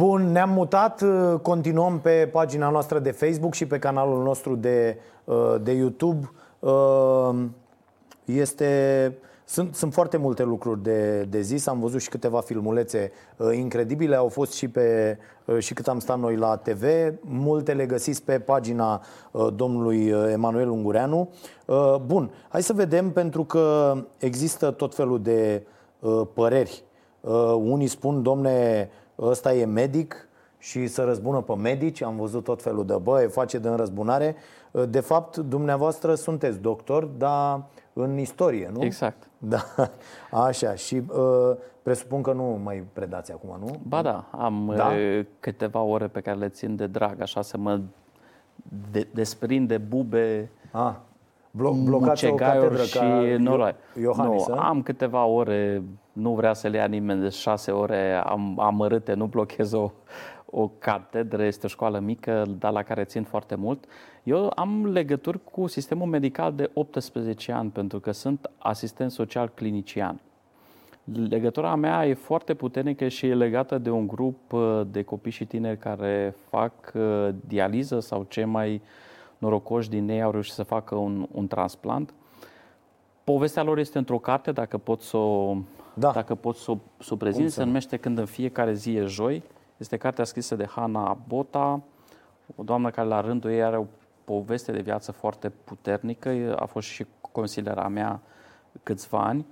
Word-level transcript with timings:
Bun, 0.00 0.32
ne-am 0.32 0.50
mutat, 0.50 1.02
uh, 1.02 1.40
continuăm 1.42 1.98
pe 2.00 2.28
pagina 2.32 2.70
noastră 2.70 2.98
de 2.98 3.10
Facebook 3.10 3.54
și 3.54 3.66
pe 3.66 3.78
canalul 3.78 4.22
nostru 4.22 4.54
de, 4.54 4.98
uh, 5.24 5.54
de 5.62 5.72
YouTube. 5.72 6.30
Uh, 6.58 7.44
este, 8.24 9.14
sunt, 9.44 9.74
sunt 9.74 9.92
foarte 9.92 10.16
multe 10.16 10.42
lucruri 10.42 10.82
de, 10.82 11.22
de 11.22 11.40
zis, 11.40 11.66
am 11.66 11.80
văzut 11.80 12.00
și 12.00 12.08
câteva 12.08 12.40
filmulețe 12.40 13.12
incredibile, 13.52 14.16
au 14.16 14.28
fost 14.28 14.52
și, 14.52 14.68
pe, 14.68 15.18
și 15.58 15.74
cât 15.74 15.88
am 15.88 15.98
stat 15.98 16.18
noi 16.18 16.36
la 16.36 16.56
TV, 16.56 16.84
multe 17.20 17.72
le 17.72 17.86
găsiți 17.86 18.22
pe 18.22 18.38
pagina 18.38 19.02
domnului 19.54 20.06
Emanuel 20.32 20.68
Ungureanu. 20.68 21.30
Bun, 22.06 22.30
hai 22.48 22.62
să 22.62 22.72
vedem 22.72 23.10
pentru 23.10 23.44
că 23.44 23.94
există 24.18 24.70
tot 24.70 24.94
felul 24.94 25.22
de 25.22 25.66
păreri. 26.34 26.84
Unii 27.56 27.86
spun, 27.86 28.22
domne, 28.22 28.88
ăsta 29.20 29.54
e 29.54 29.64
medic 29.64 30.28
și 30.58 30.86
să 30.86 31.04
răzbună 31.04 31.40
pe 31.40 31.54
medici, 31.54 32.02
am 32.02 32.16
văzut 32.16 32.44
tot 32.44 32.62
felul 32.62 32.86
de 32.86 32.96
băie, 33.02 33.26
face 33.26 33.58
de 33.58 33.68
înrăzbunare. 33.68 34.36
De 34.88 35.00
fapt, 35.00 35.36
dumneavoastră 35.36 36.14
sunteți 36.14 36.60
doctor, 36.60 37.04
dar 37.04 37.62
în 37.92 38.18
istorie, 38.18 38.70
nu? 38.72 38.84
Exact. 38.84 39.28
Da, 39.38 39.64
așa. 40.30 40.74
Și 40.74 41.02
uh, 41.08 41.56
presupun 41.82 42.22
că 42.22 42.32
nu 42.32 42.60
mai 42.62 42.84
predați 42.92 43.32
acum, 43.32 43.56
nu? 43.60 43.80
Ba 43.88 44.02
da, 44.02 44.24
am 44.30 44.72
da? 44.76 44.90
câteva 45.40 45.80
ore 45.80 46.06
pe 46.06 46.20
care 46.20 46.36
le 46.38 46.48
țin 46.48 46.76
de 46.76 46.86
drag, 46.86 47.20
așa 47.20 47.42
să 47.42 47.58
mă 47.58 47.80
de- 48.90 49.08
desprinde 49.12 49.78
bube 49.78 50.50
ah. 50.70 50.94
Blo- 51.50 51.84
blocați 51.84 52.26
o 52.26 52.34
catedră 52.34 52.82
și 52.82 52.98
ca 52.98 53.22
noroi. 53.38 53.74
Iohannis, 54.00 54.46
nu, 54.46 54.54
am 54.54 54.82
câteva 54.82 55.24
ore, 55.24 55.82
nu 56.12 56.34
vrea 56.34 56.52
să 56.52 56.68
le 56.68 56.76
ia 56.76 56.86
nimeni 56.86 57.20
de 57.20 57.28
șase 57.28 57.70
ore 57.70 58.14
am, 58.14 58.60
amărâte, 58.60 59.14
nu 59.14 59.26
blochez 59.26 59.72
o, 59.72 59.90
o 60.46 60.70
catedră, 60.78 61.44
este 61.44 61.66
o 61.66 61.68
școală 61.68 61.98
mică, 61.98 62.46
dar 62.58 62.72
la 62.72 62.82
care 62.82 63.04
țin 63.04 63.22
foarte 63.22 63.54
mult. 63.54 63.84
Eu 64.22 64.52
am 64.54 64.86
legături 64.92 65.44
cu 65.44 65.66
sistemul 65.66 66.06
medical 66.06 66.52
de 66.52 66.70
18 66.74 67.52
ani, 67.52 67.70
pentru 67.70 68.00
că 68.00 68.10
sunt 68.10 68.50
asistent 68.58 69.10
social 69.10 69.48
clinician. 69.54 70.20
Legătura 71.28 71.74
mea 71.74 72.06
e 72.06 72.14
foarte 72.14 72.54
puternică 72.54 73.08
și 73.08 73.26
e 73.26 73.34
legată 73.34 73.78
de 73.78 73.90
un 73.90 74.06
grup 74.06 74.52
uh, 74.52 74.80
de 74.90 75.02
copii 75.02 75.30
și 75.30 75.44
tineri 75.44 75.78
care 75.78 76.34
fac 76.48 76.72
uh, 76.94 77.28
dializă 77.46 78.00
sau 78.00 78.26
ce 78.28 78.44
mai 78.44 78.74
uh, 78.74 78.80
norocoși 79.40 79.88
din 79.88 80.08
ei 80.08 80.22
au 80.22 80.30
reușit 80.30 80.52
să 80.52 80.62
facă 80.62 80.94
un, 80.94 81.26
un 81.32 81.46
transplant. 81.46 82.14
Povestea 83.24 83.62
lor 83.62 83.78
este 83.78 83.98
într-o 83.98 84.18
carte, 84.18 84.52
dacă 84.52 84.78
pot 84.78 85.00
să 85.00 85.16
o, 85.16 85.56
da. 85.94 86.10
dacă 86.10 86.34
pot 86.34 86.56
să 86.56 86.70
o, 86.70 86.76
să 86.98 87.12
o 87.12 87.16
prezint, 87.16 87.50
se 87.50 87.64
numește 87.64 87.96
Când 87.96 88.18
în 88.18 88.26
fiecare 88.26 88.72
zi 88.72 88.96
e 88.96 89.04
joi. 89.04 89.42
Este 89.76 89.96
cartea 89.96 90.24
scrisă 90.24 90.54
de 90.56 90.66
Hana 90.66 91.18
Bota, 91.28 91.80
o 92.56 92.62
doamnă 92.62 92.90
care 92.90 93.08
la 93.08 93.20
rândul 93.20 93.50
ei 93.50 93.62
are 93.62 93.76
o 93.76 93.84
poveste 94.24 94.72
de 94.72 94.80
viață 94.80 95.12
foarte 95.12 95.52
puternică. 95.64 96.56
A 96.58 96.64
fost 96.64 96.88
și 96.88 97.06
consilera 97.32 97.88
mea 97.88 98.20
câțiva 98.82 99.18
ani. 99.18 99.46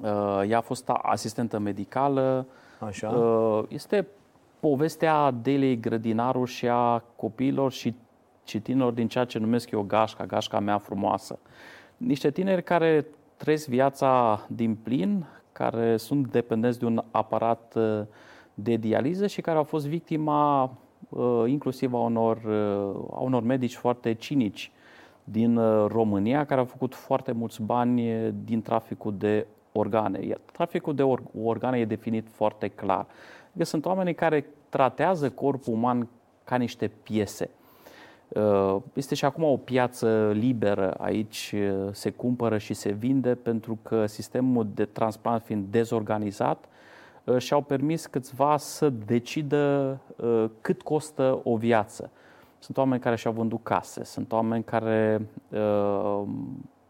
Uh, 0.00 0.42
ea 0.48 0.58
a 0.58 0.60
fost 0.60 0.88
asistentă 0.88 1.58
medicală. 1.58 2.46
Așa. 2.78 3.08
Uh, 3.08 3.64
este 3.68 4.06
povestea 4.60 5.30
Delei 5.30 5.80
Grădinaru 5.80 6.44
și 6.44 6.68
a 6.68 7.02
copiilor 7.16 7.72
și 7.72 7.94
citinilor 8.44 8.92
din 8.92 9.08
ceea 9.08 9.24
ce 9.24 9.38
numesc 9.38 9.70
eu 9.70 9.82
gașca, 9.82 10.26
gașca 10.26 10.60
mea 10.60 10.78
frumoasă. 10.78 11.38
Niște 11.96 12.30
tineri 12.30 12.62
care 12.62 13.06
trăiesc 13.36 13.68
viața 13.68 14.40
din 14.48 14.74
plin, 14.74 15.26
care 15.62 15.96
sunt 15.96 16.30
dependenți 16.30 16.78
de 16.78 16.84
un 16.84 17.02
aparat 17.10 17.74
uh, 17.76 18.00
de 18.54 18.76
dializă 18.76 19.26
și 19.26 19.40
care 19.40 19.58
au 19.58 19.64
fost 19.64 19.86
victima 19.86 20.70
uh, 21.08 21.44
inclusiv 21.46 21.94
a 21.94 21.98
unor, 21.98 22.36
uh, 22.36 23.14
a 23.14 23.20
unor 23.20 23.42
medici 23.42 23.76
foarte 23.76 24.12
cinici 24.14 24.72
din 25.24 25.60
România, 25.86 26.44
care 26.44 26.60
au 26.60 26.66
făcut 26.66 26.94
foarte 26.94 27.32
mulți 27.32 27.62
bani 27.62 28.32
din 28.44 28.62
traficul 28.62 29.14
de 29.18 29.46
organe. 29.72 30.24
Iar 30.24 30.38
traficul 30.52 30.94
de 30.94 31.02
organe 31.42 31.78
e 31.78 31.84
definit 31.84 32.28
foarte 32.28 32.68
clar. 32.68 33.06
Adică 33.48 33.64
sunt 33.64 33.84
oameni 33.84 34.14
care 34.14 34.46
tratează 34.68 35.30
corpul 35.30 35.74
uman 35.74 36.08
ca 36.44 36.56
niște 36.56 36.90
piese. 37.02 37.50
Uh, 38.34 38.76
este 38.92 39.14
și 39.14 39.24
acum 39.24 39.44
o 39.44 39.56
piață 39.56 40.30
liberă 40.34 40.94
aici, 40.98 41.54
uh, 41.54 41.88
se 41.90 42.10
cumpără 42.10 42.58
și 42.58 42.74
se 42.74 42.92
vinde 42.92 43.34
pentru 43.34 43.78
că 43.82 44.06
sistemul 44.06 44.66
de 44.74 44.84
transplant 44.84 45.42
fiind 45.42 45.66
dezorganizat, 45.70 46.64
uh, 47.24 47.38
și-au 47.38 47.60
permis 47.60 48.06
câțiva 48.06 48.56
să 48.56 48.90
decidă 49.06 49.98
cât 50.60 50.82
costă 50.82 51.40
o 51.42 51.56
viață. 51.56 52.10
Sunt 52.58 52.76
oameni 52.76 53.00
care 53.00 53.16
și-au 53.16 53.32
vândut 53.32 53.62
case, 53.62 54.04
sunt 54.04 54.32
oameni 54.32 54.64
care 54.64 55.26
uh, 55.48 56.22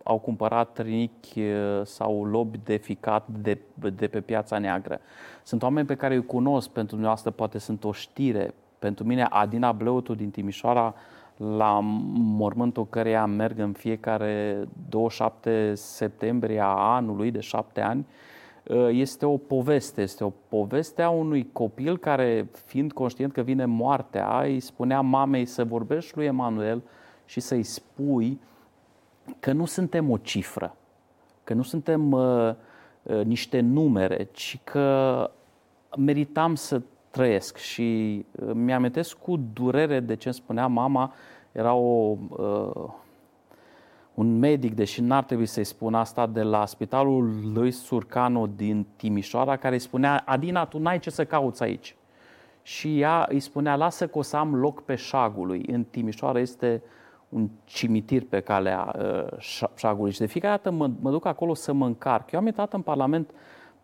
au 0.02 0.18
cumpărat 0.18 0.78
rinichi 0.78 1.42
sau 1.84 2.24
lobi 2.24 2.60
de 2.64 2.76
ficat 2.76 3.26
de, 3.28 3.58
de 3.96 4.06
pe 4.06 4.20
piața 4.20 4.58
neagră. 4.58 5.00
Sunt 5.42 5.62
oameni 5.62 5.86
pe 5.86 5.94
care 5.94 6.14
îi 6.14 6.26
cunosc, 6.26 6.68
pentru 6.68 6.90
dumneavoastră 6.90 7.30
poate 7.30 7.58
sunt 7.58 7.84
o 7.84 7.92
știre. 7.92 8.54
Pentru 8.78 9.04
mine, 9.04 9.22
Adina 9.22 9.72
Bleutu 9.72 10.14
din 10.14 10.30
Timișoara 10.30 10.94
la 11.42 11.78
mormântul 12.14 12.86
căreia 12.88 13.26
merg 13.26 13.58
în 13.58 13.72
fiecare 13.72 14.64
27 14.88 15.74
septembrie 15.74 16.60
a 16.60 16.66
anului 16.66 17.30
de 17.30 17.40
șapte 17.40 17.80
ani, 17.80 18.06
ă, 18.68 18.90
este 18.90 19.26
o 19.26 19.36
poveste. 19.36 20.02
Este 20.02 20.24
o 20.24 20.32
poveste 20.48 21.02
a 21.02 21.10
unui 21.10 21.48
copil 21.52 21.98
care, 21.98 22.48
fiind 22.64 22.92
conștient 22.92 23.32
că 23.32 23.40
vine 23.40 23.64
moartea, 23.64 24.40
îi 24.40 24.60
spunea 24.60 25.00
mamei 25.00 25.46
să 25.46 25.64
vorbești 25.64 26.16
lui 26.16 26.26
Emanuel 26.26 26.82
și 27.24 27.40
să-i 27.40 27.62
spui 27.62 28.40
că 29.40 29.52
nu 29.52 29.64
suntem 29.64 30.10
o 30.10 30.16
cifră, 30.16 30.76
că 31.44 31.54
nu 31.54 31.62
suntem 31.62 32.12
uh, 32.12 32.54
uh, 33.02 33.24
niște 33.24 33.60
numere, 33.60 34.28
ci 34.32 34.58
că 34.64 35.30
meritam 35.96 36.54
să 36.54 36.82
trăiesc 37.10 37.56
și 37.56 38.24
uh, 38.30 38.50
mi-amintesc 38.54 39.16
cu 39.16 39.40
durere 39.52 40.00
de 40.00 40.16
ce 40.16 40.28
îmi 40.28 40.36
spunea 40.36 40.66
mama, 40.66 41.14
era 41.52 41.74
o, 41.74 42.16
uh, 42.28 42.90
un 44.14 44.38
medic, 44.38 44.74
deși 44.74 45.00
n-ar 45.00 45.24
trebui 45.24 45.46
să-i 45.46 45.64
spun 45.64 45.94
asta, 45.94 46.26
de 46.26 46.42
la 46.42 46.66
spitalul 46.66 47.52
lui 47.52 47.70
Surcano 47.70 48.46
din 48.56 48.86
Timișoara, 48.96 49.56
care 49.56 49.74
îi 49.74 49.80
spunea, 49.80 50.22
Adina, 50.26 50.64
tu 50.64 50.78
n-ai 50.78 50.98
ce 50.98 51.10
să 51.10 51.24
cauți 51.24 51.62
aici. 51.62 51.96
Și 52.62 53.00
ea 53.00 53.26
îi 53.28 53.40
spunea, 53.40 53.76
lasă 53.76 54.06
că 54.06 54.18
o 54.18 54.22
să 54.22 54.36
am 54.36 54.54
loc 54.54 54.82
pe 54.82 54.94
șagului. 54.94 55.64
În 55.72 55.84
Timișoara 55.84 56.40
este 56.40 56.82
un 57.28 57.48
cimitir 57.64 58.24
pe 58.28 58.40
calea 58.40 58.94
uh, 58.98 59.38
șagului 59.74 60.12
și 60.12 60.18
de 60.18 60.26
fiecare 60.26 60.54
dată 60.56 60.76
mă, 60.76 60.90
mă 61.00 61.10
duc 61.10 61.26
acolo 61.26 61.54
să 61.54 61.72
mă 61.72 61.86
încarc. 61.86 62.30
Eu 62.30 62.40
am 62.40 62.46
intrat 62.46 62.72
în 62.72 62.80
Parlament 62.80 63.30
uh, 63.30 63.36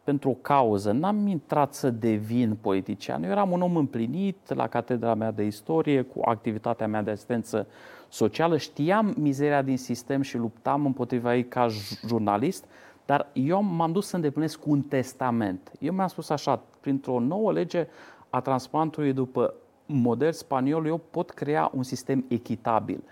pentru 0.09 0.31
o 0.31 0.35
cauză. 0.35 0.93
N-am 0.93 1.27
intrat 1.27 1.75
să 1.75 1.91
devin 1.91 2.57
politician. 2.61 3.23
Eu 3.23 3.31
eram 3.31 3.51
un 3.51 3.63
om 3.63 3.77
împlinit 3.77 4.55
la 4.55 4.69
catedra 4.69 5.15
mea 5.15 5.31
de 5.31 5.45
istorie, 5.45 6.03
cu 6.03 6.21
activitatea 6.25 6.87
mea 6.87 7.03
de 7.03 7.11
asistență 7.11 7.67
socială. 8.09 8.57
Știam 8.57 9.15
mizeria 9.19 9.63
din 9.63 9.79
sistem 9.79 10.23
și 10.23 10.37
luptam 10.37 10.87
împotriva 10.87 11.35
ei 11.35 11.45
ca 11.45 11.67
jurnalist, 12.07 12.65
dar 13.07 13.27
eu 13.33 13.63
m-am 13.63 13.93
dus 13.93 14.07
să 14.07 14.17
îndeplinesc 14.17 14.67
un 14.67 14.83
testament. 14.83 15.73
Eu 15.79 15.93
mi-am 15.93 16.09
spus 16.09 16.31
așa, 16.31 16.63
printr-o 16.81 17.21
nouă 17.21 17.53
lege 17.53 17.87
a 18.31 18.41
transplantului 18.41 19.13
după 19.13 19.55
model 19.87 20.33
spaniol, 20.33 20.87
eu 20.87 21.01
pot 21.11 21.31
crea 21.31 21.71
un 21.75 21.83
sistem 21.83 22.25
echitabil. 22.29 23.03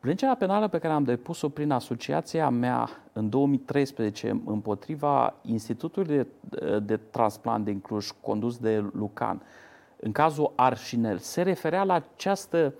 Plângerea 0.00 0.34
penală 0.34 0.68
pe 0.68 0.78
care 0.78 0.92
am 0.92 1.04
depus-o 1.04 1.48
prin 1.48 1.70
asociația 1.70 2.48
mea 2.48 2.88
în 3.12 3.28
2013 3.28 4.42
împotriva 4.44 5.34
Institutului 5.42 6.26
de, 6.40 6.78
de 6.78 6.96
Transplant 6.96 7.64
din 7.64 7.80
Cluj, 7.80 8.08
condus 8.20 8.58
de 8.58 8.84
Lucan, 8.92 9.42
în 9.96 10.12
cazul 10.12 10.52
Arșinel, 10.54 11.18
se 11.18 11.42
referea 11.42 11.84
la 11.84 11.94
această 11.94 12.74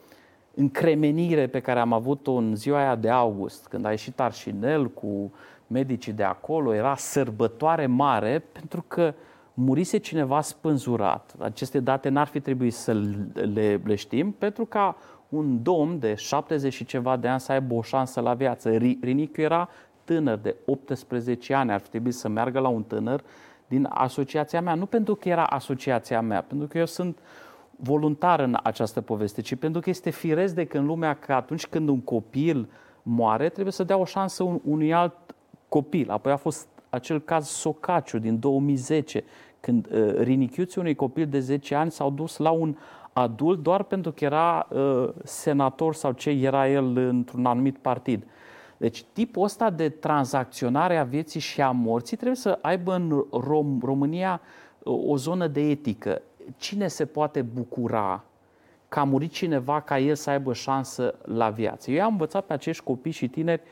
încremenire 0.55 1.47
pe 1.47 1.61
care 1.61 1.81
am 1.81 1.93
avut-o 1.93 2.33
în 2.33 2.55
ziua 2.57 2.79
aia 2.79 2.95
de 2.95 3.11
august, 3.11 3.67
când 3.67 3.85
a 3.85 3.91
ieșit 3.91 4.21
Arșinel 4.21 4.91
cu 4.91 5.33
medicii 5.67 6.13
de 6.13 6.23
acolo, 6.23 6.75
era 6.75 6.97
sărbătoare 6.97 7.87
mare 7.87 8.45
pentru 8.53 8.85
că 8.89 9.15
murise 9.55 9.99
cineva 9.99 10.41
spânzurat. 10.41 11.35
Aceste 11.39 11.81
date 11.81 12.09
n-ar 12.09 12.27
fi 12.27 12.41
trebuit 12.41 12.75
să 12.75 12.93
le, 13.33 13.81
le 13.85 13.95
știm, 13.95 14.33
pentru 14.33 14.65
ca 14.65 14.97
un 15.29 15.63
domn 15.63 15.99
de 15.99 16.15
70 16.15 16.73
și 16.73 16.85
ceva 16.85 17.17
de 17.17 17.29
ani 17.29 17.41
să 17.41 17.53
aibă 17.53 17.75
o 17.75 17.83
șansă 17.83 18.21
la 18.21 18.35
viață. 18.35 18.71
Rinicu 19.01 19.41
era 19.41 19.69
tânăr 20.05 20.39
de 20.39 20.57
18 20.67 21.55
ani, 21.55 21.73
ar 21.73 21.81
fi 21.81 21.89
trebuit 21.89 22.15
să 22.15 22.29
meargă 22.29 22.59
la 22.59 22.69
un 22.69 22.83
tânăr 22.83 23.23
din 23.67 23.87
asociația 23.91 24.61
mea. 24.61 24.75
Nu 24.75 24.87
pentru 24.87 25.15
că 25.15 25.29
era 25.29 25.45
asociația 25.45 26.21
mea, 26.21 26.43
pentru 26.43 26.67
că 26.67 26.79
eu 26.79 26.87
sunt 26.87 27.19
voluntar 27.77 28.41
în 28.41 28.59
această 28.63 29.01
poveste, 29.01 29.41
ci 29.41 29.55
pentru 29.55 29.81
că 29.81 29.91
este 29.91 30.11
firesc 30.11 30.55
de 30.55 30.65
că 30.65 30.79
în 30.79 30.87
lumea 30.87 31.15
că 31.15 31.33
atunci 31.33 31.67
când 31.67 31.89
un 31.89 32.01
copil 32.01 32.69
moare, 33.03 33.49
trebuie 33.49 33.73
să 33.73 33.85
dea 33.85 33.97
o 33.97 34.05
șansă 34.05 34.61
unui 34.65 34.95
alt 34.95 35.15
copil. 35.69 36.11
Apoi 36.11 36.33
a 36.33 36.37
fost 36.37 36.69
acel 36.91 37.21
caz 37.21 37.47
Socaciu 37.47 38.19
din 38.19 38.39
2010, 38.39 39.25
când 39.61 39.89
uh, 39.93 40.15
rinichiuții 40.19 40.81
unui 40.81 40.95
copil 40.95 41.27
de 41.27 41.41
10 41.41 41.75
ani 41.75 41.91
s-au 41.91 42.11
dus 42.11 42.37
la 42.37 42.51
un 42.51 42.77
adult 43.19 43.63
doar 43.63 43.83
pentru 43.83 44.13
că 44.13 44.25
era 44.25 44.67
uh, 44.71 45.09
senator 45.25 45.95
sau 45.95 46.13
ce 46.13 46.31
era 46.31 46.69
el 46.69 46.97
într-un 46.97 47.47
anumit 47.47 47.79
partid. 47.79 48.25
Deci 48.77 49.05
tipul 49.13 49.43
ăsta 49.43 49.71
de 49.71 49.89
tranzacționare 49.89 50.97
a 50.97 51.05
vieții 51.05 51.41
și 51.41 51.61
a 51.61 51.71
morții 51.71 52.17
trebuie 52.17 52.37
să 52.37 52.59
aibă 52.63 52.95
în 52.95 53.25
Rom- 53.41 53.83
România 53.83 54.41
uh, 54.79 55.01
o 55.07 55.17
zonă 55.17 55.47
de 55.47 55.61
etică. 55.61 56.23
Cine 56.57 56.89
se 56.89 57.07
poate 57.07 57.43
bucura 57.43 58.25
că 58.89 58.99
a 58.99 59.05
murit 59.05 59.33
cineva 59.33 59.81
ca 59.81 59.99
el 59.99 60.15
să 60.15 60.31
aibă 60.31 60.53
șansă 60.53 61.15
la 61.25 61.51
viață? 61.51 61.91
Eu 61.91 62.05
am 62.05 62.11
învățat 62.11 62.45
pe 62.45 62.53
acești 62.53 62.85
copii 62.85 63.13
și 63.13 63.29
tineri 63.29 63.63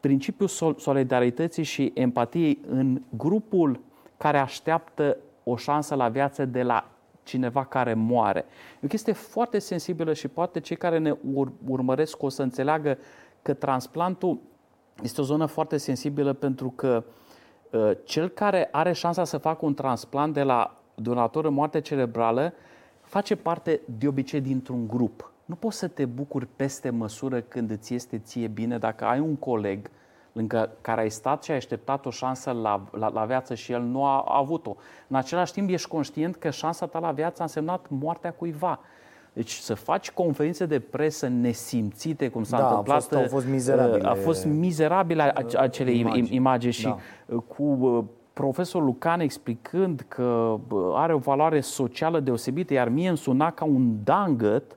principiul 0.00 0.74
solidarității 0.78 1.62
și 1.62 1.90
empatiei 1.94 2.58
în 2.68 3.02
grupul 3.16 3.80
care 4.16 4.38
așteaptă 4.38 5.16
o 5.44 5.56
șansă 5.56 5.94
la 5.94 6.08
viață 6.08 6.44
de 6.44 6.62
la 6.62 6.90
cineva 7.28 7.64
care 7.64 7.94
moare. 7.94 8.44
E 8.74 8.84
o 8.84 8.86
chestie 8.86 9.12
foarte 9.12 9.58
sensibilă 9.58 10.12
și 10.12 10.28
poate 10.28 10.60
cei 10.60 10.76
care 10.76 10.98
ne 10.98 11.14
ur- 11.34 11.52
urmăresc 11.66 12.22
o 12.22 12.28
să 12.28 12.42
înțeleagă 12.42 12.98
că 13.42 13.54
transplantul 13.54 14.38
este 15.02 15.20
o 15.20 15.24
zonă 15.24 15.46
foarte 15.46 15.76
sensibilă 15.76 16.32
pentru 16.32 16.70
că 16.76 17.04
uh, 17.70 17.90
cel 18.04 18.28
care 18.28 18.68
are 18.72 18.92
șansa 18.92 19.24
să 19.24 19.38
facă 19.38 19.64
un 19.64 19.74
transplant 19.74 20.34
de 20.34 20.42
la 20.42 20.80
donator 20.94 21.44
în 21.44 21.54
moarte 21.54 21.80
cerebrală 21.80 22.52
face 23.00 23.36
parte 23.36 23.80
de 23.98 24.08
obicei 24.08 24.40
dintr-un 24.40 24.88
grup. 24.88 25.32
Nu 25.44 25.54
poți 25.54 25.78
să 25.78 25.88
te 25.88 26.04
bucuri 26.04 26.46
peste 26.56 26.90
măsură 26.90 27.40
când 27.40 27.70
îți 27.70 27.94
este 27.94 28.18
ție 28.18 28.46
bine 28.46 28.78
dacă 28.78 29.04
ai 29.04 29.20
un 29.20 29.36
coleg 29.36 29.90
lângă 30.38 30.70
care 30.80 31.00
ai 31.00 31.10
stat 31.10 31.42
și 31.42 31.50
ai 31.50 31.56
așteptat 31.56 32.06
o 32.06 32.10
șansă 32.10 32.50
la, 32.50 32.80
la, 32.90 33.10
la 33.12 33.24
viață 33.24 33.54
și 33.54 33.72
el 33.72 33.82
nu 33.82 34.04
a, 34.04 34.24
a 34.28 34.38
avut-o. 34.38 34.76
În 35.08 35.16
același 35.16 35.52
timp 35.52 35.70
ești 35.70 35.88
conștient 35.88 36.36
că 36.36 36.50
șansa 36.50 36.86
ta 36.86 36.98
la 36.98 37.10
viață 37.10 37.36
a 37.40 37.44
însemnat 37.44 37.86
moartea 37.88 38.32
cuiva. 38.32 38.80
Deci 39.32 39.52
să 39.52 39.74
faci 39.74 40.10
conferințe 40.10 40.66
de 40.66 40.80
presă 40.80 41.28
nesimțite, 41.28 42.28
cum 42.28 42.42
s-a 42.42 42.58
da, 42.58 42.68
întâmplat. 42.68 42.96
A 42.96 43.00
fost, 43.00 43.12
au 43.12 43.26
fost 43.28 43.46
mizerabile. 43.46 44.08
A 44.08 44.14
fost 44.14 44.44
mizerabile 44.44 45.32
acele 45.56 45.90
imagini, 45.90 46.34
imagini 46.34 46.72
și 46.72 46.84
da. 46.84 46.96
cu 47.36 47.62
uh, 47.62 48.04
profesorul 48.32 48.86
Lucan 48.86 49.20
explicând 49.20 50.04
că 50.08 50.56
are 50.94 51.14
o 51.14 51.18
valoare 51.18 51.60
socială 51.60 52.20
deosebită, 52.20 52.72
iar 52.72 52.88
mie 52.88 53.08
îmi 53.08 53.18
suna 53.18 53.50
ca 53.50 53.64
un 53.64 53.96
dangăt 54.04 54.76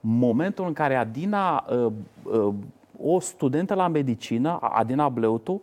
momentul 0.00 0.66
în 0.66 0.72
care 0.72 0.94
Adina 0.94 1.64
uh, 1.70 1.92
uh, 2.22 2.54
o 3.02 3.20
studentă 3.20 3.74
la 3.74 3.88
medicină, 3.88 4.58
Adina 4.60 5.08
Bleutu, 5.08 5.62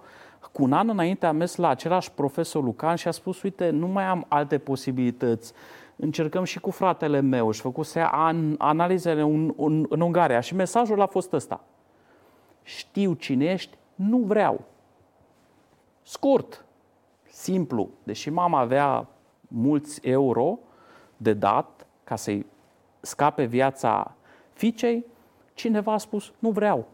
cu 0.52 0.64
un 0.64 0.74
an 0.74 0.90
înainte 0.90 1.26
a 1.26 1.32
mers 1.32 1.56
la 1.56 1.68
același 1.68 2.12
profesor 2.12 2.64
Lucan 2.64 2.96
și 2.96 3.08
a 3.08 3.12
spus, 3.12 3.42
uite, 3.42 3.70
nu 3.70 3.88
mai 3.88 4.04
am 4.04 4.26
alte 4.28 4.58
posibilități. 4.58 5.54
Încercăm 5.96 6.44
și 6.44 6.60
cu 6.60 6.72
fratele 6.72 7.20
meu 7.20 7.52
și 7.52 7.62
făcuse 7.62 8.08
an, 8.12 8.56
analizele 8.58 9.22
în, 9.22 9.54
în, 9.58 9.86
în 9.90 10.02
Ungaria 10.02 10.40
și 10.40 10.56
mesajul 10.56 11.02
a 11.02 11.06
fost 11.06 11.34
ăsta. 11.34 11.62
Știu 12.64 13.14
cine 13.14 13.46
ești, 13.46 13.78
nu 13.96 14.18
vreau. 14.18 14.64
Scurt, 16.04 16.66
simplu. 17.30 17.90
Deși 18.04 18.30
mama 18.30 18.60
avea 18.60 19.08
mulți 19.48 20.08
euro 20.08 20.60
de 21.18 21.34
dat 21.34 21.88
ca 22.04 22.16
să-i 22.16 22.46
scape 23.00 23.44
viața 23.44 24.16
fiicei, 24.54 25.06
cineva 25.54 25.94
a 25.94 25.98
spus, 25.98 26.34
nu 26.40 26.50
vreau. 26.50 26.88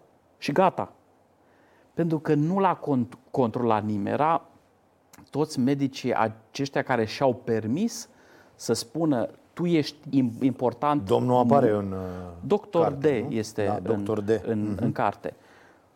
Și 0.44 0.51
gata. 0.51 0.92
Pentru 1.94 2.19
că 2.19 2.34
nu 2.34 2.60
l-a 2.60 2.75
cont- 2.75 3.18
controlat 3.31 3.84
nimeni. 3.84 4.10
Era 4.10 4.42
toți 5.30 5.60
medicii 5.60 6.13
aceștia 6.13 6.81
care 6.81 7.06
și-au 7.06 7.34
permis 7.34 8.10
să 8.56 8.74
spună 8.74 9.30
tu 9.54 9.66
ești 9.66 9.98
important. 10.40 11.06
Domnul 11.06 11.38
apare 11.38 11.69
în 11.69 11.92
uh, 11.92 11.98
Doctor 12.40 12.81
carte, 12.81 13.19
D 13.19 13.24
nu? 13.24 13.31
este 13.31 13.66
da, 13.66 13.80
doctor 13.80 14.18
în, 14.18 14.25
D. 14.25 14.30
În, 14.45 14.75
uh-huh. 14.75 14.80
în 14.80 14.92
carte. 14.92 15.34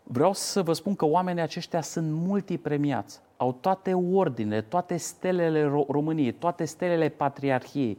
Vreau 0.04 0.34
să 0.34 0.62
vă 0.62 0.74
spun 0.74 0.96
că 0.96 1.06
oamenii 1.06 1.42
aceștia 1.42 1.82
sunt 1.82 2.12
multipremiați. 2.12 3.20
Au 3.38 3.52
toate 3.52 3.94
ordinele, 3.94 4.62
toate 4.62 4.98
stelele 4.98 5.84
României, 5.90 6.32
toate 6.32 6.66
stelele 6.66 7.10
Patriarhiei. 7.10 7.98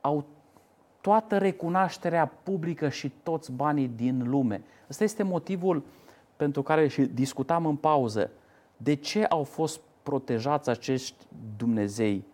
Au 0.00 0.24
toată 1.00 1.38
recunoașterea 1.38 2.32
publică 2.42 2.88
și 2.88 3.12
toți 3.22 3.52
banii 3.52 3.90
din 3.96 4.28
lume. 4.28 4.62
Ăsta 4.90 5.04
este 5.04 5.22
motivul 5.22 5.82
pentru 6.36 6.62
care 6.62 6.88
și 6.88 7.02
discutam 7.02 7.66
în 7.66 7.76
pauză. 7.76 8.30
De 8.76 8.94
ce 8.94 9.24
au 9.24 9.42
fost 9.42 9.80
protejați 10.02 10.70
acești 10.70 11.26
Dumnezei 11.56 12.24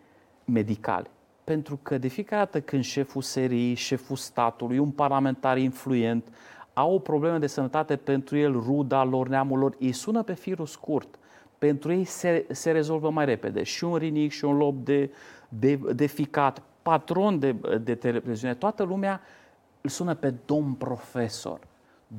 medicali? 0.45 1.11
Pentru 1.45 1.79
că 1.83 1.99
de 1.99 2.09
fiecare 2.09 2.43
dată 2.43 2.61
când 2.61 2.85
șeful 2.85 3.23
serii, 3.23 3.75
șeful 3.75 4.17
statului, 4.17 4.79
un 4.79 4.91
parlamentar 4.91 5.59
influent, 5.59 6.29
au 6.73 6.95
o 6.95 6.99
problemă 6.99 7.39
de 7.39 7.47
sănătate 7.47 7.97
pentru 7.97 8.37
el, 8.37 8.53
ruda 8.53 9.05
lor, 9.05 9.29
neamul 9.29 9.59
lor, 9.59 9.77
îi 9.79 9.93
sună 9.93 10.23
pe 10.23 10.35
firul 10.35 10.67
scurt. 10.67 11.19
Pentru 11.59 11.93
ei 11.93 12.05
se, 12.05 12.47
se 12.51 12.71
rezolvă 12.71 13.11
mai 13.11 13.25
repede. 13.25 13.63
Și 13.63 13.85
un 13.85 13.97
rinic, 13.97 14.31
și 14.31 14.45
un 14.45 14.57
lob 14.57 14.85
de, 14.85 15.11
de, 15.49 15.81
de 15.95 16.07
ficat, 16.07 16.63
patron 16.87 17.39
de, 17.39 17.57
de 17.83 17.95
televiziune, 17.95 18.55
toată 18.55 18.83
lumea 18.83 19.21
îl 19.81 19.91
sună 19.91 20.15
pe 20.15 20.35
domn 20.45 20.73
profesor. 20.73 21.59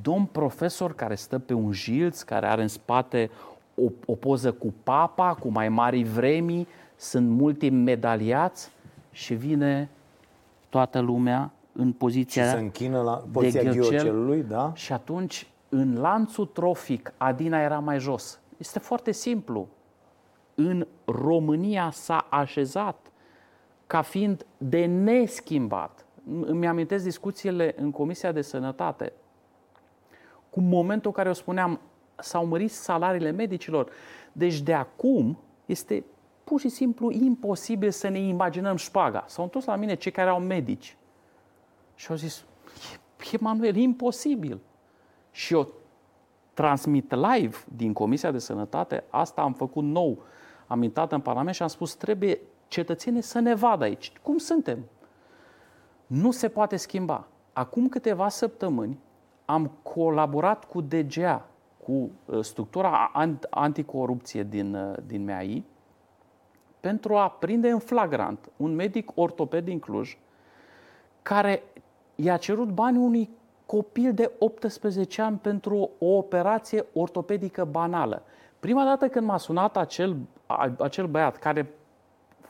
Domn 0.02 0.25
profesor 0.25 0.96
care 0.96 1.16
stă 1.16 1.40
pe 1.40 1.54
un 1.54 1.72
jilț, 1.72 2.22
care 2.22 2.48
are 2.48 2.62
în 2.62 2.68
spate 2.68 3.30
o, 3.75 3.92
o 4.06 4.16
poză 4.16 4.52
cu 4.52 4.74
papa, 4.84 5.34
cu 5.34 5.50
mai 5.50 5.69
mari 5.69 6.04
vremi, 6.04 6.68
sunt 6.96 7.30
multimedaliați 7.30 8.72
și 9.12 9.34
vine 9.34 9.90
toată 10.69 11.00
lumea 11.00 11.52
în 11.72 11.92
poziția 11.92 12.44
și 12.44 12.50
se 12.50 12.58
închină 12.58 13.02
la 13.02 13.24
poziția 13.31 13.62
de 13.64 13.69
ghiocelului, 13.69 14.44
da? 14.44 14.72
Și 14.75 14.94
atunci, 14.94 15.48
în 15.69 16.00
lanțul 16.00 16.46
trofic, 16.46 17.14
Adina 17.18 17.62
era 17.62 17.80
mai 17.80 18.00
jos. 18.00 18.40
Este 18.58 18.80
foarte 18.80 19.12
simplu. 19.12 19.68
În 20.56 20.88
România 21.06 21.90
s-a 21.92 22.28
așezat 22.30 23.12
ca 23.88 24.01
fiind 24.01 24.45
de 24.57 24.86
neschimbat. 24.86 26.06
Îmi 26.42 26.68
amintesc 26.68 27.04
discuțiile 27.04 27.75
în 27.78 27.92
Comisia 27.92 28.31
de 28.31 28.42
Sănătate, 28.42 29.13
cu 30.50 30.60
momentul 30.62 31.07
în 31.10 31.16
care 31.16 31.30
o 31.30 31.34
spuneam, 31.34 31.80
s-au 32.16 32.45
mărit 32.45 32.72
salariile 32.72 33.31
medicilor. 33.31 33.92
Deci 34.31 34.62
de 34.62 34.74
acum 34.74 35.38
este 35.66 36.04
pur 36.44 36.59
și 36.59 36.69
simplu 36.69 37.12
imposibil 37.12 37.92
să 37.92 38.07
ne 38.07 38.19
imaginăm 38.19 38.76
șpaga. 38.76 39.23
S-au 39.28 39.44
întors 39.44 39.66
la 39.66 39.76
mine 39.76 39.95
cei 39.95 40.12
care 40.12 40.30
au 40.30 40.40
medici 40.40 40.97
și 41.95 42.09
au 42.09 42.16
zis, 42.16 42.45
Emanuel, 43.31 43.76
e 43.76 43.80
imposibil. 43.80 44.59
Și 45.31 45.54
eu 45.54 45.73
transmit 46.54 47.14
live 47.14 47.57
din 47.76 47.94
Comisia 47.94 48.31
de 48.31 48.40
Sănătate, 48.40 49.04
asta 49.09 49.42
am 49.42 49.54
făcut 49.54 49.83
nou, 49.83 50.23
am 50.68 50.83
intrat 50.83 51.12
în 51.12 51.19
Parlament 51.19 51.56
și 51.56 51.62
am 51.62 51.68
spus, 51.68 51.95
trebuie 51.95 52.40
cetățenii 52.68 53.21
să 53.21 53.40
ne 53.40 53.54
vadă 53.54 53.83
aici. 53.83 54.12
Cum 54.21 54.38
suntem? 54.38 54.80
Nu 56.07 56.31
se 56.31 56.47
poate 56.47 56.76
schimba. 56.76 57.28
Acum 57.54 57.90
câteva 57.90 58.30
săptămâni 58.30 59.00
am 59.45 59.71
colaborat 59.81 60.66
cu 60.66 60.81
DGA, 60.81 61.45
cu 61.83 61.92
uh, 62.26 62.44
structura 62.44 63.12
anticorupție 63.50 64.44
din, 64.44 64.76
uh, 64.76 64.95
din 65.06 65.24
MAI, 65.24 65.66
pentru 66.80 67.16
a 67.16 67.30
prinde 67.30 67.69
în 67.69 67.80
flagrant 67.80 68.50
un 68.57 68.76
medic 68.76 69.12
ortoped 69.16 69.64
din 69.64 69.80
Cluj 69.80 70.18
care 71.21 71.64
i-a 72.16 72.38
cerut 72.38 72.69
bani 72.69 72.97
unui 72.97 73.30
copil 73.66 74.14
de 74.14 74.31
18 74.40 75.21
ani 75.21 75.38
pentru 75.38 75.90
o 76.00 76.06
operație 76.06 76.86
ortopedică 76.94 77.66
banală. 77.66 78.24
Prima 78.59 78.83
dată 78.83 79.07
când 79.07 79.26
m-a 79.26 79.38
sunat 79.38 79.78
acel, 79.78 80.18
acel 80.80 81.07
băiat 81.07 81.38
care 81.38 81.74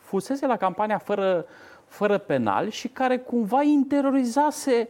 fusese 0.07 0.47
la 0.47 0.57
campania 0.57 0.97
fără, 0.97 1.45
fără 1.85 2.17
penal 2.17 2.69
și 2.69 2.87
care 2.87 3.17
cumva 3.17 3.61
interiorizase 3.61 4.89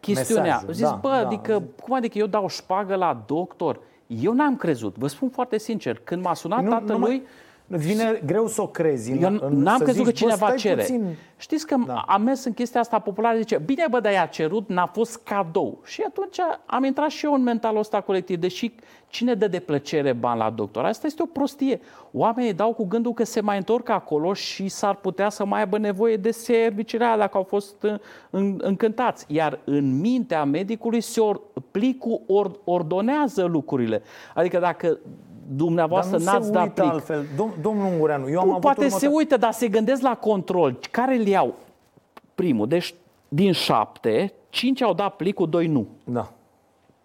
chestiunea. 0.00 0.44
Mesajul, 0.44 0.72
Zis, 0.72 0.88
da, 0.88 0.98
bă, 1.00 1.08
da, 1.08 1.16
adică, 1.16 1.62
cum 1.82 1.94
adică 1.94 2.18
eu 2.18 2.26
dau 2.26 2.48
șpagă 2.48 2.94
la 2.94 3.22
doctor? 3.26 3.80
Eu 4.06 4.32
n-am 4.32 4.56
crezut, 4.56 4.96
vă 4.96 5.06
spun 5.06 5.28
foarte 5.28 5.58
sincer. 5.58 6.00
Când 6.04 6.22
m-a 6.22 6.34
sunat 6.34 6.62
nu, 6.62 6.70
tatălui... 6.70 7.16
Nu 7.16 7.22
mai 7.76 7.86
Vine 7.86 8.22
greu 8.26 8.46
să 8.46 8.62
o 8.62 8.66
crezi. 8.66 9.12
Eu 9.12 9.30
n-am 9.50 9.78
crezut 9.78 9.94
zici, 9.94 10.04
că 10.04 10.10
cineva 10.10 10.50
cere. 10.50 10.80
Puțin. 10.80 11.16
Știți 11.36 11.66
că 11.66 11.76
da. 11.86 12.04
am 12.06 12.22
mers 12.22 12.44
în 12.44 12.52
chestia 12.52 12.80
asta 12.80 12.98
populară, 12.98 13.38
zice, 13.38 13.62
bine 13.64 13.86
bă, 13.90 14.00
dar 14.00 14.12
i-a 14.12 14.26
cerut, 14.26 14.68
n-a 14.68 14.86
fost 14.86 15.20
cadou. 15.24 15.80
Și 15.84 16.02
atunci 16.06 16.36
am 16.66 16.84
intrat 16.84 17.10
și 17.10 17.24
eu 17.24 17.32
în 17.32 17.42
mentalul 17.42 17.78
ăsta 17.78 18.00
colectiv, 18.00 18.38
deși 18.38 18.74
cine 19.08 19.34
dă 19.34 19.48
de 19.48 19.58
plăcere 19.58 20.12
bani 20.12 20.38
la 20.38 20.50
doctor? 20.50 20.84
Asta 20.84 21.06
este 21.06 21.22
o 21.22 21.26
prostie. 21.26 21.80
Oamenii 22.12 22.52
dau 22.52 22.72
cu 22.72 22.84
gândul 22.84 23.12
că 23.12 23.24
se 23.24 23.40
mai 23.40 23.56
întorc 23.56 23.88
acolo 23.88 24.34
și 24.34 24.68
s-ar 24.68 24.94
putea 24.94 25.28
să 25.28 25.44
mai 25.44 25.60
aibă 25.60 25.78
nevoie 25.78 26.16
de 26.16 26.30
serviciile 26.30 27.04
alea 27.04 27.16
dacă 27.16 27.36
au 27.36 27.42
fost 27.42 27.86
în, 28.30 28.60
încântați. 28.62 29.26
Iar 29.28 29.58
în 29.64 30.00
mintea 30.00 30.44
medicului 30.44 31.00
se 31.00 31.20
or, 31.20 31.40
plicul 31.70 32.20
or, 32.26 32.58
ordonează 32.64 33.44
lucrurile. 33.44 34.02
Adică 34.34 34.58
dacă 34.58 34.98
dumneavoastră 35.48 36.18
Dar 36.18 36.26
nu 36.26 36.32
n-ați 36.32 36.46
se 36.46 36.52
dat 36.52 36.62
uită 36.62 36.80
plic. 36.80 36.92
altfel. 36.92 37.24
Dom- 37.34 37.60
domnul 37.60 37.86
Ungureanu, 37.86 38.28
eu 38.30 38.38
am 38.40 38.44
Nu, 38.44 38.50
avut 38.50 38.62
poate 38.62 38.78
următor... 38.78 39.00
se 39.00 39.06
uită, 39.06 39.36
dar 39.36 39.52
se 39.52 39.68
gândesc 39.68 40.02
la 40.02 40.16
control. 40.16 40.78
Care 40.90 41.14
îl 41.16 41.26
iau? 41.26 41.54
Primul, 42.34 42.68
deci 42.68 42.94
din 43.28 43.52
șapte, 43.52 44.32
cinci 44.50 44.82
au 44.82 44.94
dat 44.94 45.16
plicul, 45.16 45.48
doi 45.48 45.66
nu. 45.66 45.86
Da. 46.04 46.32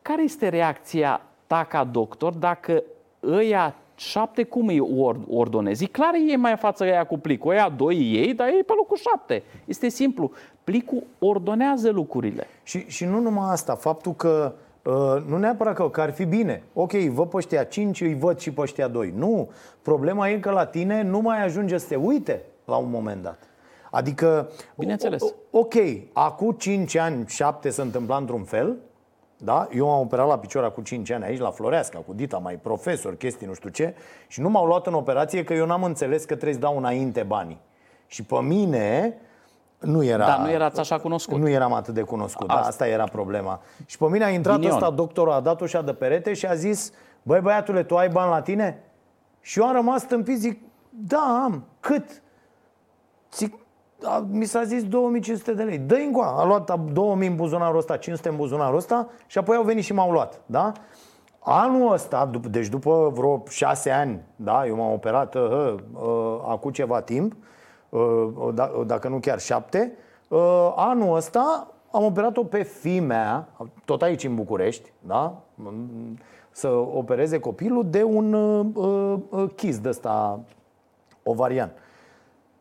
Care 0.01 0.24
este 0.24 0.50
reacția 0.50 1.22
ta 1.48 1.63
ca 1.70 1.84
doctor 1.84 2.34
dacă 2.34 2.84
ăia 3.24 3.75
șapte 3.96 4.44
cum 4.44 4.67
îi 4.67 4.79
ord- 4.79 5.27
ordonezi? 5.29 5.84
E 5.84 5.88
clar 5.88 6.13
ei 6.13 6.36
mai 6.36 6.51
în 6.51 6.58
față 6.58 6.84
ăia 6.84 7.03
cu 7.06 7.17
plicul, 7.17 7.51
ăia 7.51 7.70
doi 7.70 7.96
ei, 7.96 8.34
dar 8.34 8.48
ei 8.48 8.63
pe 8.63 8.74
locul 8.77 8.98
șapte. 8.98 9.44
Este 9.65 9.88
simplu. 9.89 10.32
Plicul 10.63 11.03
ordonează 11.20 11.89
lucrurile. 11.89 12.48
Și, 12.63 12.86
și 12.88 13.06
nu 13.06 13.20
numai 13.20 13.51
asta, 13.51 13.75
faptul 13.75 14.13
că 14.13 14.53
uh, 14.56 14.65
nu 15.27 15.38
neapărat 15.38 15.75
că, 15.75 15.89
că 15.89 16.01
ar 16.01 16.12
fi 16.12 16.25
bine. 16.25 16.63
Ok, 16.74 16.91
văd 16.91 17.29
pe 17.29 17.38
ăștia 17.38 17.63
5, 17.63 18.01
îi 18.01 18.15
văd 18.15 18.39
și 18.39 18.51
pe 18.51 18.62
ăștia 18.62 18.88
2. 18.88 19.13
Nu. 19.15 19.50
Problema 19.82 20.29
e 20.29 20.39
că 20.39 20.50
la 20.51 20.65
tine 20.65 21.01
nu 21.01 21.20
mai 21.20 21.44
ajunge 21.44 21.77
să 21.77 21.88
te 21.88 21.96
uite 21.96 22.41
la 22.65 22.75
un 22.75 22.89
moment 22.89 23.24
dat. 23.24 23.39
Adică, 23.91 24.50
Bineînțeles. 24.75 25.22
o- 25.22 25.25
o- 25.51 25.60
ok, 25.60 25.74
acum 26.13 26.51
5 26.51 26.96
ani, 26.96 27.25
7 27.27 27.70
se 27.70 27.82
întâmpla 27.82 28.17
într-un 28.17 28.44
fel, 28.44 28.75
da? 29.38 29.67
Eu 29.74 29.91
am 29.94 30.00
operat 30.01 30.27
la 30.27 30.38
picior 30.39 30.63
acum 30.63 30.84
5 30.84 31.10
ani 31.12 31.24
aici, 31.24 31.39
la 31.39 31.50
Floreasca, 31.51 32.00
cu 32.00 32.13
Dita, 32.13 32.38
mai 32.38 32.56
profesor, 32.56 33.15
chestii 33.15 33.48
nu 33.48 33.53
știu 33.53 33.70
ce, 33.70 33.94
și 34.27 34.41
nu 34.41 34.50
m-au 34.50 34.65
luat 34.65 34.88
în 34.88 34.94
operație 34.94 35.44
că 35.44 35.53
eu 35.53 35.65
n-am 35.65 35.84
înțeles 35.84 36.22
că 36.25 36.34
trebuie 36.34 36.53
să 36.53 36.60
dau 36.60 36.77
înainte 36.77 37.24
banii. 37.24 37.60
Și 38.08 38.24
pe 38.24 38.36
mine 38.41 39.17
nu 39.80 40.04
era... 40.04 40.26
Dar 40.26 40.40
nu 40.40 40.50
erați 40.50 40.80
așa 40.80 41.00
cunoscut. 41.00 41.38
Nu 41.38 41.50
eram 41.50 41.74
atât 41.74 41.94
de 41.94 42.02
cunoscut, 42.02 42.50
asta, 42.50 42.62
da, 42.62 42.68
asta 42.68 42.88
era 42.88 43.04
problema. 43.04 43.62
Și 43.86 43.98
pe 43.98 44.06
mine 44.06 44.24
a 44.24 44.30
intrat 44.30 44.56
Ghinion. 44.56 44.76
ăsta, 44.76 44.90
doctorul, 44.90 45.32
a 45.32 45.40
dat 45.40 45.62
ușa 45.62 45.82
de 45.82 45.94
perete 45.94 46.34
și 46.34 46.46
a 46.46 46.54
zis 46.54 46.92
Băi 47.24 47.40
băiatule, 47.40 47.84
tu 47.84 47.98
ai 47.98 48.10
bani 48.10 48.30
la 48.30 48.42
tine? 48.42 48.84
Și 49.42 49.60
eu 49.60 49.66
am 49.66 49.74
rămas 49.74 50.04
tâmpit, 50.04 50.38
zic 50.38 50.62
Da, 50.90 51.42
am. 51.44 51.64
Cât? 51.80 52.22
Zic, 53.34 53.54
a, 54.04 54.26
mi 54.30 54.46
s-a 54.46 54.64
zis 54.64 54.84
2500 54.84 55.54
de 55.54 55.64
lei. 55.64 55.78
Dă-i 55.78 56.06
încoa. 56.06 56.40
A 56.40 56.46
luat 56.46 56.70
a- 56.70 56.86
2000 56.92 57.28
în 57.28 57.36
buzunarul 57.36 57.78
ăsta, 57.78 57.98
500 57.98 58.30
în 58.30 58.36
buzunarul 58.36 58.78
ăsta 58.78 59.08
și 59.26 59.38
apoi 59.38 59.56
au 59.56 59.64
venit 59.64 59.84
și 59.84 59.94
m-au 59.94 60.12
luat. 60.12 60.42
Da? 60.46 60.72
Anul 61.40 61.92
ăsta, 61.92 62.30
dup- 62.30 62.50
deci 62.50 62.68
după 62.68 63.12
vreo 63.14 63.44
șase 63.50 63.92
ani, 63.92 64.22
da, 64.36 64.66
eu 64.66 64.76
m-am 64.76 64.92
operat 64.94 65.36
uh, 65.36 65.76
uh, 65.94 66.40
acum 66.48 66.72
ceva 66.72 67.02
timp, 67.02 67.32
uh, 67.34 67.38
da, 67.40 67.46
dacă 68.86 69.08
nu 69.08 69.20
chiar 69.20 69.39
șapte, 69.39 69.92
uh, 70.27 70.74
anul 70.75 71.16
ăsta 71.16 71.68
am 71.92 72.04
operat-o 72.04 72.44
pe 72.44 72.63
fimea, 72.63 73.48
tot 73.86 74.01
aici 74.01 74.24
în 74.24 74.36
București, 74.36 74.92
da, 75.00 75.34
Mm, 75.60 76.18
să 76.51 76.68
opereze 76.70 77.39
copilul 77.39 77.86
de 77.89 78.04
un 78.04 78.34
uh, 78.34 79.18
uh, 79.30 79.50
chis 79.56 79.80
de 79.80 79.89
ăsta 79.89 80.39
ovarian. 81.24 81.72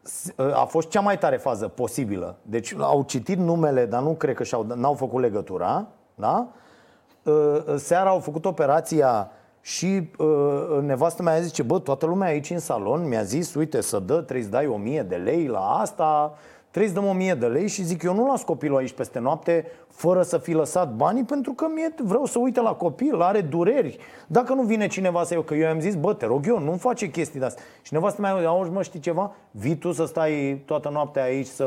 S- 0.02 0.32
A 0.54 0.64
fost 0.64 0.88
cea 0.88 1.00
mai 1.00 1.18
tare 1.18 1.36
fază 1.36 1.68
posibilă. 1.68 2.36
Deci 2.42 2.74
au 2.78 3.02
citit 3.02 3.38
numele, 3.38 3.86
dar 3.86 4.02
nu 4.02 4.10
cred 4.14 4.34
că 4.34 4.42
și-au, 4.42 4.62
n-au 4.74 4.94
făcut 4.94 5.20
legătura. 5.20 5.86
Da? 6.14 6.46
Uh, 7.22 7.58
Seara 7.76 8.08
au 8.10 8.18
făcut 8.18 8.44
operația 8.44 9.30
și 9.66 10.08
uh, 10.18 10.82
nevastă 10.82 11.22
mea 11.22 11.40
zice, 11.40 11.62
bă, 11.62 11.78
toată 11.78 12.06
lumea 12.06 12.28
aici 12.28 12.50
în 12.50 12.58
salon 12.58 13.08
mi-a 13.08 13.22
zis, 13.22 13.54
uite, 13.54 13.80
să 13.80 13.98
dă, 13.98 14.14
trebuie 14.14 14.44
să 14.44 14.50
dai 14.50 14.66
1000 14.66 15.02
de 15.02 15.16
lei 15.16 15.46
la 15.46 15.60
asta, 15.60 16.34
trebuie 16.70 16.92
să 16.92 17.00
dăm 17.00 17.08
1000 17.08 17.34
de 17.34 17.46
lei 17.46 17.68
și 17.68 17.82
zic, 17.82 18.02
eu 18.02 18.14
nu 18.14 18.26
las 18.26 18.42
copilul 18.42 18.76
aici 18.76 18.92
peste 18.92 19.18
noapte 19.18 19.66
fără 19.88 20.22
să 20.22 20.38
fi 20.38 20.52
lăsat 20.52 20.94
banii 20.94 21.24
pentru 21.24 21.52
că 21.52 21.66
mie 21.74 21.94
vreau 22.02 22.24
să 22.24 22.38
uite 22.38 22.60
la 22.60 22.72
copil, 22.72 23.20
are 23.20 23.40
dureri. 23.40 23.98
Dacă 24.26 24.54
nu 24.54 24.62
vine 24.62 24.86
cineva 24.86 25.24
să 25.24 25.32
iau, 25.32 25.42
că 25.42 25.54
eu 25.54 25.60
i-am 25.60 25.80
zis, 25.80 25.94
bă, 25.94 26.14
te 26.14 26.26
rog 26.26 26.46
eu, 26.46 26.58
nu 26.58 26.72
face 26.72 27.10
chestii 27.10 27.40
de 27.40 27.46
astea. 27.46 27.64
Și 27.82 27.92
nevastă 27.92 28.20
mea, 28.20 28.48
auzi, 28.48 28.70
mă, 28.70 28.82
știi 28.82 29.00
ceva? 29.00 29.34
Vii 29.50 29.76
tu 29.76 29.92
să 29.92 30.04
stai 30.04 30.62
toată 30.66 30.88
noaptea 30.88 31.22
aici 31.22 31.46
să... 31.46 31.66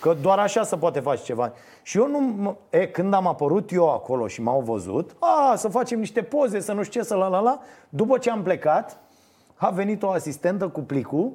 Că 0.00 0.16
doar 0.22 0.38
așa 0.38 0.62
se 0.62 0.76
poate 0.76 1.00
face 1.00 1.22
ceva. 1.22 1.52
Și 1.88 1.98
eu 1.98 2.08
nu... 2.08 2.18
mă- 2.18 2.54
E, 2.70 2.86
când 2.86 3.14
am 3.14 3.26
apărut 3.26 3.72
eu 3.72 3.92
acolo 3.92 4.26
și 4.26 4.42
m-au 4.42 4.60
văzut, 4.60 5.16
a, 5.18 5.54
să 5.56 5.68
facem 5.68 5.98
niște 5.98 6.22
poze, 6.22 6.60
să 6.60 6.72
nu 6.72 6.82
știu 6.82 7.00
ce, 7.00 7.06
să 7.06 7.14
la 7.14 7.28
la 7.28 7.40
la. 7.40 7.60
După 7.88 8.18
ce 8.18 8.30
am 8.30 8.42
plecat, 8.42 9.00
a 9.54 9.70
venit 9.70 10.02
o 10.02 10.10
asistentă 10.10 10.68
cu 10.68 10.80
plicul 10.80 11.32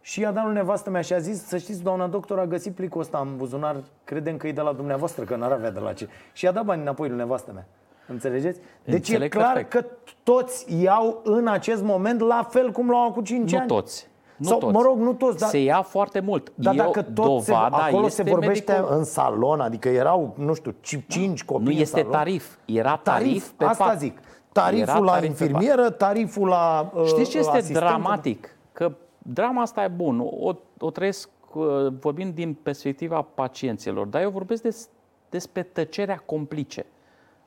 și 0.00 0.20
i-a 0.20 0.30
dat 0.32 0.44
lui 0.44 0.54
nevastă 0.54 0.90
mea 0.90 1.00
și 1.00 1.12
a 1.12 1.18
zis, 1.18 1.46
să 1.46 1.56
știți, 1.58 1.82
doamna 1.82 2.06
doctor 2.06 2.38
a 2.38 2.46
găsit 2.46 2.74
plicul 2.74 3.00
ăsta 3.00 3.18
în 3.18 3.36
buzunar, 3.36 3.76
credem 4.04 4.36
că 4.36 4.46
e 4.46 4.52
de 4.52 4.60
la 4.60 4.72
dumneavoastră, 4.72 5.24
că 5.24 5.36
n-ar 5.36 5.52
avea 5.52 5.70
de 5.70 5.78
la 5.80 5.92
ce. 5.92 6.08
Și 6.32 6.44
i-a 6.44 6.52
dat 6.52 6.64
bani 6.64 6.80
înapoi 6.80 7.08
lui 7.08 7.16
nevastă 7.16 7.50
mea. 7.54 7.66
Înțelegeți? 8.08 8.60
Deci 8.84 8.94
Înțeleg 8.94 9.22
e 9.34 9.38
clar 9.38 9.52
perfect. 9.52 9.70
că 9.72 9.84
toți 10.22 10.82
iau 10.82 11.20
în 11.24 11.46
acest 11.46 11.82
moment 11.82 12.20
la 12.20 12.46
fel 12.50 12.70
cum 12.72 12.90
l-au 12.90 13.12
cu 13.12 13.20
5 13.22 13.52
Nu 13.52 13.58
ani. 13.58 13.66
toți. 13.66 14.08
Nu 14.36 14.46
Sau, 14.48 14.58
toți. 14.58 14.72
mă 14.72 14.82
rog, 14.82 14.98
nu 14.98 15.12
toți, 15.12 15.38
dar 15.38 15.48
Se 15.48 15.62
ia 15.62 15.82
foarte 15.82 16.20
mult. 16.20 16.52
dar 16.54 16.74
Eu, 16.74 16.84
dacă 16.84 17.02
tot 17.02 17.42
se, 17.42 17.50
dovada 17.52 17.76
acolo 17.76 18.06
este 18.06 18.22
se 18.24 18.30
vorbește 18.30 18.72
medicul. 18.72 18.96
în 18.96 19.04
salon, 19.04 19.60
adică 19.60 19.88
erau, 19.88 20.34
nu 20.38 20.54
știu, 20.54 20.74
ci- 20.80 21.04
cinci 21.08 21.44
copii 21.44 21.64
Nu 21.66 21.70
în 21.72 21.76
este 21.78 21.96
salon. 21.96 22.12
tarif. 22.12 22.56
Era 22.64 22.96
tarif, 22.96 23.26
Tarif, 23.28 23.48
pe 23.50 23.64
asta 23.64 23.84
pat. 23.84 23.98
zic. 23.98 24.18
Tariful 24.52 24.82
Era 24.88 24.98
la 24.98 25.12
tarif 25.12 25.38
pe 25.38 25.44
pat. 25.44 25.48
infirmieră, 25.52 25.90
tariful 25.90 26.48
la 26.48 26.90
uh, 26.94 27.04
Știți 27.06 27.30
ce 27.30 27.38
este 27.38 27.56
asistentă. 27.56 27.78
dramatic? 27.86 28.56
Că 28.72 28.92
drama 29.18 29.62
asta 29.62 29.84
e 29.84 29.88
bun. 29.88 30.20
O, 30.40 30.52
o 30.78 30.90
trăiesc 30.90 31.28
uh, 31.54 31.64
vorbind 32.00 32.34
din 32.34 32.54
perspectiva 32.62 33.22
pacienților, 33.34 34.06
dar 34.06 34.22
eu 34.22 34.30
vorbesc 34.30 34.62
des, 34.62 34.88
despre 35.30 35.62
tăcerea 35.62 36.22
complice. 36.26 36.86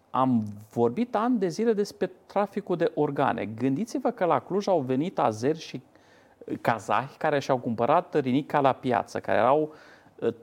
Am 0.09 0.43
vorbit 0.71 1.15
ani 1.15 1.37
de 1.39 1.47
zile 1.47 1.73
despre 1.73 2.11
traficul 2.25 2.75
de 2.75 2.91
organe. 2.95 3.45
Gândiți-vă 3.45 4.09
că 4.09 4.25
la 4.25 4.39
Cluj 4.39 4.67
au 4.67 4.79
venit 4.79 5.19
azeri 5.19 5.59
și 5.59 5.75
uh, 5.75 5.95
kazahi 6.61 7.17
care 7.17 7.39
și-au 7.39 7.57
cumpărat 7.57 8.19
rinica 8.19 8.59
la 8.59 8.71
piață, 8.71 9.19
care 9.19 9.37
erau 9.37 9.73
uh, 10.15 10.33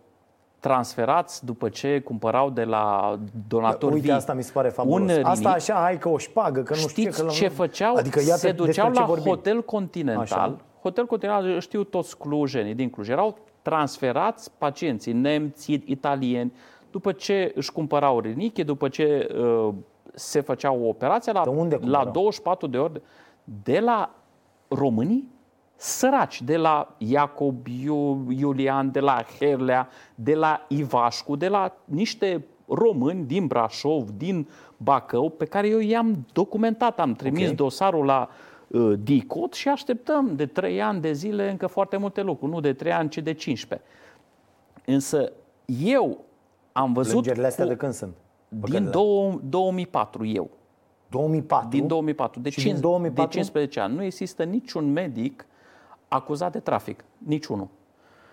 transferați 0.61 1.45
după 1.45 1.69
ce 1.69 2.01
cumpărau 2.01 2.51
de 2.51 2.65
la 2.65 3.19
donatori 3.49 3.93
Uite, 3.95 4.07
vii. 4.07 4.15
asta 4.15 4.33
mi 4.33 4.43
se 4.43 4.53
pare 4.53 4.69
fabulos. 4.69 5.01
Un 5.01 5.25
asta 5.25 5.33
rinic, 5.33 5.47
așa, 5.47 5.75
hai 5.75 5.99
că 5.99 6.09
o 6.09 6.19
șpagă, 6.19 6.63
că 6.63 6.73
nu 6.73 6.79
știu 6.79 7.03
Știți 7.03 7.17
ce. 7.17 7.25
Că 7.25 7.31
ce 7.31 7.49
făceau? 7.49 7.95
Adică 7.95 8.21
iată 8.21 8.39
se 8.39 8.53
duceau 8.53 8.67
despre 8.67 8.93
ce 8.93 9.01
la 9.01 9.05
vorbim. 9.07 9.33
Hotel 9.33 9.63
Continental. 9.63 10.23
Așa. 10.23 10.57
Hotel 10.81 11.07
Continental, 11.07 11.61
știu 11.61 11.85
toți 11.85 12.19
clujenii 12.19 12.75
din 12.75 12.91
Cluj, 12.91 13.09
erau 13.09 13.39
transferați 13.63 14.51
pacienții 14.59 15.13
nemți, 15.13 15.73
italieni, 15.85 16.53
după 16.91 17.13
ce 17.13 17.53
își 17.55 17.73
cumpărau 17.73 18.21
riniche, 18.21 18.63
după 18.63 18.89
ce 18.89 19.29
uh, 19.39 19.75
se 20.15 20.41
făceau 20.41 20.89
operația 20.89 21.33
la, 21.33 21.43
De 21.43 21.49
unde 21.49 21.75
la 21.75 21.81
cumpărau? 21.81 22.13
24 22.13 22.67
de 22.67 22.79
ore 22.79 23.03
de 23.63 23.81
la 23.81 24.11
românii 24.69 25.33
săraci, 25.77 26.43
de 26.43 26.57
la 26.57 26.95
Iacob 26.99 27.67
Iu- 27.67 28.27
Iulian, 28.31 28.91
de 28.91 29.01
la 29.01 29.25
Herlea, 29.39 29.89
de 30.15 30.35
la 30.35 30.65
Ivașcu, 30.69 31.37
de 31.37 31.49
la 31.49 31.77
niște 31.85 32.45
români 32.69 33.25
din 33.25 33.47
Brașov, 33.47 34.11
din 34.11 34.49
Bacău, 34.77 35.31
pe 35.31 35.45
care 35.45 35.69
eu 35.69 35.79
i-am 35.79 36.27
documentat, 36.33 37.01
am 37.01 37.13
trimis 37.15 37.49
Ok. 37.49 37.55
dosarul 37.57 38.05
la 38.05 38.29
uh, 38.69 38.93
DICOT 39.03 39.53
și 39.53 39.69
așteptăm 39.69 40.37
de 40.37 40.47
3 40.47 40.83
ani 40.83 41.01
de 41.01 41.13
zile 41.13 41.51
încă 41.51 41.67
foarte 41.67 41.97
multe 41.97 42.23
lucruri, 42.23 42.53
nu 42.53 42.61
de 42.61 42.73
3 42.73 42.93
ani, 42.93 43.09
ci 43.09 43.19
de 43.19 43.33
15. 43.33 43.89
Însă 44.87 45.33
eu 45.85 46.25
am 46.73 46.93
văzut 46.93 47.13
Plângerile 47.13 47.47
astea 47.47 47.65
cu- 47.65 47.71
de 47.71 47.77
când 47.77 47.93
sunt? 47.93 48.13
Pe 48.49 48.57
din 48.63 48.73
care 48.73 48.85
le- 48.85 48.91
două- 48.91 49.41
2004 49.49 50.25
eu. 50.27 50.51
2004? 51.09 51.69
Din 51.69 51.87
2004. 51.87 52.41
De, 52.41 52.51
Și 52.51 52.61
cinci- 52.61 52.73
din 52.73 52.81
2004? 52.81 53.25
de 53.31 53.35
15 53.35 53.81
ani. 53.81 53.95
Nu 53.95 54.03
există 54.03 54.45
niciun 54.45 54.93
medic 54.93 55.47
acuzat 56.15 56.53
de 56.53 56.61
trafic. 56.61 57.05
Niciunul. 57.19 57.69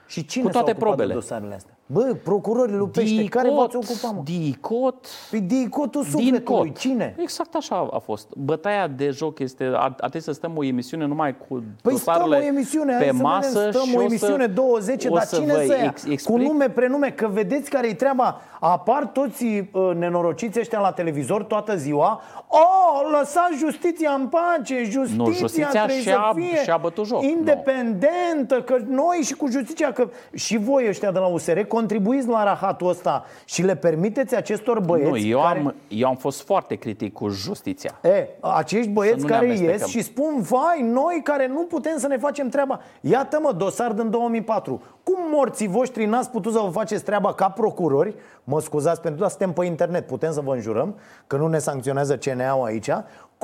Și 0.07 0.25
cine 0.25 0.43
cu 0.43 0.49
toate 0.49 0.65
s-a 0.65 0.71
ocupat 0.71 0.87
probele. 0.87 1.13
de 1.13 1.19
dosarele 1.19 1.53
astea? 1.53 1.77
Bă, 1.91 2.15
procurorii 2.23 2.75
lui 2.75 2.87
Pește, 2.87 3.23
care 3.23 3.49
v-ați 3.49 3.75
ocupat, 3.75 4.13
mă? 4.15 4.21
DICOT, 4.23 5.07
Păi 5.29 5.39
dicotul 5.39 6.01
din 6.01 6.11
sufletului, 6.11 6.67
cot. 6.69 6.77
cine? 6.77 7.15
Exact 7.17 7.55
așa 7.55 7.87
a 7.91 7.97
fost. 7.97 8.27
Bătaia 8.35 8.87
de 8.87 9.09
joc 9.09 9.39
este, 9.39 9.63
ar, 9.63 9.75
ar 9.81 9.93
trebui 9.97 10.21
să 10.21 10.31
stăm 10.31 10.53
o 10.57 10.63
emisiune 10.63 11.05
numai 11.05 11.37
cu 11.37 11.63
Păi 11.81 11.91
dosarele 11.91 12.35
stăm 12.35 12.45
o 12.45 12.47
emisiune, 12.47 12.93
hai 12.93 13.01
pe 13.05 13.15
să 13.15 13.21
masă 13.21 13.57
vedem, 13.57 13.71
stăm 13.71 13.83
și 13.89 13.95
o 13.95 13.99
o 13.99 14.03
emisiune 14.03 14.43
să, 14.43 14.49
20, 14.49 15.05
o 15.05 15.13
dar 15.13 15.23
să 15.23 15.35
cine 15.35 15.53
vă 15.53 15.63
să 15.65 15.75
ia? 15.77 15.83
ex- 15.83 16.03
Cu 16.03 16.11
explic 16.11 16.37
nume, 16.37 16.69
prenume, 16.69 17.09
că 17.09 17.27
vedeți 17.27 17.69
care 17.69 17.87
e 17.87 17.93
treaba. 17.93 18.41
Apar 18.59 19.05
toți 19.05 19.45
uh, 19.45 19.91
nenorociți 19.97 20.59
ăștia 20.59 20.79
la 20.79 20.91
televizor 20.91 21.43
toată 21.43 21.75
ziua. 21.75 22.21
Oh, 22.47 23.17
lăsați 23.19 23.57
justiția 23.57 24.11
în 24.11 24.27
pace, 24.27 24.83
justiția, 24.83 25.23
Nu, 25.23 25.31
justiția 25.31 25.67
trebuie 25.69 26.01
și-a- 26.01 26.31
să 26.33 26.39
fie 26.39 26.63
și-a 26.63 26.77
bătut 26.77 27.05
joc. 27.05 27.23
independentă, 27.23 28.61
că 28.65 28.75
noi 28.87 29.17
și 29.23 29.33
cu 29.33 29.47
justiția, 29.49 29.91
că 29.91 30.09
și 30.33 30.57
voi 30.57 30.85
ăștia 30.89 31.11
de 31.11 31.19
la 31.19 31.25
USR 31.25 31.59
contribuiți 31.81 32.27
la 32.27 32.43
rahatul 32.43 32.89
ăsta 32.89 33.25
și 33.45 33.61
le 33.61 33.75
permiteți 33.75 34.35
acestor 34.35 34.79
băieți 34.79 35.09
Nu, 35.09 35.17
eu, 35.17 35.39
care... 35.41 35.59
am, 35.59 35.75
eu 35.87 36.07
am 36.07 36.15
fost 36.15 36.45
foarte 36.45 36.75
critic 36.75 37.13
cu 37.13 37.29
justiția. 37.29 37.99
E, 38.03 38.27
acești 38.39 38.89
băieți 38.89 39.19
Să 39.19 39.25
nu 39.25 39.27
ne 39.27 39.33
care 39.33 39.45
amestecăm. 39.45 39.77
ies 39.79 39.85
și 39.87 40.01
spun, 40.01 40.41
vai, 40.41 40.81
noi 40.81 41.21
care 41.23 41.47
nu 41.47 41.63
putem 41.63 41.97
să 41.97 42.07
ne 42.07 42.17
facem 42.17 42.49
treaba. 42.49 42.79
Iată 43.01 43.39
mă, 43.41 43.51
dosar 43.51 43.91
din 43.91 44.09
2004. 44.09 44.81
Cum 45.03 45.17
morții 45.31 45.67
voștri 45.67 46.05
n-ați 46.05 46.29
putut 46.29 46.53
să 46.53 46.59
vă 46.63 46.69
faceți 46.69 47.03
treaba 47.03 47.33
ca 47.33 47.49
procurori? 47.49 48.15
Mă 48.43 48.59
scuzați 48.61 49.01
pentru 49.01 49.23
că 49.23 49.29
suntem 49.29 49.51
pe 49.51 49.65
internet, 49.65 50.07
putem 50.07 50.31
să 50.31 50.41
vă 50.41 50.53
înjurăm, 50.53 50.95
că 51.27 51.37
nu 51.37 51.47
ne 51.47 51.57
sancționează 51.57 52.17
CNA-ul 52.17 52.65
aici. 52.65 52.89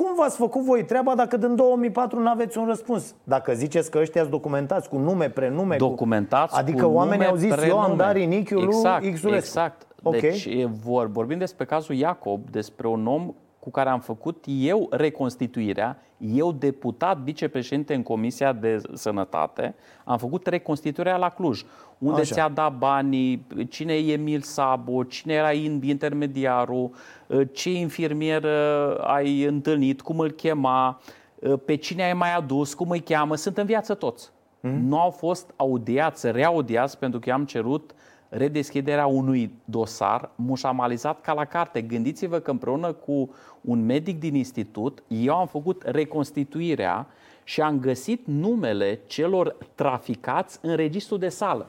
Cum 0.02 0.14
v-ați 0.16 0.36
făcut 0.36 0.62
voi 0.62 0.84
treaba 0.84 1.14
dacă 1.14 1.36
din 1.36 1.56
2004 1.56 2.20
nu 2.20 2.28
aveți 2.28 2.58
un 2.58 2.66
răspuns? 2.66 3.14
Dacă 3.24 3.52
ziceți 3.52 3.90
că 3.90 3.98
ăștia 3.98 4.20
sunt 4.20 4.32
documentați 4.32 4.88
cu 4.88 4.98
nume, 4.98 5.28
prenume, 5.28 5.76
Documentați 5.76 6.52
cu... 6.52 6.58
adică 6.58 6.84
cu 6.84 6.92
oamenii 6.92 7.18
nume, 7.18 7.30
au 7.30 7.36
zis 7.36 7.54
prenume. 7.54 7.68
eu 7.72 7.78
am 7.78 7.96
dat 7.96 8.12
rinichiul 8.12 8.62
exact, 8.62 9.02
lui 9.02 9.12
Xulescu. 9.12 9.36
Exact. 9.36 9.86
Ok. 10.02 10.20
Deci 10.20 10.44
e 10.44 10.68
vor, 10.82 11.06
vorbim 11.06 11.38
despre 11.38 11.64
cazul 11.64 11.94
Iacob, 11.94 12.50
despre 12.50 12.88
un 12.88 13.06
om 13.06 13.34
cu 13.68 13.74
care 13.74 13.88
am 13.88 14.00
făcut 14.00 14.44
eu 14.46 14.88
reconstituirea, 14.90 15.98
eu 16.18 16.52
deputat 16.52 17.18
vicepreședinte 17.18 17.94
în 17.94 18.02
Comisia 18.02 18.52
de 18.52 18.80
Sănătate, 18.92 19.74
am 20.04 20.18
făcut 20.18 20.46
reconstituirea 20.46 21.16
la 21.16 21.28
Cluj, 21.28 21.64
unde 21.98 22.20
Așa. 22.20 22.34
ți-a 22.34 22.48
dat 22.48 22.78
banii, 22.78 23.46
cine 23.68 23.92
e 23.94 24.12
Emil 24.12 24.40
Sabo, 24.40 25.02
cine 25.02 25.32
era 25.32 25.52
in- 25.52 25.82
intermediarul, 25.82 26.90
ce 27.52 27.70
infirmier 27.72 28.44
ai 29.00 29.42
întâlnit, 29.42 30.00
cum 30.00 30.18
îl 30.18 30.30
chema, 30.30 31.00
pe 31.64 31.74
cine 31.74 32.02
ai 32.02 32.14
mai 32.14 32.34
adus, 32.34 32.74
cum 32.74 32.90
îi 32.90 33.00
cheamă, 33.00 33.34
sunt 33.36 33.58
în 33.58 33.66
viață 33.66 33.94
toți. 33.94 34.30
Nu 34.60 35.00
au 35.00 35.10
fost 35.10 35.50
audiați, 35.56 36.30
reaudiați 36.30 36.98
pentru 36.98 37.18
că 37.18 37.28
eu 37.28 37.34
am 37.34 37.44
cerut 37.44 37.94
redeschiderea 38.30 39.06
unui 39.06 39.54
dosar 39.64 40.30
mușamalizat 40.34 41.20
ca 41.20 41.32
la 41.32 41.44
carte. 41.44 41.80
Gândiți-vă 41.80 42.38
că 42.38 42.50
împreună 42.50 42.92
cu 42.92 43.30
un 43.60 43.84
medic 43.84 44.18
din 44.18 44.34
institut, 44.34 45.02
eu 45.08 45.36
am 45.36 45.46
făcut 45.46 45.82
reconstituirea 45.86 47.06
și 47.44 47.60
am 47.60 47.80
găsit 47.80 48.26
numele 48.26 49.00
celor 49.06 49.56
traficați 49.74 50.58
în 50.62 50.76
registrul 50.76 51.18
de 51.18 51.28
sală. 51.28 51.66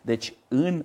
Deci, 0.00 0.34
în 0.48 0.84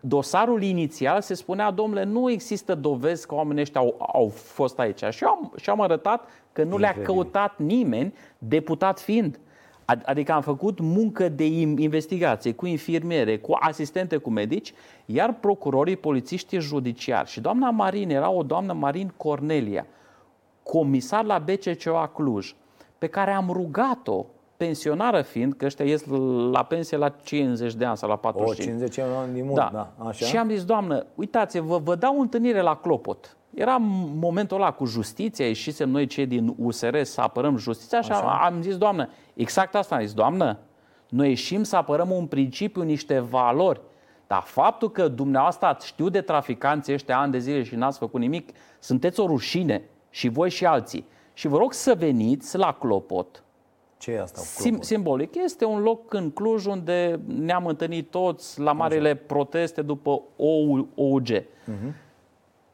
dosarul 0.00 0.62
inițial 0.62 1.20
se 1.20 1.34
spunea, 1.34 1.70
domnule, 1.70 2.04
nu 2.04 2.30
există 2.30 2.74
dovezi 2.74 3.26
că 3.26 3.34
oamenii 3.34 3.62
ăștia 3.62 3.80
au, 3.80 3.94
au 4.12 4.28
fost 4.28 4.78
aici. 4.78 5.04
Și 5.10 5.24
am, 5.24 5.52
și 5.56 5.70
am 5.70 5.80
arătat 5.80 6.28
că 6.52 6.62
nu 6.62 6.78
le-a 6.78 6.88
Incredibil. 6.88 7.22
căutat 7.22 7.58
nimeni, 7.58 8.14
deputat 8.38 9.00
fiind. 9.00 9.38
Ad- 9.92 10.04
Adică 10.04 10.32
am 10.32 10.40
făcut 10.42 10.80
muncă 10.80 11.28
de 11.28 11.44
im- 11.44 11.78
investigație 11.78 12.52
cu 12.52 12.66
infirmiere, 12.66 13.38
cu 13.38 13.56
asistente, 13.60 14.16
cu 14.16 14.30
medici, 14.30 14.72
iar 15.04 15.34
procurorii, 15.40 15.96
polițiștii 15.96 16.60
judiciari 16.60 17.28
și 17.28 17.40
doamna 17.40 17.70
Marin 17.70 18.10
era 18.10 18.30
o 18.30 18.42
doamnă 18.42 18.72
Marin 18.72 19.12
Cornelia, 19.16 19.86
comisar 20.62 21.24
la 21.24 21.38
BCCOA 21.38 22.06
Cluj, 22.06 22.54
pe 22.98 23.06
care 23.06 23.30
am 23.30 23.50
rugat-o, 23.52 24.24
pensionară 24.56 25.22
fiind, 25.22 25.52
că 25.54 25.64
ăștia 25.64 25.84
ies 25.84 26.04
la 26.50 26.62
pensie 26.62 26.96
la 26.96 27.08
50 27.08 27.74
de 27.74 27.84
ani 27.84 27.96
sau 27.96 28.08
la 28.08 28.14
O, 28.14 28.18
45. 28.18 28.68
50 28.68 28.98
ani 29.22 29.32
din 29.34 29.44
mult, 29.44 29.56
Da. 29.56 29.70
da. 29.72 29.92
Așa? 30.08 30.26
Și 30.26 30.36
am 30.36 30.48
zis, 30.48 30.64
doamnă, 30.64 31.06
uitați-vă, 31.14 31.78
vă 31.78 31.94
dau 31.94 32.20
întâlnire 32.20 32.60
la 32.60 32.76
Clopot. 32.76 33.36
Era 33.54 33.76
momentul 34.14 34.56
ăla 34.56 34.70
cu 34.72 34.84
justiția, 34.84 35.46
ieșisem 35.46 35.88
noi 35.90 36.06
cei 36.06 36.26
din 36.26 36.54
USR 36.58 37.02
să 37.02 37.20
apărăm 37.20 37.56
justiția 37.56 38.00
și 38.00 38.10
am, 38.12 38.26
am 38.26 38.62
zis, 38.62 38.76
doamnă, 38.76 39.08
exact 39.36 39.74
asta 39.74 39.94
am 39.94 40.00
zis, 40.00 40.14
doamnă, 40.14 40.58
noi 41.08 41.28
ieșim 41.28 41.62
să 41.62 41.76
apărăm 41.76 42.10
un 42.10 42.26
principiu, 42.26 42.82
niște 42.82 43.18
valori. 43.18 43.80
Dar 44.26 44.42
faptul 44.42 44.90
că 44.90 45.08
dumneavoastră 45.08 45.66
ați 45.66 45.86
știut 45.86 46.12
de 46.12 46.20
traficanții 46.20 46.92
ăștia 46.92 47.18
ani 47.18 47.32
de 47.32 47.38
zile 47.38 47.62
și 47.62 47.74
n-ați 47.74 47.98
făcut 47.98 48.20
nimic, 48.20 48.48
sunteți 48.78 49.20
o 49.20 49.26
rușine 49.26 49.82
și 50.10 50.28
voi 50.28 50.50
și 50.50 50.66
alții. 50.66 51.06
Și 51.32 51.48
vă 51.48 51.56
rog 51.58 51.72
să 51.72 51.94
veniți 51.98 52.56
la 52.56 52.72
Clopot, 52.72 53.42
Ce 53.98 54.10
e 54.10 54.20
asta? 54.20 54.40
Sim, 54.40 54.72
Sim, 54.72 54.80
simbolic. 54.80 55.34
Este 55.34 55.64
un 55.64 55.80
loc 55.82 56.12
în 56.12 56.30
Cluj 56.30 56.64
unde 56.66 57.20
ne-am 57.26 57.66
întâlnit 57.66 58.10
toți 58.10 58.60
la 58.60 58.72
marile 58.72 59.14
proteste 59.14 59.82
după 59.82 60.22
OU- 60.36 60.88
OUG. 60.94 61.26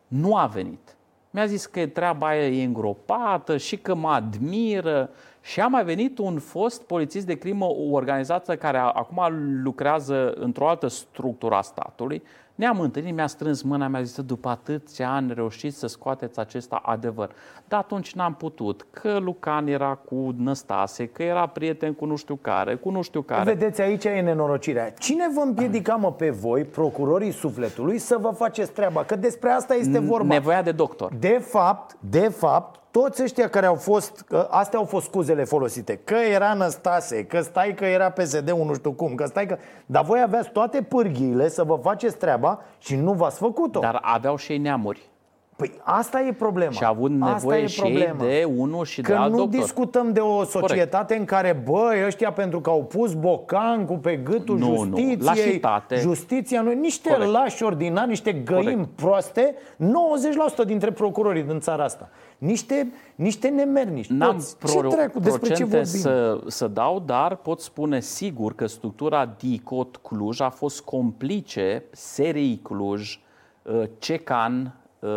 Nu 0.09 0.37
a 0.37 0.47
venit. 0.47 0.97
Mi-a 1.31 1.47
zis 1.47 1.66
că 1.66 1.87
treaba 1.87 2.26
aia 2.26 2.49
e 2.49 2.64
îngropată 2.64 3.57
și 3.57 3.76
că 3.76 3.95
mă 3.95 4.09
admiră. 4.09 5.11
Și 5.45 5.61
a 5.61 5.67
mai 5.67 5.85
venit 5.85 6.19
un 6.19 6.39
fost 6.39 6.83
polițist 6.83 7.27
de 7.27 7.35
crimă 7.39 7.67
organizată 7.91 8.57
care 8.57 8.77
a- 8.79 8.83
acum 8.89 9.21
lucrează 9.63 10.33
într-o 10.33 10.69
altă 10.69 10.87
structură 10.87 11.55
a 11.55 11.61
statului. 11.62 12.23
Ne-am 12.55 12.81
întâlnit, 12.81 13.14
mi-a 13.14 13.27
strâns 13.27 13.62
mâna, 13.62 13.88
mi-a 13.88 14.03
zis, 14.03 14.21
după 14.21 14.49
atâția 14.49 15.11
ani 15.11 15.33
reușiți 15.35 15.79
să 15.79 15.87
scoateți 15.87 16.38
acest 16.38 16.73
adevăr. 16.83 17.31
Dar 17.69 17.81
atunci 17.81 18.14
n-am 18.14 18.35
putut, 18.35 18.87
că 18.90 19.19
Lucan 19.19 19.66
era 19.66 19.95
cu 19.95 20.35
Năstase, 20.37 21.07
că 21.07 21.23
era 21.23 21.47
prieten 21.47 21.93
cu 21.93 22.05
nu 22.05 22.16
știu 22.16 22.35
care, 22.43 22.75
cu 22.75 22.90
nu 22.90 23.03
știu 23.03 23.23
care. 23.23 23.43
Vedeți, 23.55 23.81
aici 23.81 24.05
e 24.05 24.21
nenorocirea. 24.21 24.90
Cine 24.90 25.25
vă 25.35 25.40
împiedica, 25.40 25.95
mă, 25.95 26.12
pe 26.12 26.31
voi, 26.31 26.64
procurorii 26.64 27.33
sufletului, 27.33 27.99
să 27.99 28.16
vă 28.21 28.29
faceți 28.31 28.73
treaba? 28.73 29.05
Că 29.05 29.16
despre 29.16 29.51
asta 29.51 29.75
este 29.75 29.99
vorba. 29.99 30.35
Nevoia 30.35 30.62
de 30.62 30.73
doctor. 30.73 31.12
De 31.19 31.38
fapt, 31.49 31.97
de 32.01 32.29
fapt, 32.29 32.81
toți 32.92 33.22
ăștia 33.22 33.48
care 33.48 33.66
au 33.66 33.74
fost, 33.74 34.20
că 34.28 34.48
astea 34.50 34.78
au 34.78 34.85
fost 34.85 35.07
scuzele 35.07 35.44
folosite, 35.44 36.00
că 36.05 36.14
era 36.33 36.55
Năstase, 36.55 37.24
că 37.24 37.40
stai 37.40 37.74
că 37.74 37.85
era 37.85 38.11
PSD-ul 38.11 38.64
nu 38.66 38.74
știu 38.74 38.92
cum, 38.92 39.14
că 39.14 39.26
stai 39.26 39.46
că... 39.46 39.57
Dar 39.87 40.05
voi 40.05 40.20
aveați 40.22 40.50
toate 40.50 40.83
pârghiile 40.83 41.48
să 41.48 41.62
vă 41.64 41.78
faceți 41.83 42.16
treaba 42.16 42.61
și 42.78 42.96
nu 42.96 43.12
v-ați 43.12 43.38
făcut-o. 43.38 43.81
Dar 43.81 43.98
aveau 44.02 44.37
și 44.37 44.52
ei 44.52 44.59
neamuri. 44.59 45.11
Păi 45.57 45.72
asta 45.83 46.20
e 46.20 46.33
problema. 46.33 46.70
Și 46.70 46.85
a 46.85 46.88
avut 46.88 47.12
Asta 47.20 47.33
nevoie 47.35 47.62
e 47.62 47.66
și 47.66 47.81
ei 47.83 47.90
problema. 48.05 48.31
de 48.31 48.48
unul 48.57 48.85
și 48.85 49.00
Că 49.02 49.12
de 49.12 49.18
alt 49.18 49.31
nu 49.33 49.37
doctor. 49.38 49.61
discutăm 49.61 50.12
de 50.12 50.20
o 50.20 50.44
societate 50.44 51.14
în 51.16 51.24
care, 51.24 51.62
băi, 51.64 52.05
ăștia 52.07 52.33
pentru 52.33 52.61
că 52.61 52.70
au 52.70 52.85
pus 52.85 53.14
bocancul 53.14 53.96
pe 53.96 54.16
gâtul 54.16 54.59
Nu, 54.59 54.66
nu. 54.68 54.76
justiției, 54.76 55.16
Lașitate. 55.20 55.96
justiția 55.96 56.61
nu, 56.61 56.72
niște 56.72 57.09
Corect. 57.11 57.31
lași 57.31 57.62
ordinari, 57.62 58.09
niște 58.09 58.33
găini 58.33 58.64
Corect. 58.64 58.88
proaste, 58.96 59.55
90% 59.78 60.64
dintre 60.66 60.90
procurorii 60.90 61.42
din 61.42 61.61
țara 61.61 61.85
asta. 61.85 62.09
Niște, 62.42 62.92
niște 63.14 63.48
nemernici. 63.48 64.07
N-am 64.07 64.33
toți. 64.33 64.59
pro- 64.59 64.68
ce 64.88 64.96
trecu, 64.96 65.18
despre 65.20 65.48
ce 65.48 65.64
procente 65.64 65.76
vorbim? 65.76 66.00
să, 66.00 66.40
să 66.46 66.68
dau, 66.68 67.00
dar 67.00 67.37
pot 67.37 67.61
spune 67.61 68.00
sigur 68.00 68.55
că 68.55 68.66
structura 68.66 69.35
DICOT 69.38 69.96
Cluj 69.96 70.40
a 70.40 70.48
fost 70.48 70.81
complice 70.81 71.85
serii 71.90 72.61
Cluj, 72.62 73.20
uh, 73.62 73.83
Cecan, 73.98 74.74
uh, 74.98 75.09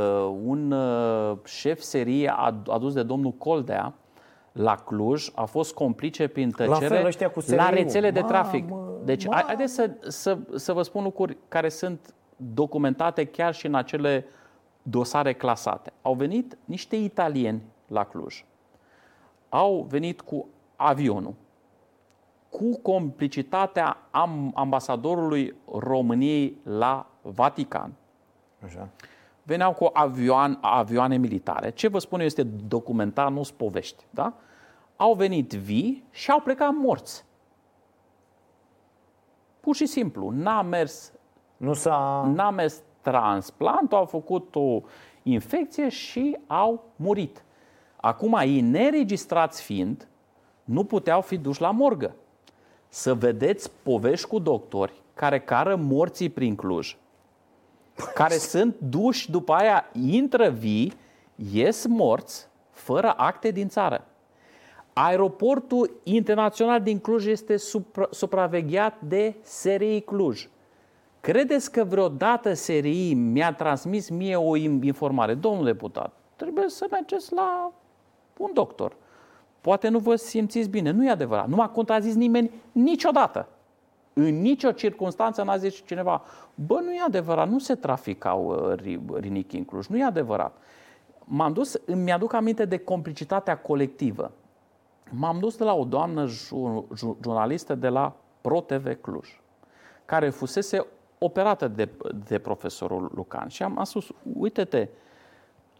un 0.45 0.71
uh, 0.71 1.37
șef 1.45 1.79
serie 1.79 2.33
ad- 2.49 2.65
adus 2.67 2.93
de 2.93 3.03
domnul 3.03 3.31
Coldea 3.31 3.93
la 4.51 4.75
Cluj, 4.75 5.27
a 5.35 5.45
fost 5.45 5.73
complice 5.73 6.27
prin 6.27 6.51
tăcere 6.51 6.87
fel, 6.95 7.05
ăștia 7.05 7.29
cu 7.29 7.39
la 7.39 7.45
SRI-ul. 7.45 7.73
rețele 7.73 8.11
de 8.11 8.21
trafic. 8.21 8.69
Mamă, 8.69 8.91
Deci, 9.03 9.25
mamă. 9.27 9.41
haideți 9.45 9.73
să, 9.73 9.89
să, 10.07 10.37
să 10.55 10.73
vă 10.73 10.81
spun 10.81 11.03
lucruri 11.03 11.37
care 11.47 11.69
sunt 11.69 12.13
documentate 12.53 13.25
chiar 13.25 13.53
și 13.53 13.65
în 13.65 13.75
acele 13.75 14.25
dosare 14.85 15.33
clasate. 15.33 15.93
Au 16.01 16.13
venit 16.13 16.57
niște 16.65 16.95
italieni 16.95 17.61
la 17.87 18.03
Cluj 18.03 18.43
au 19.55 19.85
venit 19.89 20.21
cu 20.21 20.47
avionul, 20.75 21.33
cu 22.49 22.79
complicitatea 22.81 23.97
am, 24.11 24.51
ambasadorului 24.55 25.55
României 25.77 26.57
la 26.63 27.09
Vatican. 27.21 27.93
Așa. 28.65 28.89
Veneau 29.43 29.73
cu 29.73 29.89
avioan, 29.93 30.57
avioane 30.61 31.17
militare. 31.17 31.69
Ce 31.71 31.87
vă 31.87 31.99
spun 31.99 32.19
eu 32.19 32.25
este 32.25 32.43
documentar, 32.43 33.31
nu 33.31 33.43
sunt 33.43 33.57
povești. 33.57 34.05
Da? 34.09 34.33
Au 34.95 35.13
venit 35.13 35.51
vii 35.51 36.03
și 36.11 36.31
au 36.31 36.39
plecat 36.39 36.71
morți. 36.73 37.25
Pur 39.59 39.75
și 39.75 39.85
simplu. 39.85 40.29
N-a 40.29 40.61
mers 40.61 41.11
Nu 41.57 41.73
s-a... 41.73 42.31
n-a 42.33 42.49
mers 42.49 42.81
transplantul, 43.11 43.97
au 43.97 44.05
făcut 44.05 44.55
o 44.55 44.81
infecție 45.23 45.89
și 45.89 46.37
au 46.47 46.83
murit. 46.95 47.43
Acum, 47.95 48.37
ei 48.41 48.61
neregistrați 48.61 49.61
fiind, 49.61 50.07
nu 50.63 50.83
puteau 50.83 51.21
fi 51.21 51.37
duși 51.37 51.61
la 51.61 51.71
morgă. 51.71 52.15
Să 52.87 53.13
vedeți 53.13 53.71
povești 53.83 54.27
cu 54.27 54.39
doctori 54.39 54.93
care 55.13 55.39
cară 55.39 55.75
morții 55.75 56.29
prin 56.29 56.55
Cluj, 56.55 56.97
care 58.13 58.37
sunt 58.53 58.75
duși 58.79 59.31
după 59.31 59.53
aia, 59.53 59.85
intră 59.93 60.49
vii, 60.49 60.93
ies 61.51 61.85
morți, 61.85 62.47
fără 62.71 63.13
acte 63.17 63.51
din 63.51 63.67
țară. 63.67 64.07
Aeroportul 64.93 65.99
internațional 66.03 66.81
din 66.81 66.99
Cluj 66.99 67.25
este 67.25 67.55
supra- 67.55 68.09
supravegheat 68.09 69.01
de 69.01 69.35
SRI 69.41 70.01
Cluj. 70.01 70.47
Credeți 71.25 71.71
că 71.71 71.83
vreodată 71.83 72.53
SRI 72.53 73.13
mi-a 73.13 73.53
transmis 73.53 74.09
mie 74.09 74.35
o 74.35 74.57
im- 74.57 74.81
informare? 74.81 75.33
Domnul 75.33 75.65
deputat, 75.65 76.13
trebuie 76.35 76.69
să 76.69 76.85
mergeți 76.91 77.33
la 77.33 77.71
un 78.37 78.49
doctor. 78.53 78.95
Poate 79.61 79.87
nu 79.87 79.99
vă 79.99 80.15
simțiți 80.15 80.69
bine. 80.69 80.91
Nu 80.91 81.05
e 81.05 81.09
adevărat. 81.09 81.47
Nu 81.47 81.55
m-a 81.55 81.69
contrazis 81.69 82.15
nimeni 82.15 82.51
niciodată. 82.71 83.47
În 84.13 84.41
nicio 84.41 84.71
circunstanță 84.71 85.43
n-a 85.43 85.57
zis 85.57 85.85
cineva, 85.85 86.21
bă, 86.55 86.79
nu 86.83 86.91
e 86.93 87.01
adevărat, 87.05 87.49
nu 87.49 87.59
se 87.59 87.75
traficau 87.75 88.45
uh, 88.45 88.75
ri- 88.81 89.19
rinichi 89.19 89.57
în 89.57 89.65
Cluj. 89.65 89.85
Nu 89.85 89.97
e 89.97 90.03
adevărat. 90.03 90.57
M-am 91.23 91.53
dus, 91.53 91.81
îmi 91.85 92.11
aduc 92.11 92.33
aminte 92.33 92.65
de 92.65 92.77
complicitatea 92.77 93.57
colectivă. 93.57 94.31
M-am 95.11 95.39
dus 95.39 95.57
de 95.57 95.63
la 95.63 95.73
o 95.73 95.83
doamnă 95.83 96.25
ju- 96.25 96.87
ju- 96.95 97.17
jurnalistă 97.23 97.75
de 97.75 97.87
la 97.87 98.15
ProTV 98.41 99.01
Cluj, 99.01 99.41
care 100.05 100.29
fusese 100.29 100.85
operată 101.25 101.67
de, 101.67 101.89
de 102.27 102.37
profesorul 102.39 103.11
Lucan. 103.15 103.47
Și 103.47 103.63
am, 103.63 103.77
am 103.77 103.83
spus, 103.83 104.07
uite-te, 104.33 104.87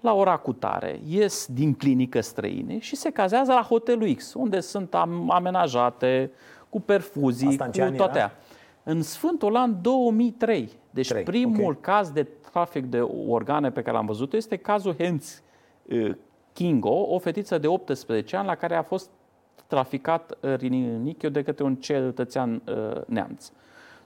la 0.02 0.14
ora 0.14 0.38
cutare, 0.38 1.00
ies 1.08 1.48
din 1.52 1.74
clinică 1.74 2.22
străine 2.22 2.80
și 2.80 2.96
se 2.96 3.10
cazează 3.10 3.54
la 3.54 3.62
hotelul 3.62 4.14
X, 4.16 4.34
unde 4.34 4.60
sunt 4.60 4.96
am- 4.96 5.32
amenajate 5.32 6.32
cu 6.70 6.80
perfuzii, 6.82 7.48
Asta 7.48 7.66
în 7.66 7.72
ce 7.72 7.80
cu 7.82 7.86
an 7.88 7.96
toate. 7.96 8.18
era? 8.18 8.26
aia. 8.28 8.36
În 8.84 9.02
Sfântul 9.02 9.56
an 9.56 9.82
2003. 9.82 10.70
Deci 10.90 11.08
Trei, 11.08 11.24
primul 11.24 11.72
ok. 11.74 11.82
caz 11.82 12.12
de 12.12 12.24
trafic 12.24 12.86
de 12.86 13.02
organe 13.28 13.72
pe 13.72 13.82
care 13.82 13.96
l-am 13.96 14.06
văzut 14.06 14.34
este 14.34 14.56
cazul 14.58 14.96
Hens 14.98 15.42
uh, 15.90 16.16
Kingo, 16.54 16.90
o 17.14 17.20
fetiță 17.20 17.58
de 17.58 17.68
18 17.68 18.36
ani 18.36 18.48
la 18.48 18.56
care 18.56 18.76
a 18.76 18.84
fost 18.84 19.10
traficat 19.68 20.38
uh, 20.42 20.56
rinichiul 20.56 21.32
de 21.32 21.44
către 21.44 21.64
un 21.64 21.76
cetățean 21.76 22.62
uh, 22.68 23.02
neamț. 23.06 23.52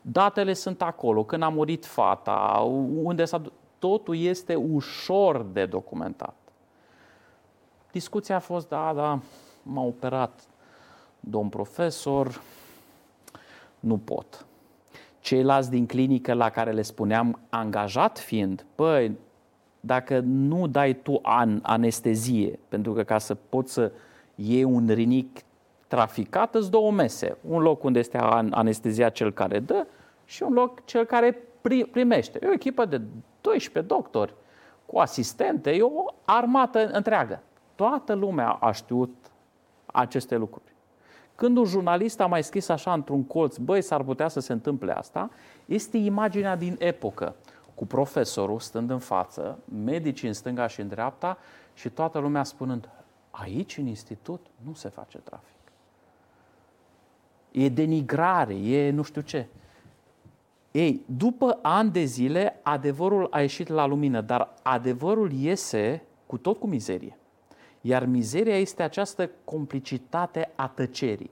Datele 0.02 0.54
sunt 0.54 0.82
acolo, 0.82 1.24
când 1.24 1.44
a 1.44 1.50
murit 1.50 1.86
fata, 1.86 2.68
unde 3.04 3.26
s-a... 3.26 3.38
du- 3.38 3.52
Totul 3.80 4.18
este 4.18 4.56
ușor 4.56 5.42
de 5.42 5.66
documentat. 5.66 6.36
Discuția 7.92 8.36
a 8.36 8.40
fost, 8.40 8.68
da, 8.70 8.94
da, 8.96 9.20
m-a 9.64 9.82
operat 9.82 10.42
domn 11.20 11.50
profesor, 11.50 12.42
nu 13.80 13.98
pot. 13.98 14.46
Ceilalți 15.20 15.70
din 15.70 15.86
clinică 15.86 16.34
la 16.34 16.50
care 16.50 16.72
le 16.72 16.82
spuneam, 16.82 17.40
angajat 17.50 18.20
fiind, 18.20 18.66
băi, 18.76 19.18
dacă 19.80 20.20
nu 20.20 20.68
dai 20.68 20.94
tu 20.94 21.20
an, 21.22 21.60
anestezie, 21.62 22.60
pentru 22.68 22.94
că 22.94 23.04
ca 23.04 23.18
să 23.18 23.36
poți 23.36 23.74
să 23.74 23.92
iei 24.36 24.64
un 24.64 24.88
rinic 24.88 25.40
traficat, 25.89 26.56
îți 26.56 26.71
două 26.71 26.91
mese. 26.91 27.38
Un 27.41 27.62
loc 27.62 27.84
unde 27.84 27.99
este 27.99 28.17
an- 28.17 28.52
anestezia 28.54 29.10
cel 29.10 29.32
care 29.32 29.60
dă 29.60 29.86
și 30.25 30.43
un 30.43 30.54
loc 30.54 30.86
cel 30.86 31.06
care 31.06 31.32
pri- 31.38 31.91
primește. 31.91 32.39
E 32.41 32.47
o 32.47 32.52
echipă 32.52 32.86
de 32.86 33.02
12 33.41 33.93
doctori 33.93 34.34
cu 34.86 34.99
asistente, 34.99 35.71
e 35.71 35.82
o 35.82 36.06
armată 36.25 36.89
întreagă. 36.91 37.41
Toată 37.75 38.13
lumea 38.13 38.49
a 38.49 38.71
știut 38.71 39.15
aceste 39.86 40.36
lucruri. 40.36 40.73
Când 41.36 41.58
un 41.58 41.65
jurnalist 41.65 42.19
a 42.19 42.25
mai 42.25 42.43
scris 42.43 42.69
așa 42.69 42.93
într-un 42.93 43.23
colț, 43.23 43.58
băi, 43.58 43.82
s-ar 43.82 44.04
putea 44.04 44.28
să 44.28 44.39
se 44.39 44.54
întâmple 44.54 44.91
asta, 44.91 45.30
este 45.65 45.97
imaginea 45.97 46.56
din 46.56 46.75
epocă, 46.80 47.36
cu 47.75 47.86
profesorul 47.86 48.60
stând 48.60 48.89
în 48.89 48.99
față, 48.99 49.60
medici 49.84 50.23
în 50.23 50.34
stânga 50.34 50.67
și 50.67 50.82
în 50.82 50.88
dreapta 50.88 51.38
și 51.73 51.89
toată 51.89 52.19
lumea 52.19 52.43
spunând, 52.43 52.89
aici 53.32 53.78
în 53.78 53.86
institut 53.86 54.45
nu 54.65 54.73
se 54.73 54.89
face 54.89 55.17
trafic. 55.17 55.59
E 57.52 57.70
denigrare, 57.70 58.54
e 58.56 58.92
nu 58.92 59.04
știu 59.04 59.22
ce. 59.22 59.48
Ei, 60.72 61.02
după 61.06 61.60
ani 61.62 61.92
de 61.92 62.04
zile, 62.04 62.60
adevărul 62.62 63.28
a 63.32 63.42
ieșit 63.42 63.68
la 63.68 63.86
lumină, 63.86 64.22
dar 64.22 64.54
adevărul 64.62 65.32
iese 65.32 66.04
cu 66.26 66.38
tot 66.38 66.60
cu 66.60 66.68
mizerie. 66.68 67.18
Iar 67.82 68.06
mizeria 68.06 68.58
este 68.58 68.84
această 68.84 69.30
complicitate 69.44 70.52
a 70.56 70.68
tăcerii. 70.68 71.30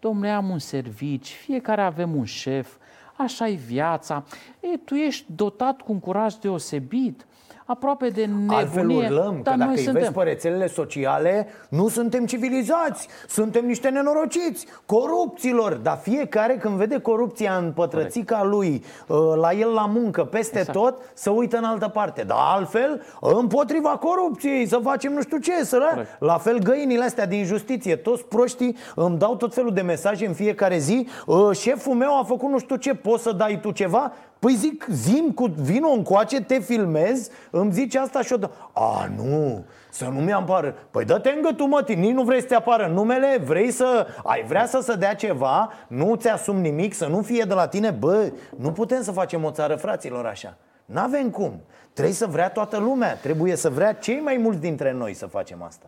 Domnule, 0.00 0.30
am 0.30 0.48
un 0.48 0.58
servici, 0.58 1.32
fiecare 1.32 1.82
avem 1.82 2.16
un 2.16 2.24
șef, 2.24 2.76
așa 3.16 3.48
e 3.48 3.54
viața. 3.54 4.24
E, 4.60 4.76
tu 4.76 4.94
ești 4.94 5.32
dotat 5.34 5.80
cu 5.80 5.92
un 5.92 6.00
curaj 6.00 6.34
deosebit, 6.34 7.26
aproape 7.66 8.08
de 8.08 8.24
nebunie. 8.24 8.56
Altfel 8.56 8.88
urlăm, 8.90 9.40
dar 9.42 9.52
că 9.52 9.58
dacă 9.58 9.64
noi 9.64 9.74
îi 9.74 9.82
suntem. 9.82 10.02
vezi 10.02 10.12
pe 10.14 10.22
rețelele 10.22 10.66
sociale, 10.66 11.46
nu 11.68 11.88
suntem 11.88 12.26
civilizați, 12.26 13.08
suntem 13.28 13.66
niște 13.66 13.88
nenorociți, 13.88 14.66
corupților. 14.86 15.72
Dar 15.72 15.98
fiecare 16.02 16.54
când 16.56 16.74
vede 16.76 17.00
corupția 17.00 17.56
în 17.56 17.72
pătrățica 17.72 18.44
lui, 18.44 18.84
uh, 19.08 19.16
la 19.40 19.52
el 19.52 19.70
la 19.72 19.86
muncă, 19.86 20.24
peste 20.24 20.58
Exact. 20.58 20.78
tot, 20.78 20.98
să 21.14 21.30
uită 21.30 21.56
în 21.56 21.64
altă 21.64 21.88
parte. 21.88 22.22
Dar 22.22 22.38
altfel, 22.40 23.02
împotriva 23.20 23.88
corupției, 23.88 24.66
să 24.66 24.78
facem 24.82 25.12
nu 25.12 25.20
știu 25.20 25.38
ce, 25.38 25.64
să 25.64 25.78
Corect. 25.90 26.20
La 26.20 26.38
fel 26.38 26.58
găinile 26.58 27.04
astea 27.04 27.26
din 27.26 27.44
justiție, 27.44 27.96
toți 27.96 28.24
proștii 28.24 28.76
îmi 28.94 29.18
dau 29.18 29.36
tot 29.36 29.54
felul 29.54 29.72
de 29.72 29.80
mesaje 29.80 30.26
în 30.26 30.32
fiecare 30.32 30.78
zi. 30.78 31.06
"Uh, 31.26 31.50
Șeful 31.56 31.94
meu 31.94 32.18
a 32.18 32.22
făcut 32.24 32.50
nu 32.50 32.58
știu 32.58 32.76
ce, 32.76 32.94
poți 32.94 33.22
să 33.22 33.32
dai 33.32 33.58
tu 33.60 33.70
ceva? 33.70 34.12
Păi 34.44 34.54
zic, 34.54 34.86
zim 34.90 35.30
cu 35.30 35.44
vino 35.44 35.88
încoace, 35.88 36.40
te 36.40 36.58
filmez, 36.58 37.28
îmi 37.50 37.72
zice 37.72 37.98
asta 37.98 38.22
și 38.22 38.32
o 38.32 38.36
dă. 38.36 38.50
A, 38.72 39.10
nu, 39.16 39.64
să 39.90 40.04
nu 40.04 40.20
mi 40.20 40.32
apară. 40.32 40.74
Păi 40.90 41.04
dă-te 41.04 41.30
în 41.30 41.42
gâtul, 41.42 41.66
mă, 41.66 41.84
nici 41.86 42.12
nu 42.12 42.22
vrei 42.22 42.40
să 42.40 42.46
te 42.46 42.54
apară 42.54 42.86
numele, 42.86 43.42
vrei 43.44 43.70
să, 43.70 44.06
ai 44.24 44.44
vrea 44.46 44.66
să 44.66 44.80
se 44.82 44.94
dea 44.94 45.14
ceva, 45.14 45.72
nu 45.88 46.14
ți 46.14 46.28
asum 46.28 46.56
nimic, 46.56 46.94
să 46.94 47.06
nu 47.06 47.22
fie 47.22 47.44
de 47.48 47.54
la 47.54 47.68
tine. 47.68 47.90
Bă, 47.90 48.32
nu 48.56 48.72
putem 48.72 49.02
să 49.02 49.12
facem 49.12 49.44
o 49.44 49.50
țară 49.50 49.74
fraților 49.74 50.26
așa. 50.26 50.56
N-avem 50.84 51.30
cum. 51.30 51.60
Trebuie 51.92 52.14
să 52.14 52.26
vrea 52.26 52.50
toată 52.50 52.78
lumea, 52.78 53.16
trebuie 53.16 53.56
să 53.56 53.70
vrea 53.70 53.92
cei 53.92 54.20
mai 54.20 54.36
mulți 54.36 54.60
dintre 54.60 54.92
noi 54.92 55.14
să 55.14 55.26
facem 55.26 55.62
asta. 55.62 55.86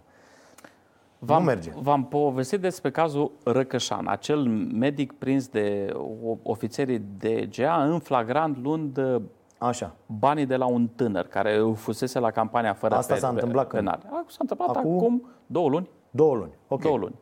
V-am, 1.19 1.39
Nu 1.39 1.45
merge. 1.45 1.73
V-am 1.81 2.05
povestit 2.05 2.61
despre 2.61 2.91
cazul 2.91 3.31
Răcășan, 3.45 4.07
acel 4.07 4.43
medic 4.73 5.13
prins 5.13 5.49
de 5.49 5.93
o- 6.25 6.37
ofițerii 6.43 7.03
de 7.19 7.49
GA 7.57 7.83
în 7.85 7.99
flagrant 7.99 8.59
luând 8.63 8.97
uh, 8.97 9.23
Așa. 9.59 9.95
banii 10.07 10.47
de 10.47 10.57
la 10.57 10.67
un 10.67 10.89
tânăr 10.89 11.27
care 11.27 11.63
fusese 11.75 12.19
la 12.19 12.31
campania 12.31 12.75
fără 12.75 12.95
Asta 12.95 13.15
pe- 13.15 13.21
s-a 13.21 13.29
întâmplat 13.29 13.67
când? 13.69 13.83
penale. 13.85 14.03
A, 14.11 14.25
S-a 14.29 14.37
întâmplat 14.41 14.69
Acum- 14.77 14.95
acum, 14.97 15.29
două 15.47 15.69
luni. 15.69 15.89
Două 16.11 16.35
luni. 16.35 16.53
Ok. 16.69 16.81
Două 16.83 16.97
luni. 16.97 17.15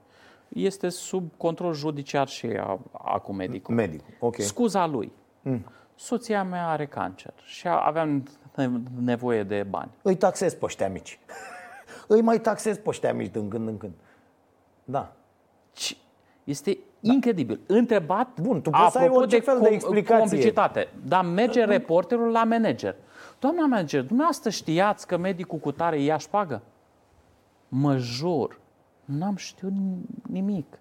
Este 0.49 0.89
sub 0.89 1.31
control 1.37 1.73
judiciar 1.75 2.29
și 2.29 2.47
a, 2.47 2.79
acum 2.93 3.37
medicul. 3.37 3.75
Medic. 3.75 4.01
Ok. 4.21 4.41
Scuza 4.41 4.87
lui. 4.87 5.13
Soția 5.95 6.45
mea 6.45 6.69
are 6.69 6.87
cancer 6.87 7.33
și 7.45 7.67
a- 7.67 7.79
aveam 7.87 8.23
nevoie 9.01 9.43
de 9.43 9.67
bani. 9.71 9.91
Îi 10.03 10.17
taxez 10.17 10.55
pe 10.55 10.65
ăștia 10.65 10.89
mici. 10.89 11.19
Îi 12.07 12.21
mai 12.21 12.41
taxez 12.41 12.77
pe 12.77 12.89
ăștia 12.89 13.15
mici 13.15 13.31
din 13.33 13.49
când 13.49 13.69
în 13.69 13.77
când. 13.79 13.93
Da. 14.85 15.13
Ci- 15.73 15.97
Este 16.45 16.79
incredibil. 17.01 17.61
Întrebat, 17.67 18.41
Bun, 18.41 18.61
tu 18.63 18.71
poți 18.71 18.93
să 18.93 18.99
ai 18.99 19.05
apropo 19.05 19.21
orice 19.23 19.41
fel 19.41 19.59
de 19.61 19.69
explicație. 19.69 20.19
complicitate, 20.19 20.89
dar 21.07 21.25
merge 21.25 21.65
reporterul 21.65 22.31
la 22.31 22.45
manager. 22.45 22.95
Doamna 23.39 23.67
manager, 23.67 24.01
dumneavoastră 24.03 24.51
știați 24.51 25.07
că 25.07 25.17
medicul 25.17 25.59
cu 25.59 25.73
tare 25.73 26.01
ia 26.01 26.17
șpagă? 26.17 26.63
Mă 27.69 27.97
jur, 27.97 28.61
n-am 29.05 29.37
știut 29.37 29.73
nimic. 30.31 30.79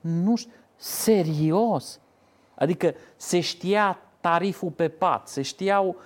Nu 0.00 0.36
știu, 0.36 0.52
serios. 0.76 2.00
Adică 2.54 2.94
se 3.16 3.40
știa 3.40 3.98
tariful 4.20 4.70
pe 4.70 4.88
pat, 4.88 5.28
se 5.28 5.42
știau 5.42 5.96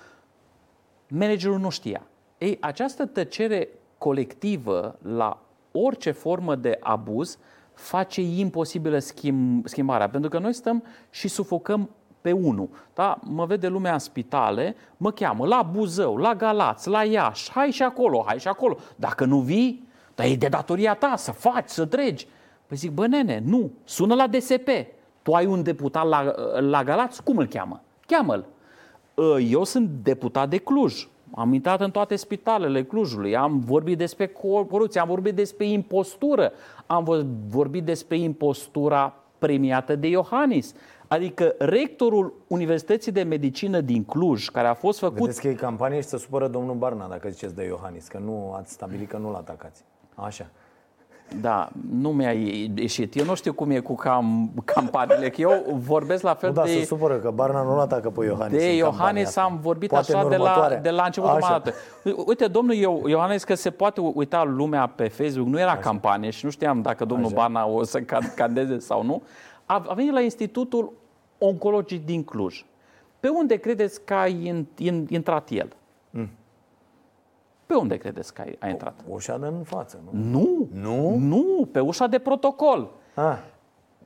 managerul 1.07 1.59
nu 1.59 1.69
știa. 1.69 2.01
Ei, 2.37 2.57
această 2.61 3.05
tăcere 3.05 3.67
colectivă 3.97 4.97
la 5.01 5.41
orice 5.71 6.11
formă 6.11 6.55
de 6.55 6.77
abuz 6.79 7.37
face 7.73 8.21
imposibilă 8.21 8.99
schimb, 8.99 9.67
schimbarea. 9.67 10.09
Pentru 10.09 10.29
că 10.29 10.39
noi 10.39 10.53
stăm 10.53 10.83
și 11.09 11.27
sufocăm 11.27 11.89
pe 12.21 12.31
unul. 12.31 12.69
Da? 12.93 13.19
Mă 13.23 13.45
vede 13.45 13.67
lumea 13.67 13.93
în 13.93 13.99
spitale, 13.99 14.75
mă 14.97 15.11
cheamă 15.11 15.45
la 15.45 15.69
Buzău, 15.71 16.17
la 16.17 16.35
Galați, 16.35 16.89
la 16.89 17.03
Iași, 17.03 17.51
hai 17.51 17.71
și 17.71 17.83
acolo, 17.83 18.23
hai 18.27 18.39
și 18.39 18.47
acolo. 18.47 18.77
Dacă 18.95 19.25
nu 19.25 19.39
vii, 19.39 19.87
dar 20.15 20.25
e 20.25 20.35
de 20.35 20.47
datoria 20.47 20.93
ta 20.93 21.15
să 21.15 21.31
faci, 21.31 21.69
să 21.69 21.85
tregi. 21.85 22.27
Păi 22.67 22.77
zic, 22.77 22.91
bă 22.91 23.07
nene, 23.07 23.41
nu, 23.45 23.71
sună 23.83 24.15
la 24.15 24.27
DSP. 24.27 24.69
Tu 25.21 25.33
ai 25.33 25.45
un 25.45 25.63
deputat 25.63 26.07
la, 26.07 26.33
la 26.59 26.83
Galați, 26.83 27.23
cum 27.23 27.37
îl 27.37 27.47
cheamă? 27.47 27.81
Cheamă-l. 28.05 28.45
Eu 29.49 29.63
sunt 29.63 29.89
deputat 30.03 30.49
de 30.49 30.57
Cluj. 30.57 31.07
Am 31.31 31.53
intrat 31.53 31.81
în 31.81 31.91
toate 31.91 32.15
spitalele 32.15 32.83
Clujului, 32.83 33.35
am 33.35 33.59
vorbit 33.59 33.97
despre 33.97 34.27
corupție, 34.69 35.01
am 35.01 35.07
vorbit 35.07 35.35
despre 35.35 35.65
impostură, 35.65 36.51
am 36.85 37.03
vor- 37.03 37.25
vorbit 37.47 37.83
despre 37.83 38.17
impostura 38.17 39.13
premiată 39.37 39.95
de 39.95 40.07
Iohannis. 40.07 40.73
Adică 41.07 41.55
rectorul 41.57 42.33
Universității 42.47 43.11
de 43.11 43.23
Medicină 43.23 43.81
din 43.81 44.03
Cluj, 44.03 44.47
care 44.49 44.67
a 44.67 44.73
fost 44.73 44.99
făcut 44.99 45.19
Vedeți 45.19 45.41
că 45.41 45.47
e 45.47 45.53
campanie 45.53 46.01
și 46.01 46.07
se 46.07 46.17
supără 46.17 46.47
domnul 46.47 46.75
Barna 46.75 47.07
dacă 47.07 47.29
ziceți 47.29 47.55
de 47.55 47.63
Iohannis, 47.65 48.07
că 48.07 48.17
nu 48.17 48.53
ați 48.57 48.73
stabilit 48.73 49.09
că 49.09 49.17
nu-l 49.17 49.35
atacați. 49.35 49.83
Așa. 50.15 50.49
Da, 51.41 51.69
nu 51.91 52.09
mi-a 52.11 52.31
ieșit. 52.75 53.15
Eu 53.15 53.25
nu 53.25 53.35
știu 53.35 53.53
cum 53.53 53.69
e 53.71 53.79
cu 53.79 53.95
cam, 53.95 54.51
campaniile, 54.65 55.29
că 55.29 55.41
eu 55.41 55.63
vorbesc 55.79 56.23
la 56.23 56.33
fel 56.33 56.49
Nu, 56.49 56.55
da, 56.55 56.63
de... 56.63 56.69
se 56.69 56.85
supără 56.85 57.15
că 57.15 57.31
Barna 57.31 57.63
nu-l 57.63 57.79
atacă 57.79 58.09
pe 58.09 58.25
Iohannis 58.25 58.59
De 58.61 58.69
în 58.69 58.79
campania 58.79 58.97
Iohannis 58.99 59.27
asta. 59.27 59.41
am 59.41 59.59
vorbit 59.61 59.89
Poate 59.89 60.11
așa 60.11 60.21
în 60.23 60.29
de 60.29 60.35
la, 60.35 60.41
următoarea. 60.43 60.79
de 60.81 60.89
la 60.89 61.03
începutul 61.03 61.35
Așa. 61.35 61.47
mandatului. 61.49 62.23
Uite, 62.27 62.47
domnul 62.47 62.75
Io- 62.75 63.07
Iohannis, 63.09 63.43
că 63.43 63.55
se 63.55 63.69
poate 63.69 64.01
uita 64.01 64.43
lumea 64.43 64.87
pe 64.87 65.07
Facebook, 65.07 65.47
nu 65.47 65.59
era 65.59 65.71
Așa. 65.71 65.79
campanie 65.79 66.29
și 66.29 66.45
nu 66.45 66.51
știam 66.51 66.81
dacă 66.81 67.05
domnul 67.05 67.25
Așa. 67.25 67.35
Barna 67.35 67.65
o 67.67 67.83
să 67.83 67.99
can- 68.01 68.33
candeze 68.35 68.79
sau 68.79 69.03
nu, 69.03 69.21
a, 69.65 69.83
a 69.87 69.93
venit 69.93 70.11
la 70.13 70.19
Institutul 70.21 70.93
Oncologic 71.37 72.05
din 72.05 72.23
Cluj. 72.23 72.65
Pe 73.19 73.27
unde 73.27 73.55
credeți 73.55 74.01
că 74.05 74.13
a 74.13 74.27
in- 74.27 74.65
in- 74.77 75.05
intrat 75.09 75.49
el? 75.49 75.75
Mm. 77.67 77.75
Pe 77.75 77.81
unde 77.81 77.97
credeți 77.97 78.33
că 78.33 78.41
a, 78.45 78.65
a 78.65 78.69
intrat? 78.69 78.99
Ușa 79.09 79.37
de 79.37 79.45
în 79.47 79.63
față, 79.63 79.99
nu? 80.11 80.19
Nu, 80.29 80.67
Nu? 80.81 81.15
nu, 81.17 81.67
pe 81.71 81.79
ușa 81.79 82.07
de 82.07 82.19
protocol. 82.19 82.89
Ah, 83.13 83.37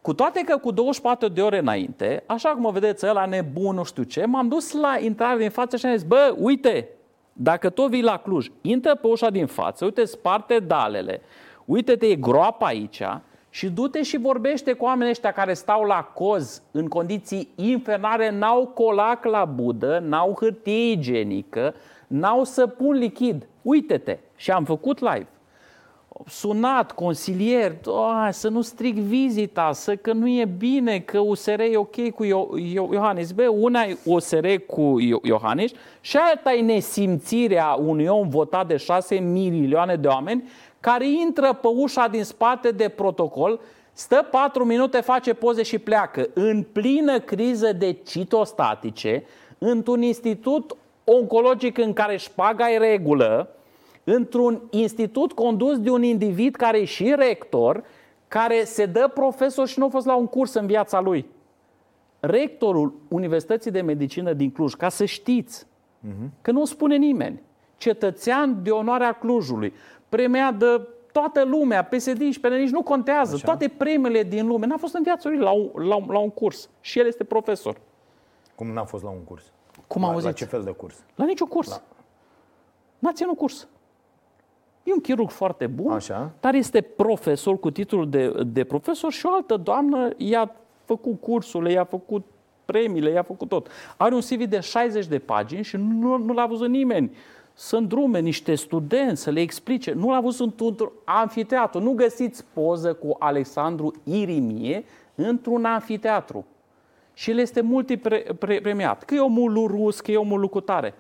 Cu 0.02 0.14
toate 0.14 0.42
că 0.46 0.58
cu 0.58 0.72
24 0.72 1.28
de 1.28 1.42
ore 1.42 1.58
înainte, 1.58 2.24
așa 2.26 2.50
cum 2.50 2.66
o 2.66 2.72
vedeți, 2.72 3.08
ăla 3.08 3.26
nebun, 3.26 3.76
nu 3.76 3.84
știu 3.84 4.04
ce, 4.04 4.26
m-am 4.26 4.48
dus 4.48 4.72
la 4.72 4.98
intrare 5.00 5.38
din 5.38 5.50
față 5.50 5.78
și 5.78 5.86
am 5.86 5.92
zis, 5.96 6.04
bă, 6.04 6.36
uite, 6.40 6.90
Dacă 7.34 7.70
tot 7.70 7.90
vii 7.90 8.02
la 8.04 8.18
Cluj, 8.18 8.48
intră 8.62 8.96
pe 8.96 9.08
ușa 9.08 9.30
din 9.30 9.46
față, 9.46 9.86
uite, 9.86 10.06
sparte 10.06 10.60
dalele, 10.60 11.22
uite-te, 11.66 12.06
e 12.06 12.16
groapa 12.16 12.66
aici 12.66 13.02
și 13.50 13.70
du-te 13.70 14.04
și 14.04 14.18
vorbește 14.18 14.74
cu 14.74 14.86
oamenii 14.86 15.12
ăștia 15.12 15.32
care 15.32 15.54
stau 15.54 15.84
la 15.84 16.02
coz 16.14 16.62
în 16.72 16.88
condiții 16.88 17.48
infernare, 17.56 18.32
n-au 18.32 18.68
colac 18.68 19.26
la 19.26 19.46
budă, 19.46 20.00
n-au 20.04 20.36
hârtie 20.40 20.92
igienică, 20.92 21.74
n-au 22.12 22.44
săpun 22.44 22.96
lichid. 22.96 23.48
Uite-te! 23.62 24.18
Și 24.36 24.52
am 24.52 24.64
făcut 24.64 25.00
live 25.00 25.28
sunat, 26.28 26.92
consilier, 26.92 27.76
să 28.30 28.50
nu 28.50 28.62
stric 28.62 28.96
vizita, 28.96 29.72
să 29.74 29.96
că 29.96 30.14
nu 30.14 30.28
e 30.28 30.46
bine, 30.58 31.00
că 31.00 31.20
USR 31.20 31.60
e 31.60 31.78
ok 31.78 32.10
cu 32.10 32.24
Iohannis. 32.92 33.32
Bă, 33.32 33.48
una 33.48 33.82
e 33.82 33.98
USR 34.06 34.48
cu 34.68 34.98
Iohannis 35.24 35.72
și 36.02 36.18
alta 36.18 36.54
e 36.54 36.62
nesimțirea 36.62 37.74
unui 37.74 38.08
om 38.08 38.30
votat 38.30 38.68
de 38.68 38.78
6 38.78 39.16
milioane 39.16 39.96
de 39.96 40.08
oameni 40.08 40.50
care 40.80 41.10
intră 41.10 41.54
pe 41.54 41.68
ușa 41.68 42.08
din 42.08 42.24
spate 42.24 42.70
de 42.72 42.90
protocol, 42.90 43.60
stă 43.94 44.28
4 44.32 44.66
minute, 44.66 45.02
face 45.02 45.34
poze 45.34 45.64
și 45.64 45.80
pleacă. 45.80 46.30
În 46.34 46.66
plină 46.72 47.20
criză 47.20 47.74
de 47.74 47.92
citostatice, 47.92 49.24
într-un 49.58 50.02
institut 50.02 50.76
oncologic 51.04 51.78
în 51.78 51.94
care 51.94 52.18
șpaga 52.18 52.72
e 52.72 52.78
regulă, 52.78 53.56
într-un 54.04 54.62
institut 54.70 55.32
condus 55.32 55.80
de 55.80 55.90
un 55.90 56.04
individ 56.04 56.56
care 56.56 56.78
e 56.78 56.86
și 56.86 57.14
rector, 57.18 57.84
care 58.28 58.64
se 58.64 58.86
dă 58.86 59.12
profesor 59.14 59.68
și 59.68 59.80
nu 59.80 59.86
a 59.86 59.90
fost 59.90 60.06
la 60.06 60.16
un 60.16 60.28
curs 60.28 60.54
în 60.54 60.66
viața 60.66 61.00
lui. 61.00 61.26
Rectorul 62.20 62.94
Universității 63.08 63.72
de 63.72 63.82
Medicină 63.82 64.34
din 64.34 64.52
Cluj, 64.52 64.74
ca 64.74 64.90
să 64.90 65.06
știți, 65.06 65.66
uh-huh. 65.66 66.42
că 66.42 66.52
nu 66.52 66.62
o 66.62 66.66
spune 66.66 66.96
nimeni, 66.96 67.42
cetățean 67.78 68.64
de 68.64 68.70
onoarea 68.70 69.12
Clujului, 69.12 69.74
premiat 70.10 70.56
de 70.56 70.88
toată 71.12 71.44
lumea, 71.44 71.84
PSD 71.84 72.32
și 72.32 72.40
PNL, 72.40 72.54
nici 72.54 72.70
nu 72.70 72.82
contează, 72.82 73.36
Așa. 73.36 73.46
toate 73.46 73.68
premiile 73.78 74.24
din 74.24 74.48
lume, 74.48 74.66
n-a 74.66 74.78
fost 74.78 74.94
în 74.94 75.04
viața 75.04 75.30
lui 75.30 75.38
la 75.38 75.52
un, 75.52 75.70
la, 75.74 75.96
un, 75.96 76.06
la 76.10 76.20
un 76.20 76.30
curs 76.30 76.70
și 76.82 77.00
el 77.00 77.06
este 77.06 77.24
profesor. 77.24 77.78
Cum 78.56 78.68
n-a 78.68 78.84
fost 78.84 79.04
la 79.04 79.10
un 79.10 79.24
curs? 79.24 79.44
Cum 79.92 80.02
la, 80.02 80.08
auzit? 80.08 80.26
La 80.26 80.32
ce 80.32 80.46
fel 80.46 80.64
de 80.64 80.72
curs? 80.72 80.96
La 81.16 81.26
niciun 81.26 81.48
curs. 81.48 81.70
La... 81.70 81.82
N-a 83.00 83.12
ținut 83.12 83.38
curs. 83.38 83.68
E 84.84 84.94
un 84.94 85.00
chirurg 85.00 85.30
foarte 85.30 85.68
bun, 85.68 85.92
Așa. 85.92 86.32
dar 86.40 86.54
este 86.54 86.82
profesor 86.82 87.60
cu 87.60 87.72
titlul 87.72 88.10
de, 88.10 88.44
de 88.46 88.64
profesor 88.64 89.12
și 89.12 89.26
o 89.26 89.34
altă 89.34 89.58
doamnă 89.58 90.10
i-a 90.18 90.56
făcut 90.86 91.22
cursurile, 91.22 91.72
i-a 91.72 91.84
făcut 91.84 92.26
premiile, 92.66 93.10
i-a 93.10 93.24
făcut 93.24 93.48
tot. 93.48 93.68
Are 93.98 94.16
un 94.16 94.22
CV 94.22 94.44
de 94.44 94.60
60 94.60 95.06
de 95.08 95.20
pagini 95.20 95.64
și 95.64 95.78
nu, 95.78 96.18
nu 96.18 96.34
l-a 96.34 96.46
văzut 96.46 96.70
nimeni. 96.70 97.16
Să 97.54 97.76
îndrume 97.76 98.20
niște 98.20 98.56
studenți, 98.56 99.22
să 99.22 99.30
le 99.30 99.40
explice. 99.40 99.94
Nu 99.94 100.10
l-a 100.10 100.22
văzut 100.22 100.60
într-un 100.60 100.92
anfiteatru. 101.06 101.80
Nu 101.80 101.92
găsiți 101.92 102.46
poză 102.54 102.94
cu 102.94 103.16
Alexandru 103.20 103.94
Irimie 104.04 104.84
într-un 105.16 105.66
anfiteatru. 105.66 106.46
Și 107.14 107.30
el 107.30 107.38
este 107.38 107.62
multipremiat. 107.62 109.04
Că 109.04 109.14
e 109.16 109.20
omul 109.20 109.68
rus, 109.68 110.00
că 110.00 110.12
e 110.12 110.18
omul 110.18 110.40
lucutare. 110.40 110.94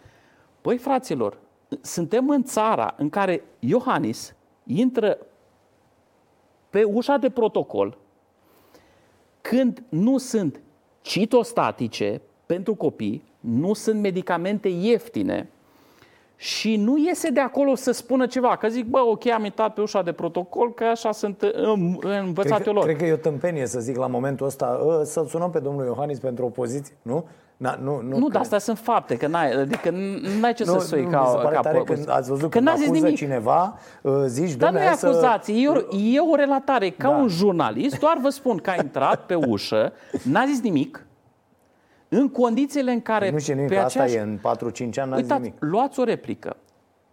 Păi, 0.61 0.77
fraților, 0.77 1.37
suntem 1.81 2.29
în 2.29 2.43
țara 2.43 2.93
în 2.97 3.09
care 3.09 3.43
Iohannis 3.59 4.35
intră 4.63 5.17
pe 6.69 6.83
ușa 6.83 7.17
de 7.17 7.29
protocol 7.29 7.97
când 9.41 9.83
nu 9.89 10.17
sunt 10.17 10.61
citostatice 11.01 12.21
pentru 12.45 12.75
copii, 12.75 13.23
nu 13.39 13.73
sunt 13.73 13.99
medicamente 13.99 14.67
ieftine 14.67 15.49
și 16.43 16.75
nu 16.75 16.97
iese 16.97 17.29
de 17.29 17.39
acolo 17.39 17.75
să 17.75 17.91
spună 17.91 18.25
ceva. 18.25 18.55
Că 18.57 18.67
zic, 18.67 18.85
bă, 18.85 18.99
ok, 18.99 19.27
am 19.27 19.45
intrat 19.45 19.73
pe 19.73 19.81
ușa 19.81 20.01
de 20.01 20.11
protocol, 20.11 20.73
că 20.73 20.83
așa 20.83 21.11
sunt 21.11 21.45
învățate 22.01 22.61
cred, 22.61 22.73
lor. 22.75 22.83
Cred 22.83 22.97
că 22.97 23.05
e 23.05 23.13
o 23.13 23.15
tâmpenie 23.15 23.65
să 23.65 23.79
zic 23.79 23.97
la 23.97 24.07
momentul 24.07 24.45
ăsta, 24.45 24.81
ă, 24.87 25.03
să-l 25.03 25.25
sunăm 25.25 25.49
pe 25.49 25.59
domnul 25.59 25.85
Iohannis 25.85 26.19
pentru 26.19 26.45
opoziție, 26.45 26.95
nu? 27.01 27.25
Na, 27.57 27.79
nu, 27.81 28.01
nu, 28.01 28.17
nu 28.17 28.27
dar 28.27 28.41
astea 28.41 28.57
sunt 28.57 28.77
fapte, 28.77 29.17
că 29.17 29.27
n-ai, 29.27 29.51
adică 29.51 29.89
n-ai 30.39 30.53
ce 30.53 30.63
nu, 30.65 30.79
să 30.79 30.85
sui 30.85 31.03
nu, 31.03 31.09
ca, 31.09 31.21
mi 31.21 31.27
se 31.27 31.43
pare 31.43 31.55
ca 31.55 31.61
tare 31.61 31.81
când 31.83 32.09
ați 32.09 32.29
văzut 32.29 32.49
că 32.49 32.57
când 32.57 32.67
acuză 32.67 32.91
nimic. 32.91 33.15
cineva, 33.15 33.77
ă, 34.05 34.25
zici, 34.27 34.53
Dar 34.53 34.71
nu 34.71 34.79
e 34.79 34.87
acuzație, 34.87 35.53
să... 35.53 35.59
e, 35.59 35.67
o, 35.67 35.97
e 35.97 36.19
o 36.31 36.35
relatare. 36.35 36.89
Ca 36.89 37.09
da. 37.09 37.15
un 37.15 37.27
jurnalist, 37.27 37.99
doar 37.99 38.17
vă 38.21 38.29
spun 38.29 38.57
că 38.57 38.69
a 38.69 38.75
intrat 38.81 39.25
pe 39.25 39.35
ușă, 39.35 39.93
n-a 40.23 40.45
zis 40.45 40.61
nimic, 40.61 41.05
în 42.13 42.29
condițiile 42.29 42.91
în 42.91 43.01
care... 43.01 43.29
Nu 43.29 43.39
știu 43.39 43.53
nimic, 43.53 43.69
pe 43.69 43.77
aceeași... 43.77 44.17
asta 44.17 44.29
e, 44.29 44.31
în 44.31 44.39
4-5 44.93 44.99
ani 45.01 45.09
n-a 45.09 45.21
zis 45.21 45.31
nimic. 45.31 45.55
luați 45.59 45.99
o 45.99 46.03
replică. 46.03 46.57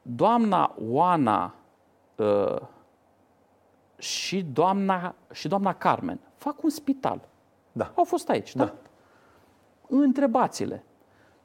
Doamna 0.03 0.75
Oana 0.89 1.55
uh, 2.17 2.57
și, 3.99 4.47
doamna, 4.53 5.15
și 5.33 5.49
doamna 5.49 5.75
Carmen 5.75 6.21
fac 6.37 6.63
un 6.63 6.71
spital. 6.71 7.29
Da. 7.73 7.93
Au 7.95 8.05
fost 8.05 8.29
aici, 8.29 8.55
da? 8.55 8.65
da 8.65 8.75
întrebați-le. 9.89 10.85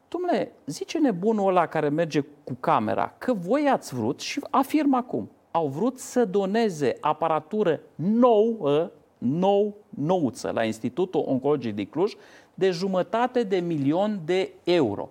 Dom'le, 0.08 0.48
zice 0.66 1.00
nebunul 1.00 1.48
ăla 1.48 1.66
care 1.66 1.90
merge 1.90 2.20
cu 2.20 2.54
camera 2.60 3.14
că 3.18 3.34
voi 3.34 3.70
ați 3.70 3.96
vrut 3.96 4.20
și 4.20 4.40
afirm 4.50 4.94
acum, 4.94 5.32
au 5.52 5.68
vrut 5.68 6.00
să 6.00 6.26
doneze 6.26 6.98
aparatură 7.02 7.80
nouă, 7.96 8.92
nou, 9.18 9.76
nouță 9.90 10.52
la 10.52 10.64
Institutul 10.64 11.24
Oncologic 11.26 11.76
din 11.76 11.86
Cluj 11.86 12.14
de 12.54 12.72
jumătate 12.72 13.44
de 13.44 13.58
milion 13.58 14.22
de 14.26 14.54
euro. 14.64 15.10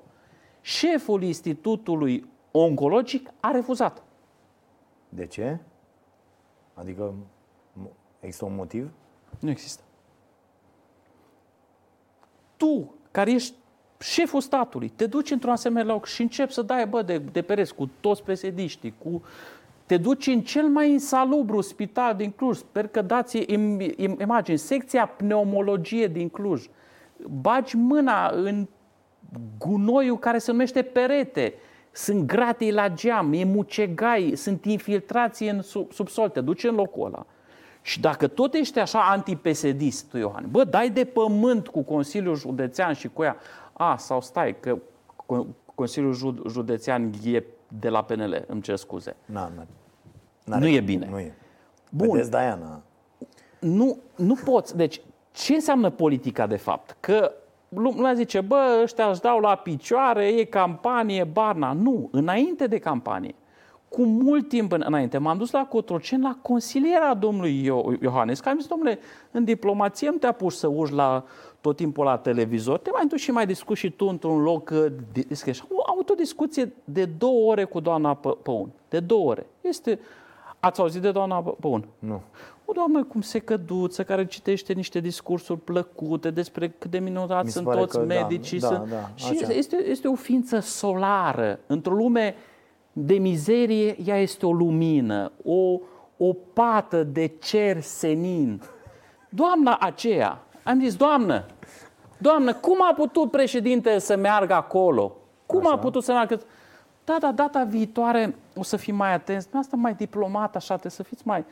Șeful 0.60 1.22
Institutului 1.22 2.30
Oncologic 2.50 3.30
a 3.40 3.50
refuzat. 3.50 4.02
De 5.08 5.26
ce? 5.26 5.58
Adică 6.74 7.14
există 8.20 8.44
un 8.44 8.54
motiv? 8.54 8.90
Nu 9.38 9.50
există. 9.50 9.82
Tu 12.56 12.94
care 13.10 13.30
ești 13.32 13.54
șeful 13.98 14.40
statului, 14.40 14.88
te 14.88 15.06
duci 15.06 15.30
într-un 15.30 15.52
asemenea 15.52 15.92
loc 15.92 16.06
și 16.06 16.22
începi 16.22 16.52
să 16.52 16.62
dai 16.62 16.86
bă, 16.86 17.02
de, 17.02 17.18
de 17.18 17.42
pereți 17.42 17.74
cu 17.74 17.90
toți 18.00 18.22
presediștii, 18.22 18.94
cu 18.98 19.22
te 19.86 19.96
duci 19.96 20.26
în 20.26 20.40
cel 20.40 20.68
mai 20.68 20.90
insalubru 20.90 21.60
spital 21.60 22.14
din 22.14 22.30
Cluj, 22.30 22.56
sper 22.56 22.86
că 22.86 23.02
dați 23.02 23.44
imagini, 24.18 24.58
secția 24.58 25.06
pneumologie 25.06 26.06
din 26.06 26.28
Cluj, 26.28 26.66
bagi 27.28 27.76
mâna 27.76 28.30
în 28.34 28.68
gunoiul 29.58 30.18
care 30.18 30.38
se 30.38 30.50
numește 30.50 30.82
perete, 30.82 31.54
sunt 31.92 32.26
gratii 32.26 32.72
la 32.72 32.88
geam, 32.88 33.32
e 33.32 33.44
mucegai, 33.44 34.32
sunt 34.36 34.64
infiltrații 34.64 35.48
în 35.48 35.62
subsol, 35.90 36.28
te 36.28 36.40
duci 36.40 36.64
în 36.64 36.74
locul 36.74 37.06
ăla. 37.06 37.26
Și 37.82 38.00
dacă 38.00 38.26
tot 38.26 38.54
ești 38.54 38.78
așa 38.78 39.10
antipesedist, 39.10 40.10
tu, 40.10 40.16
Iohan, 40.16 40.48
bă, 40.50 40.64
dai 40.64 40.90
de 40.90 41.04
pământ 41.04 41.68
cu 41.68 41.82
Consiliul 41.82 42.36
Județean 42.36 42.92
și 42.92 43.08
cu 43.08 43.22
ea. 43.22 43.36
A, 43.72 43.96
sau 43.96 44.20
stai, 44.20 44.60
că 44.60 44.78
Consiliul 45.74 46.42
Județean 46.48 47.12
e 47.24 47.42
de 47.80 47.88
la 47.88 48.02
PNL, 48.02 48.44
îmi 48.46 48.62
cer 48.62 48.76
scuze. 48.76 49.16
Na, 49.24 49.52
na, 50.44 50.58
nu 50.58 50.66
e 50.66 50.80
bine. 50.80 51.06
Nu 51.10 51.18
e. 51.18 51.34
Bun. 51.90 52.10
Vedeți, 52.10 52.30
Diana. 52.30 52.82
Nu, 53.58 53.98
nu 54.16 54.34
poți. 54.34 54.76
Deci, 54.76 55.00
ce 55.32 55.54
înseamnă 55.54 55.90
politica, 55.90 56.46
de 56.46 56.56
fapt? 56.56 56.96
Că 57.00 57.32
lumea 57.68 58.14
zice, 58.14 58.40
bă, 58.40 58.80
ăștia 58.82 59.06
își 59.06 59.20
dau 59.20 59.38
la 59.38 59.54
picioare, 59.54 60.26
e 60.26 60.44
campanie, 60.44 61.24
Barna. 61.24 61.72
Nu, 61.72 62.08
înainte 62.12 62.66
de 62.66 62.78
campanie 62.78 63.34
cu 63.92 64.02
mult 64.02 64.48
timp 64.48 64.72
înainte, 64.72 65.18
m-am 65.18 65.38
dus 65.38 65.50
la 65.50 65.66
Cotroceni, 65.66 66.22
la 66.22 66.38
consilierea 66.42 67.14
domnului 67.14 67.64
Iohannes, 68.00 68.40
care 68.40 68.54
mi 68.54 68.60
zis, 68.60 68.70
domnule, 68.70 68.98
în 69.30 69.44
diplomație 69.44 70.10
nu 70.10 70.16
te-a 70.16 70.32
pus 70.32 70.58
să 70.58 70.66
urci 70.66 70.92
la 70.92 71.24
tot 71.60 71.76
timpul 71.76 72.04
la 72.04 72.16
televizor, 72.16 72.78
te 72.78 72.90
mai 72.90 73.06
duci 73.06 73.20
și 73.20 73.30
mai 73.30 73.46
discuți 73.46 73.80
și 73.80 73.90
tu 73.90 74.06
într-un 74.06 74.42
loc 74.42 74.70
uh, 74.72 74.86
discret. 75.28 75.60
Am 75.60 75.92
avut 75.92 76.10
o 76.10 76.14
discuție 76.14 76.72
de 76.84 77.04
două 77.04 77.50
ore 77.50 77.64
cu 77.64 77.80
doamna 77.80 78.14
Păun. 78.14 78.70
De 78.88 79.00
două 79.00 79.30
ore. 79.30 79.46
Este... 79.60 79.98
Ați 80.60 80.80
auzit 80.80 81.02
de 81.02 81.10
doamna 81.10 81.40
Păun? 81.40 81.84
Nu. 81.98 82.20
O 82.72 82.74
doamnă 82.74 83.04
cum 83.04 83.20
se 83.20 83.38
căduță, 83.38 84.04
care 84.04 84.26
citește 84.26 84.72
niște 84.72 85.00
discursuri 85.00 85.60
plăcute 85.60 86.30
despre 86.30 86.68
cât 86.68 86.90
de 86.90 86.98
minunați 86.98 87.52
sunt 87.52 87.70
toți 87.70 87.96
da, 87.96 88.02
medicii. 88.02 88.58
Da, 88.58 88.66
sunt... 88.66 88.88
da, 88.88 89.10
și 89.14 89.44
este, 89.48 89.76
este 89.88 90.08
o 90.08 90.14
ființă 90.14 90.58
solară, 90.58 91.58
într-o 91.66 91.94
lume 91.94 92.34
de 92.92 93.14
mizerie, 93.14 93.96
ea 94.04 94.16
este 94.18 94.46
o 94.46 94.52
lumină, 94.52 95.32
o, 95.44 95.80
o 96.16 96.32
pată 96.52 97.02
de 97.02 97.26
cer 97.26 97.80
senin. 97.80 98.62
Doamna 99.28 99.76
aceea, 99.80 100.42
am 100.62 100.80
zis, 100.80 100.96
doamnă, 100.96 101.44
doamnă, 102.18 102.54
cum 102.54 102.76
a 102.90 102.94
putut 102.94 103.30
președinte 103.30 103.98
să 103.98 104.16
meargă 104.16 104.54
acolo? 104.54 105.16
Cum 105.46 105.60
așa. 105.60 105.74
a 105.74 105.78
putut 105.78 106.04
să 106.04 106.12
meargă? 106.12 106.40
Da, 107.04 107.16
da, 107.20 107.32
data 107.32 107.64
viitoare 107.64 108.36
o 108.56 108.62
să 108.62 108.76
fim 108.76 108.96
mai 108.96 109.12
atenți. 109.12 109.48
Asta 109.54 109.76
mai 109.76 109.94
diplomat, 109.94 110.56
așa, 110.56 110.72
trebuie 110.72 110.92
să 110.92 111.02
fiți 111.02 111.22
mai, 111.26 111.44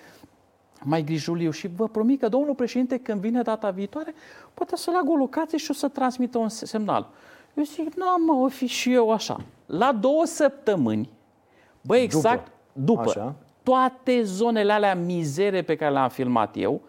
mai 0.83 1.03
grijuliu. 1.03 1.51
Și 1.51 1.69
vă 1.77 1.89
promit 1.89 2.21
că 2.21 2.29
domnul 2.29 2.55
președinte, 2.55 2.99
când 2.99 3.21
vine 3.21 3.43
data 3.43 3.71
viitoare, 3.71 4.15
poate 4.55 4.77
să 4.77 4.91
leagă 4.91 5.11
o 5.11 5.17
locație 5.17 5.59
și 5.59 5.71
o 5.71 5.75
să 5.75 5.89
transmită 5.89 6.39
un 6.39 6.49
semnal. 6.49 7.09
Eu 7.55 7.65
zic, 7.65 7.95
nu, 7.95 8.05
mă, 8.27 8.33
o 8.45 8.49
fi 8.49 8.67
și 8.67 8.93
eu 8.93 9.11
așa. 9.11 9.41
La 9.67 9.93
două 9.93 10.25
săptămâni, 10.25 11.11
bă, 11.81 11.97
exact 11.97 12.53
după, 12.73 13.03
după 13.03 13.11
Așa. 13.11 13.35
toate 13.63 14.23
zonele 14.23 14.73
alea 14.73 14.95
mizere 14.95 15.63
pe 15.63 15.77
care 15.77 15.93
le-am 15.93 16.09
filmat 16.09 16.57
eu 16.57 16.81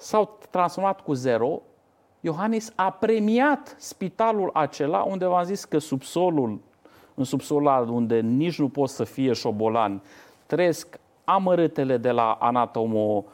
s-au 0.00 0.38
transformat 0.50 1.00
cu 1.00 1.12
zero. 1.12 1.62
Iohannis 2.20 2.72
a 2.74 2.90
premiat 2.90 3.76
spitalul 3.78 4.50
acela 4.52 5.02
unde 5.02 5.26
v-am 5.26 5.44
zis 5.44 5.64
că 5.64 5.78
subsolul, 5.78 6.60
în 7.14 7.24
subsolul 7.24 7.66
ăla 7.66 7.78
unde 7.78 8.20
nici 8.20 8.58
nu 8.58 8.68
pot 8.68 8.88
să 8.88 9.04
fie 9.04 9.32
șobolan, 9.32 10.02
trăiesc 10.46 10.98
amărâtele 11.24 11.96
de 11.96 12.10
la 12.10 12.32
anatomo 12.32 13.24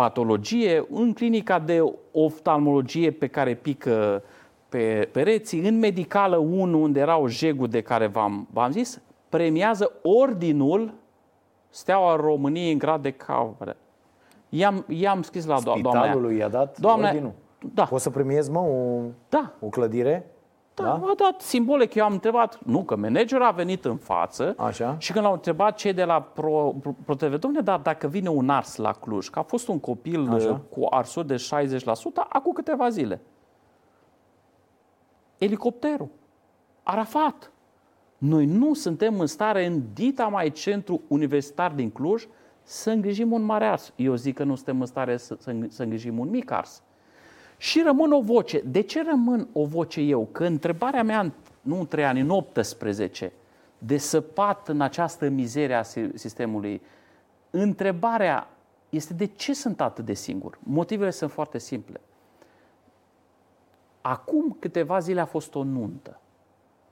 patologie, 0.00 0.86
în 0.90 1.12
clinica 1.12 1.58
de 1.58 1.92
oftalmologie 2.12 3.10
pe 3.10 3.26
care 3.26 3.54
pică 3.54 4.22
pe 4.68 5.08
pereții, 5.12 5.68
în 5.68 5.78
medicală 5.78 6.36
1, 6.36 6.82
unde 6.82 7.00
erau 7.00 7.26
jegul 7.26 7.68
de 7.68 7.80
care 7.80 8.06
v-am, 8.06 8.48
v-am 8.52 8.70
zis, 8.70 9.00
premiază 9.28 9.92
ordinul 10.02 10.94
Steaua 11.68 12.16
României 12.16 12.72
în 12.72 12.78
grad 12.78 13.02
de 13.02 13.10
caură. 13.10 13.76
I-am, 14.48 14.84
i-am 14.88 15.22
scris 15.22 15.46
la 15.46 15.60
do- 15.60 15.62
doamna 15.62 15.90
aia. 15.90 16.00
Spitalului 16.00 16.36
i-a 16.36 16.48
dat 16.48 16.78
Doamne, 16.78 17.06
ordinul. 17.06 17.32
da. 17.74 17.84
Poți 17.84 18.02
să 18.02 18.10
premiezi, 18.10 18.50
mă, 18.50 18.58
o, 18.58 19.00
Da, 19.28 19.52
o 19.60 19.66
clădire? 19.66 20.30
Da, 20.82 20.86
da, 20.86 21.10
a 21.10 21.14
dat 21.16 21.40
simbolic. 21.40 21.94
Eu 21.94 22.04
am 22.04 22.12
întrebat, 22.12 22.58
nu, 22.64 22.82
că 22.82 22.96
managerul 22.96 23.44
a 23.44 23.50
venit 23.50 23.84
în 23.84 23.96
față 23.96 24.54
Așa. 24.58 24.96
și 24.98 25.12
când 25.12 25.24
l-au 25.24 25.32
întrebat 25.32 25.76
cei 25.76 25.92
de 25.92 26.04
la 26.04 26.20
Pro, 26.20 26.74
Pro, 26.80 26.94
ProTV, 27.04 27.34
domnule, 27.34 27.62
dar 27.62 27.78
dacă 27.78 28.06
vine 28.06 28.28
un 28.28 28.48
ars 28.48 28.76
la 28.76 28.92
Cluj, 28.92 29.28
că 29.28 29.38
a 29.38 29.42
fost 29.42 29.68
un 29.68 29.80
copil 29.80 30.28
Așa. 30.32 30.50
uh, 30.50 30.56
cu 30.70 30.86
arsuri 30.90 31.26
de 31.26 31.36
60%, 31.36 31.78
acum 32.28 32.52
câteva 32.52 32.88
zile. 32.88 33.20
Elicopterul. 35.38 36.08
Arafat. 36.82 37.52
Noi 38.18 38.46
nu 38.46 38.74
suntem 38.74 39.20
în 39.20 39.26
stare 39.26 39.66
în 39.66 39.82
dita 39.92 40.26
mai 40.26 40.50
centru 40.50 41.00
universitar 41.08 41.72
din 41.72 41.90
Cluj 41.90 42.26
să 42.62 42.90
îngrijim 42.90 43.32
un 43.32 43.42
mare 43.42 43.64
ars. 43.66 43.92
Eu 43.96 44.14
zic 44.14 44.34
că 44.34 44.44
nu 44.44 44.54
suntem 44.54 44.80
în 44.80 44.86
stare 44.86 45.16
să, 45.16 45.36
să, 45.38 45.54
să 45.68 45.82
îngrijim 45.82 46.18
un 46.18 46.30
mic 46.30 46.50
ars. 46.50 46.82
Și 47.62 47.82
rămân 47.84 48.12
o 48.12 48.20
voce. 48.20 48.60
De 48.60 48.80
ce 48.80 49.02
rămân 49.02 49.48
o 49.52 49.64
voce 49.64 50.00
eu? 50.00 50.28
Că 50.32 50.44
întrebarea 50.44 51.02
mea, 51.02 51.20
în- 51.20 51.32
nu 51.60 51.78
în 51.78 51.86
3 51.86 52.04
ani, 52.04 52.20
în 52.20 52.30
18, 52.30 53.32
de 53.78 53.96
săpat 53.98 54.68
în 54.68 54.80
această 54.80 55.28
mizerie 55.28 55.74
a 55.74 55.82
si- 55.82 56.10
sistemului, 56.14 56.82
întrebarea 57.50 58.48
este 58.88 59.14
de 59.14 59.24
ce 59.26 59.54
sunt 59.54 59.80
atât 59.80 60.04
de 60.04 60.14
singur? 60.14 60.58
Motivele 60.62 61.10
sunt 61.10 61.30
foarte 61.30 61.58
simple. 61.58 62.00
Acum 64.00 64.56
câteva 64.58 64.98
zile 64.98 65.20
a 65.20 65.24
fost 65.26 65.54
o 65.54 65.62
nuntă. 65.62 66.20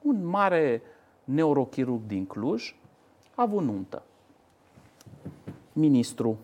Un 0.02 0.26
mare 0.26 0.82
neurochirurg 1.24 2.00
din 2.06 2.26
Cluj 2.26 2.74
a 3.34 3.42
avut 3.42 3.62
nuntă. 3.62 4.02
Ministru, 5.72 6.38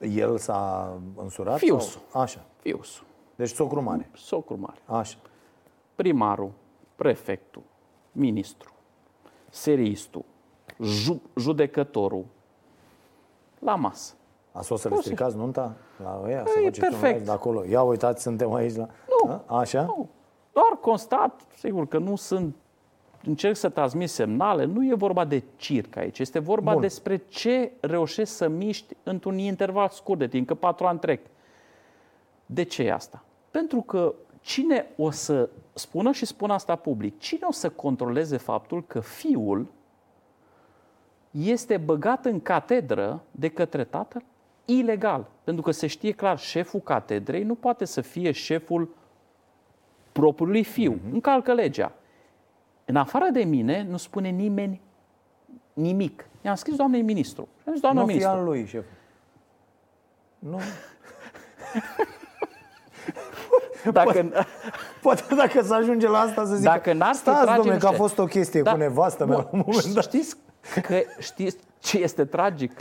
El 0.00 0.38
s-a 0.38 0.92
însurat? 1.16 1.58
Fiusul. 1.58 2.00
Sau? 2.10 2.20
Așa. 2.20 2.44
fiusul, 2.60 3.04
Deci 3.36 3.48
socru 3.50 3.82
mare. 3.82 4.10
socru 4.14 4.56
mare, 4.58 4.78
Așa. 4.86 5.16
primarul, 5.94 6.50
prefectul, 6.96 7.62
ministru, 8.12 8.72
seristul, 9.50 10.24
ju- 10.80 11.22
judecătorul, 11.36 12.24
la 13.58 13.74
masă. 13.74 14.14
A 14.52 14.60
fost 14.60 14.82
să 14.82 14.88
le 14.88 14.94
Poți 14.94 15.06
să- 15.06 15.12
stricați 15.14 15.36
nunta 15.36 15.74
la 16.02 16.20
ăia? 16.24 16.42
Păi, 16.42 16.52
să 16.52 16.58
e 16.60 16.64
faceți 16.64 16.84
un 16.84 16.88
perfect. 16.90 17.12
live 17.12 17.24
de 17.24 17.30
acolo. 17.30 17.64
Ia 17.64 17.82
uitați, 17.82 18.22
suntem 18.22 18.52
aici 18.52 18.74
la... 18.76 18.88
Nu. 19.24 19.30
A? 19.46 19.58
Așa? 19.58 19.82
Nu, 19.82 20.08
doar 20.52 20.78
constat, 20.80 21.40
sigur 21.56 21.86
că 21.86 21.98
nu 21.98 22.16
sunt, 22.16 22.54
încerc 23.24 23.56
să 23.56 23.68
transmit 23.68 24.08
semnale, 24.10 24.64
nu 24.64 24.86
e 24.86 24.94
vorba 24.94 25.24
de 25.24 25.42
circ 25.56 25.96
aici, 25.96 26.18
este 26.18 26.38
vorba 26.38 26.72
Bun. 26.72 26.80
despre 26.80 27.16
ce 27.16 27.72
reușești 27.80 28.34
să 28.34 28.48
miști 28.48 28.94
într-un 29.02 29.38
interval 29.38 29.88
scurt 29.88 30.18
de 30.18 30.28
timp, 30.28 30.46
că 30.46 30.54
patru 30.54 30.86
ani 30.86 30.98
trec. 30.98 31.26
De 32.46 32.62
ce 32.62 32.82
e 32.82 32.92
asta? 32.92 33.23
Pentru 33.54 33.80
că 33.80 34.14
cine 34.40 34.86
o 34.96 35.10
să 35.10 35.48
spună 35.74 36.12
și 36.12 36.26
spun 36.26 36.50
asta 36.50 36.76
public, 36.76 37.18
cine 37.18 37.40
o 37.46 37.52
să 37.52 37.70
controleze 37.70 38.36
faptul 38.36 38.84
că 38.86 39.00
fiul 39.00 39.66
este 41.30 41.76
băgat 41.76 42.24
în 42.24 42.40
catedră 42.40 43.22
de 43.30 43.48
către 43.48 43.84
tatăl 43.84 44.22
ilegal. 44.64 45.26
Pentru 45.44 45.62
că 45.62 45.70
se 45.70 45.86
știe 45.86 46.12
clar, 46.12 46.38
șeful 46.38 46.80
catedrei 46.80 47.42
nu 47.42 47.54
poate 47.54 47.84
să 47.84 48.00
fie 48.00 48.32
șeful 48.32 48.94
propriului 50.12 50.64
fiu. 50.64 50.92
Mhm. 50.92 51.12
Încalcă 51.12 51.52
legea. 51.52 51.92
În 52.84 52.96
afară 52.96 53.28
de 53.32 53.44
mine, 53.44 53.82
nu 53.82 53.96
spune 53.96 54.28
nimeni 54.28 54.80
nimic. 55.72 56.28
I-am 56.42 56.54
scris 56.54 56.76
doamnei 56.76 57.02
ministru. 57.02 57.48
Și 57.56 57.64
am 57.66 57.72
zis, 57.72 57.82
doamna 57.82 58.00
Nu 58.00 58.06
fi 58.06 58.12
ministru, 58.12 58.38
al 58.38 58.44
lui, 58.44 58.66
șef. 58.66 58.84
Nu. 60.38 60.60
dacă, 63.92 64.30
Poate 65.02 65.34
dacă 65.34 65.62
să 65.62 65.74
ajunge 65.74 66.08
la 66.08 66.18
asta 66.18 66.44
să 66.44 66.54
zic 66.54 66.64
Dacă 66.64 66.92
n-ar 66.92 67.12
fi 67.14 67.18
Stați, 67.18 67.40
tragem 67.40 67.56
domnule, 67.56 67.78
că 67.78 67.86
a 67.86 67.90
ce?" 67.90 67.96
fost 67.96 68.18
o 68.18 68.24
chestie 68.24 68.62
cu 68.62 68.76
nevastă 68.76 69.26
mea 69.26 69.36
la 69.36 69.48
un 69.52 69.62
moment 69.66 69.92
dat. 69.92 70.02
Știți, 70.02 70.36
că, 70.82 71.00
știți 71.18 71.56
ce 71.78 71.98
este 71.98 72.24
tragic? 72.24 72.72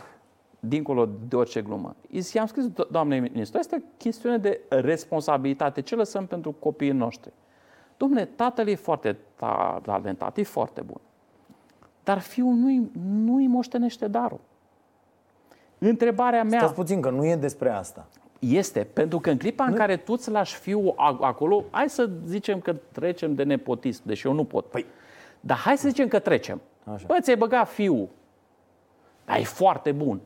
Dincolo 0.59 1.09
de 1.27 1.35
orice 1.35 1.61
glumă. 1.61 1.95
I-am 2.33 2.45
scris 2.45 2.69
do- 2.69 2.87
doamnei 2.91 3.19
ministru, 3.19 3.59
asta 3.59 3.75
e 3.75 3.81
o 3.83 3.87
chestiune 3.97 4.37
de 4.37 4.59
responsabilitate. 4.69 5.81
Ce 5.81 5.95
lăsăm 5.95 6.25
pentru 6.25 6.51
copiii 6.51 6.91
noștri? 6.91 7.31
Domnule, 7.97 8.25
tatăl 8.25 8.67
e 8.67 8.75
foarte 8.75 9.13
ta- 9.13 9.81
talentat, 9.83 10.37
e 10.37 10.43
foarte 10.43 10.81
bun. 10.81 11.01
Dar 12.03 12.19
fiul 12.19 12.53
nu-i, 12.53 12.91
nu-i 13.23 13.47
moștenește 13.47 14.07
darul. 14.07 14.39
Întrebarea 15.77 16.43
mea 16.43 16.59
Stați 16.59 16.73
puțin, 16.73 17.01
că 17.01 17.09
nu 17.09 17.25
e 17.25 17.35
despre 17.35 17.69
asta. 17.69 18.05
Este, 18.49 18.87
pentru 18.93 19.19
că 19.19 19.29
în 19.29 19.37
clipa 19.37 19.63
în 19.65 19.73
care 19.73 19.97
tu 19.97 20.13
îți 20.13 20.31
lași 20.31 20.55
fiul 20.55 20.93
a- 20.97 21.17
acolo, 21.21 21.63
hai 21.71 21.89
să 21.89 22.09
zicem 22.25 22.59
că 22.59 22.75
trecem 22.91 23.35
de 23.35 23.43
nepotism, 23.43 24.01
deși 24.05 24.27
eu 24.27 24.33
nu 24.33 24.43
pot. 24.43 24.65
Păi- 24.79 24.85
Dar 25.39 25.57
hai 25.57 25.77
să 25.77 25.87
zicem 25.87 26.07
că 26.07 26.19
trecem. 26.19 26.61
Așa. 26.93 27.03
Bă, 27.07 27.17
ți-ai 27.21 27.35
băgat 27.37 27.69
fiul, 27.69 28.07
dar 29.25 29.37
e 29.37 29.43
foarte 29.43 29.91
bun. 29.91 30.19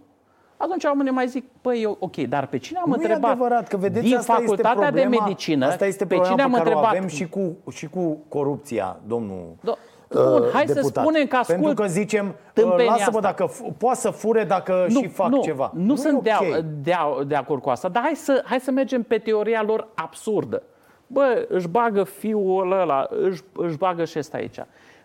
Atunci 0.58 0.84
oamenii 0.84 1.12
mai 1.12 1.28
zic, 1.28 1.46
păi 1.62 1.82
eu- 1.82 1.98
ok, 2.00 2.16
dar 2.18 2.48
pe 2.48 2.58
cine 2.58 2.78
am 2.80 2.84
Nu 2.90 2.94
întrebat? 2.94 3.24
e 3.24 3.26
adevărat, 3.32 3.68
că 3.68 3.78
vedeți, 3.78 4.06
din 4.06 4.16
asta 4.16 4.34
facultatea 4.34 4.72
este 4.72 4.82
problema, 4.84 5.10
de 5.10 5.18
medicină, 5.24 5.66
asta 5.66 5.86
este 5.86 6.06
pe 6.06 6.16
problema 6.16 6.30
cine 6.32 6.42
am 6.44 6.52
pe 6.52 6.58
care 6.58 6.70
întrebat? 6.70 6.94
o 6.94 6.96
avem 6.98 7.08
și 7.08 7.28
cu, 7.30 7.56
și 7.72 7.88
cu 7.88 8.18
corupția, 8.28 9.00
domnul 9.08 9.46
Do- 9.60 9.64
uh, 9.70 9.76
Bun, 10.10 10.44
hai 10.54 10.64
să 10.68 10.74
deputat. 10.74 11.04
spunem 11.04 11.28
că 11.28 11.36
ascult 11.36 11.58
Pentru 11.62 11.84
că 11.84 11.90
zicem, 11.90 12.26
uh, 12.28 12.34
tâmpenia 12.54 12.92
lasă-mă 12.92 13.18
asta. 13.18 13.20
dacă 13.20 13.50
f- 13.50 13.78
poate 13.78 14.00
să 14.00 14.10
fure 14.10 14.44
dacă 14.44 14.86
și 14.90 15.08
fac 15.08 15.30
nu, 15.30 15.42
ceva. 15.42 15.72
Nu, 15.76 15.94
e 15.94 15.96
sunt 15.96 16.24
de, 16.24 16.32
ok. 16.40 16.58
de, 16.82 16.94
de 17.28 17.36
acord 17.36 17.62
cu 17.62 17.70
asta, 17.70 17.88
dar 17.90 18.04
hai 18.04 18.16
să, 18.16 18.42
hai 18.46 18.60
să 18.60 18.72
mergem 18.72 19.04
pe 19.04 19.18
teoria 19.18 19.64
lor 19.64 19.88
absurdă. 19.96 20.64
Bă, 21.08 21.46
își 21.50 21.68
bagă 21.68 22.04
fiul 22.04 22.72
ăla, 22.72 23.08
își, 23.10 23.42
își 23.56 23.78
bagă 23.78 24.06
și 24.06 24.18
ăsta 24.20 24.38
aici. 24.38 24.60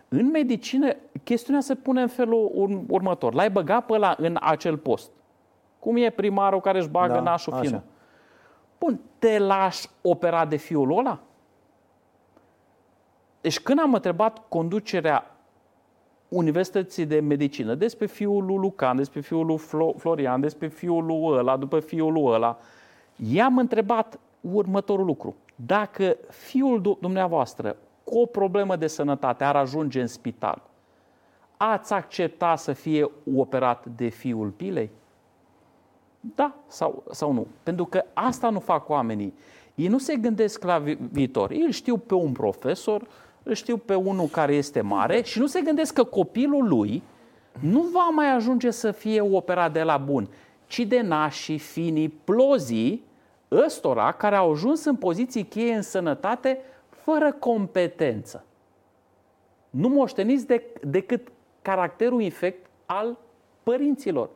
În 0.07 0.29
medicină, 0.31 0.87
chestiunea 1.23 1.61
se 1.61 1.75
pune 1.75 2.01
în 2.01 2.07
felul 2.07 2.51
urm- 2.67 2.85
următor. 2.89 3.33
L-ai 3.33 3.49
băgat 3.49 3.85
pe 3.85 3.93
ăla 3.93 4.15
în 4.17 4.37
acel 4.41 4.77
post. 4.77 5.11
Cum 5.79 5.95
e 5.97 6.09
primarul 6.09 6.61
care 6.61 6.77
își 6.79 6.87
bagă 6.89 7.13
Da, 7.13 7.19
nașul 7.19 7.53
așa. 7.53 7.61
finul. 7.61 7.81
Bun, 8.79 8.99
te 9.19 9.39
lași 9.39 9.87
opera 10.01 10.45
de 10.45 10.55
fiul 10.55 10.97
ăla? 10.97 11.19
Deci 13.43 13.59
când 13.59 13.79
am 13.79 13.93
întrebat 13.93 14.41
conducerea 14.47 15.35
Universității 16.27 17.05
de 17.05 17.19
Medicină, 17.19 17.75
despre 17.75 18.05
fiul 18.05 18.45
lui 18.45 18.55
Lucan, 18.57 18.95
despre 18.95 19.19
fiul 19.19 19.45
lui 19.45 19.57
Flo- 19.57 19.97
Florian, 19.97 20.41
despre 20.41 20.67
fiul 20.67 21.05
lui 21.05 21.37
ăla, 21.37 21.57
după 21.57 21.79
fiul 21.79 22.13
lui 22.13 22.23
ăla, 22.25 22.57
i-am 23.15 23.57
întrebat 23.57 24.19
următorul 24.41 25.05
lucru. 25.05 25.35
Dacă 25.55 26.17
fiul 26.29 26.81
du- 26.81 26.97
dumneavoastră 27.01 27.75
cu 28.03 28.19
o 28.19 28.25
problemă 28.25 28.75
de 28.75 28.87
sănătate 28.87 29.43
ar 29.43 29.55
ajunge 29.55 30.01
în 30.01 30.07
spital, 30.07 30.61
ați 31.57 31.93
accepta 31.93 32.55
să 32.55 32.73
fie 32.73 33.09
operat 33.35 33.85
de 33.95 34.07
fiul 34.07 34.49
pilei? 34.49 34.89
Da 36.19 36.55
sau, 36.67 37.03
sau 37.11 37.31
nu? 37.31 37.47
Pentru 37.63 37.85
că 37.85 38.03
asta 38.13 38.49
nu 38.49 38.59
fac 38.59 38.89
oamenii. 38.89 39.33
Ei 39.75 39.87
nu 39.87 39.97
se 39.97 40.15
gândesc 40.15 40.63
la 40.63 40.77
vi- 40.77 40.97
viitor. 41.11 41.51
Ei 41.51 41.61
îl 41.65 41.71
știu 41.71 41.97
pe 41.97 42.13
un 42.13 42.31
profesor, 42.31 43.07
îl 43.43 43.53
știu 43.53 43.77
pe 43.77 43.95
unul 43.95 44.27
care 44.27 44.55
este 44.55 44.81
mare 44.81 45.21
și 45.21 45.39
nu 45.39 45.45
se 45.45 45.61
gândesc 45.61 45.93
că 45.93 46.03
copilul 46.03 46.67
lui 46.67 47.03
nu 47.59 47.81
va 47.81 48.09
mai 48.09 48.33
ajunge 48.33 48.71
să 48.71 48.91
fie 48.91 49.21
operat 49.21 49.73
de 49.73 49.83
la 49.83 49.97
bun, 49.97 50.29
ci 50.67 50.79
de 50.79 51.01
nașii, 51.01 51.57
finii, 51.57 52.09
plozii 52.09 53.05
ăstora 53.51 54.11
care 54.11 54.35
au 54.35 54.51
ajuns 54.51 54.85
în 54.85 54.95
poziții 54.95 55.43
cheie 55.43 55.73
în 55.73 55.81
sănătate 55.81 56.59
fără 56.89 57.31
competență. 57.31 58.45
Nu 59.69 59.87
moșteniți 59.87 60.47
de, 60.47 60.63
decât 60.81 61.27
caracterul 61.61 62.21
infect 62.21 62.65
al 62.85 63.17
părinților. 63.63 64.29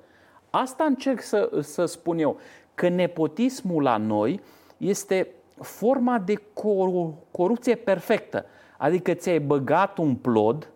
Asta 0.49 0.83
încerc 0.83 1.21
să, 1.21 1.49
să 1.61 1.85
spun 1.85 2.17
eu, 2.17 2.39
că 2.75 2.89
nepotismul 2.89 3.83
la 3.83 3.97
noi 3.97 4.39
este 4.77 5.27
forma 5.61 6.19
de 6.19 6.35
coru- 6.53 7.23
corupție 7.31 7.75
perfectă. 7.75 8.45
Adică 8.77 9.13
ți-ai 9.13 9.39
băgat 9.39 9.97
un 9.97 10.15
plod 10.15 10.69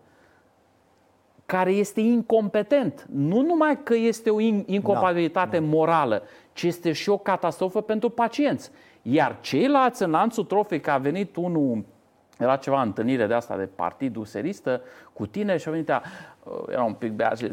care 1.46 1.70
este 1.70 2.00
incompetent. 2.00 3.06
Nu 3.10 3.40
numai 3.40 3.82
că 3.82 3.94
este 3.94 4.30
o 4.30 4.40
incompatibilitate 4.66 5.58
da, 5.58 5.64
morală, 5.64 6.22
ci 6.52 6.62
este 6.62 6.92
și 6.92 7.08
o 7.08 7.18
catastrofă 7.18 7.80
pentru 7.80 8.08
pacienți. 8.08 8.70
Iar 9.02 9.38
ceilalți 9.40 10.02
în 10.02 10.10
lanțul 10.10 10.44
trofic, 10.44 10.88
a 10.88 10.98
venit 10.98 11.36
unul, 11.36 11.84
era 12.38 12.56
ceva 12.56 12.82
întâlnire 12.82 13.26
de 13.26 13.34
asta 13.34 13.56
de 13.56 13.68
partidul 13.74 14.24
seristă 14.24 14.80
cu 15.12 15.26
tine 15.26 15.56
și 15.56 15.68
a 15.68 15.70
venit, 15.70 15.90
a, 15.90 16.02
era 16.68 16.82
un 16.82 16.92
pic 16.92 17.12
beat 17.12 17.38
și 17.38 17.52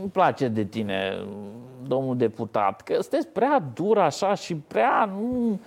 îmi 0.00 0.10
place 0.12 0.48
de 0.48 0.64
tine, 0.64 1.24
domnul 1.86 2.16
deputat, 2.16 2.80
că 2.80 2.92
sunteți 2.92 3.28
prea 3.28 3.62
dur 3.74 3.98
așa 3.98 4.34
și 4.34 4.54
prea... 4.56 5.04
Nu... 5.04 5.60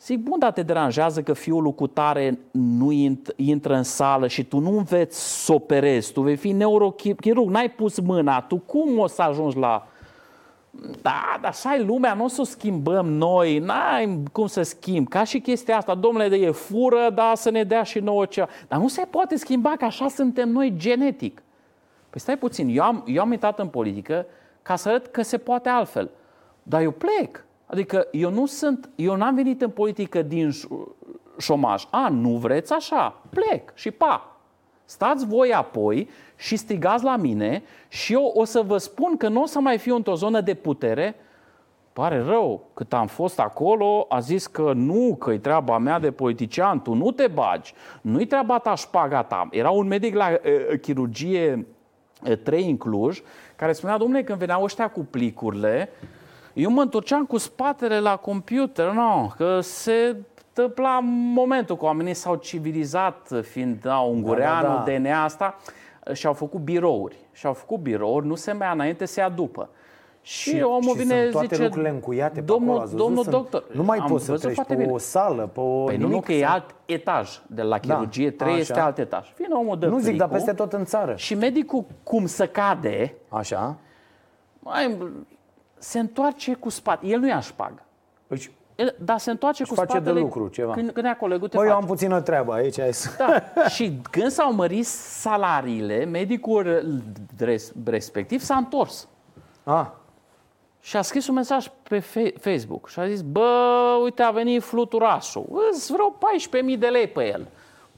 Zic, 0.00 0.18
bun, 0.18 0.38
dar 0.38 0.52
te 0.52 0.62
deranjează 0.62 1.22
că 1.22 1.32
fiul 1.32 1.72
cu 1.72 1.86
tare 1.86 2.38
nu 2.50 2.90
intră 3.36 3.74
în 3.74 3.82
sală 3.82 4.26
și 4.26 4.44
tu 4.44 4.58
nu 4.58 4.76
înveți 4.76 5.44
să 5.44 5.52
operezi, 5.52 6.12
tu 6.12 6.20
vei 6.20 6.36
fi 6.36 6.52
neurochirurg, 6.52 7.48
n-ai 7.48 7.70
pus 7.70 8.00
mâna, 8.00 8.40
tu 8.40 8.56
cum 8.56 8.98
o 8.98 9.06
să 9.06 9.22
ajungi 9.22 9.58
la... 9.58 9.86
Da, 11.02 11.38
dar 11.40 11.50
așa 11.50 11.74
e 11.74 11.82
lumea, 11.82 12.14
nu 12.14 12.24
o 12.24 12.28
să 12.28 12.40
o 12.40 12.44
schimbăm 12.44 13.06
noi, 13.06 13.58
n-ai 13.58 14.22
cum 14.32 14.46
să 14.46 14.62
schimb. 14.62 15.08
Ca 15.08 15.24
și 15.24 15.40
chestia 15.40 15.76
asta, 15.76 15.94
domnule, 15.94 16.28
de 16.28 16.36
e 16.36 16.50
fură, 16.50 17.10
da, 17.14 17.32
să 17.34 17.50
ne 17.50 17.64
dea 17.64 17.82
și 17.82 17.98
nouă 17.98 18.24
ceva. 18.24 18.48
Dar 18.68 18.78
nu 18.80 18.88
se 18.88 19.06
poate 19.10 19.36
schimba, 19.36 19.74
că 19.78 19.84
așa 19.84 20.08
suntem 20.08 20.48
noi 20.48 20.74
genetic. 20.76 21.42
Păi 22.10 22.20
stai 22.20 22.38
puțin, 22.38 22.68
eu 22.68 22.82
am, 22.82 23.02
eu 23.06 23.22
am 23.22 23.32
intrat 23.32 23.58
în 23.58 23.68
politică 23.68 24.26
ca 24.62 24.76
să 24.76 24.88
arăt 24.88 25.06
că 25.06 25.22
se 25.22 25.38
poate 25.38 25.68
altfel. 25.68 26.10
Dar 26.62 26.82
eu 26.82 26.90
plec. 26.90 27.45
Adică 27.66 28.06
eu 28.12 28.30
nu 28.30 28.46
sunt, 28.46 28.90
eu 28.94 29.16
n-am 29.16 29.34
venit 29.34 29.62
în 29.62 29.70
politică 29.70 30.22
din 30.22 30.50
șomaj. 31.38 31.84
A, 31.90 32.08
nu 32.08 32.30
vreți 32.30 32.72
așa, 32.72 33.22
plec 33.30 33.74
și 33.74 33.90
pa. 33.90 34.36
Stați 34.84 35.26
voi 35.26 35.52
apoi 35.52 36.08
și 36.36 36.56
strigați 36.56 37.04
la 37.04 37.16
mine 37.16 37.62
și 37.88 38.12
eu 38.12 38.32
o 38.34 38.44
să 38.44 38.62
vă 38.66 38.78
spun 38.78 39.16
că 39.16 39.28
nu 39.28 39.42
o 39.42 39.46
să 39.46 39.60
mai 39.60 39.78
fiu 39.78 39.94
într-o 39.94 40.14
zonă 40.14 40.40
de 40.40 40.54
putere. 40.54 41.14
Pare 41.92 42.20
rău, 42.20 42.66
cât 42.74 42.92
am 42.92 43.06
fost 43.06 43.40
acolo, 43.40 44.06
a 44.08 44.20
zis 44.20 44.46
că 44.46 44.72
nu, 44.74 45.16
că 45.18 45.32
e 45.32 45.38
treaba 45.38 45.78
mea 45.78 45.98
de 45.98 46.10
politician, 46.10 46.82
tu 46.82 46.94
nu 46.94 47.10
te 47.10 47.26
bagi, 47.26 47.72
nu-i 48.00 48.26
treaba 48.26 48.58
ta 48.58 48.74
șpaga 48.74 49.22
ta. 49.22 49.48
Era 49.50 49.70
un 49.70 49.86
medic 49.86 50.14
la 50.14 50.28
uh, 50.30 50.80
chirurgie 50.80 51.66
3 52.42 52.70
în 52.70 52.76
Cluj, 52.76 53.22
care 53.56 53.72
spunea, 53.72 53.98
domnule, 53.98 54.24
când 54.24 54.38
veneau 54.38 54.62
ăștia 54.62 54.88
cu 54.88 55.00
plicurile, 55.00 55.88
eu 56.56 56.70
mă 56.70 56.80
întorceam 56.80 57.24
cu 57.24 57.36
spatele 57.36 58.00
la 58.00 58.16
computer, 58.16 58.90
no, 58.90 59.26
că 59.36 59.60
se 59.60 60.16
întâmpla 60.48 60.98
momentul 61.34 61.76
că 61.76 61.84
oamenii 61.84 62.14
s-au 62.14 62.34
civilizat, 62.34 63.30
fiind 63.42 63.80
da, 63.80 63.98
ungureanul, 63.98 64.68
da, 64.68 64.82
da, 64.86 64.92
da. 64.92 64.98
DNA 64.98 65.24
asta, 65.24 65.56
și 66.12 66.26
au 66.26 66.32
făcut 66.32 66.60
birouri. 66.60 67.16
Și 67.32 67.46
au 67.46 67.52
făcut 67.52 67.78
birouri, 67.78 68.26
nu 68.26 68.34
se 68.34 68.52
mai 68.52 68.72
înainte, 68.72 69.04
se 69.04 69.20
ia 69.20 69.28
după. 69.28 69.68
Și, 70.20 70.48
și 70.50 70.62
omul 70.62 70.82
și 70.82 70.96
vine 70.96 71.20
sunt 71.20 71.30
toate 71.30 71.46
zice, 71.50 71.62
lucrurile 71.62 71.90
încuiate 71.90 72.40
domnul, 72.40 72.74
pe 72.74 72.82
acolo, 72.82 72.96
domnul 72.96 73.22
sunt, 73.22 73.34
doctor, 73.34 73.64
nu 73.72 73.82
mai 73.82 74.04
poți 74.08 74.24
să 74.24 74.38
treci 74.38 74.62
pe 74.66 74.74
bine. 74.74 74.92
o 74.92 74.98
sală, 74.98 75.50
pe 75.52 75.60
o 75.60 75.84
păi 75.84 75.96
nimic, 75.96 76.12
nu, 76.12 76.20
că 76.20 76.32
e 76.32 76.46
alt 76.46 76.74
etaj. 76.86 77.30
De 77.46 77.62
la 77.62 77.78
da, 77.78 77.94
chirurgie 77.94 78.30
da, 78.30 78.36
3 78.36 78.48
așa. 78.48 78.60
este 78.60 78.80
alt 78.80 78.98
etaj. 78.98 79.32
Vine 79.36 79.54
omul 79.54 79.78
de 79.78 79.86
Nu 79.86 79.98
zic, 79.98 80.16
dar 80.16 80.28
peste 80.28 80.52
tot 80.52 80.72
în 80.72 80.84
țară. 80.84 81.14
Și 81.16 81.34
medicul 81.34 81.84
cum 82.02 82.26
să 82.26 82.46
cade, 82.46 83.14
așa. 83.28 83.76
Mai, 84.58 84.98
se 85.86 85.98
întoarce 85.98 86.54
cu 86.54 86.68
spate. 86.68 87.06
El 87.06 87.18
nu 87.18 87.28
ia 87.28 87.40
șpagă. 87.40 87.82
Păi, 88.26 88.50
dar 88.98 89.18
se 89.18 89.30
întoarce 89.30 89.64
cu 89.64 89.74
face 89.74 89.90
spatele 89.90 90.12
de 90.12 90.20
lucru 90.20 90.48
ceva. 90.48 90.72
Când, 90.72 90.90
când 90.90 91.06
e 91.06 91.16
colegul 91.18 91.48
te 91.48 91.56
Bă, 91.56 91.62
face. 91.62 91.72
eu 91.72 91.80
am 91.80 91.86
puțină 91.86 92.20
treabă 92.20 92.52
aici. 92.52 92.76
Da. 93.18 93.42
și 93.68 94.00
când 94.10 94.30
s-au 94.30 94.52
mărit 94.52 94.86
salariile, 94.86 96.04
medicul 96.04 96.94
respectiv 97.84 98.40
s-a 98.40 98.56
întors. 98.56 99.08
Ah. 99.64 99.86
Și 100.80 100.96
a 100.96 101.02
scris 101.02 101.28
un 101.28 101.34
mesaj 101.34 101.70
pe 101.88 101.98
Facebook 102.40 102.88
și 102.88 102.98
a 102.98 103.08
zis, 103.08 103.20
bă, 103.20 103.98
uite, 104.02 104.22
a 104.22 104.30
venit 104.30 104.62
fluturașul, 104.62 105.68
îți 105.72 105.92
vreo 105.92 106.18
14.000 106.72 106.78
de 106.78 106.86
lei 106.86 107.06
pe 107.06 107.26
el. 107.26 107.46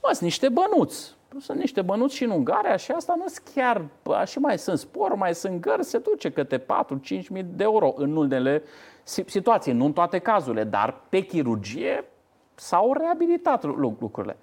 Mă, 0.02 0.08
sunt 0.08 0.20
niște 0.20 0.48
bănuți. 0.48 1.16
Sunt 1.36 1.58
niște 1.58 1.82
bănuți 1.82 2.14
și 2.14 2.24
în 2.24 2.30
Ungaria 2.30 2.76
și 2.76 2.90
asta 2.90 3.14
nu 3.16 3.28
sunt 3.28 3.48
chiar, 3.54 3.84
bă, 4.02 4.24
și 4.26 4.38
mai 4.38 4.58
sunt 4.58 4.78
spor, 4.78 5.14
mai 5.14 5.34
sunt 5.34 5.60
gări, 5.60 5.84
se 5.84 5.98
duce 5.98 6.30
câte 6.30 6.58
4-5.000 6.58 6.64
de 7.44 7.62
euro 7.62 7.92
în 7.96 8.16
unele 8.16 8.62
situații, 9.04 9.72
nu 9.72 9.84
în 9.84 9.92
toate 9.92 10.18
cazurile, 10.18 10.64
dar 10.64 11.00
pe 11.08 11.20
chirurgie 11.20 12.04
s-au 12.54 12.92
reabilitat 12.92 13.64
lucrurile. 13.64 14.36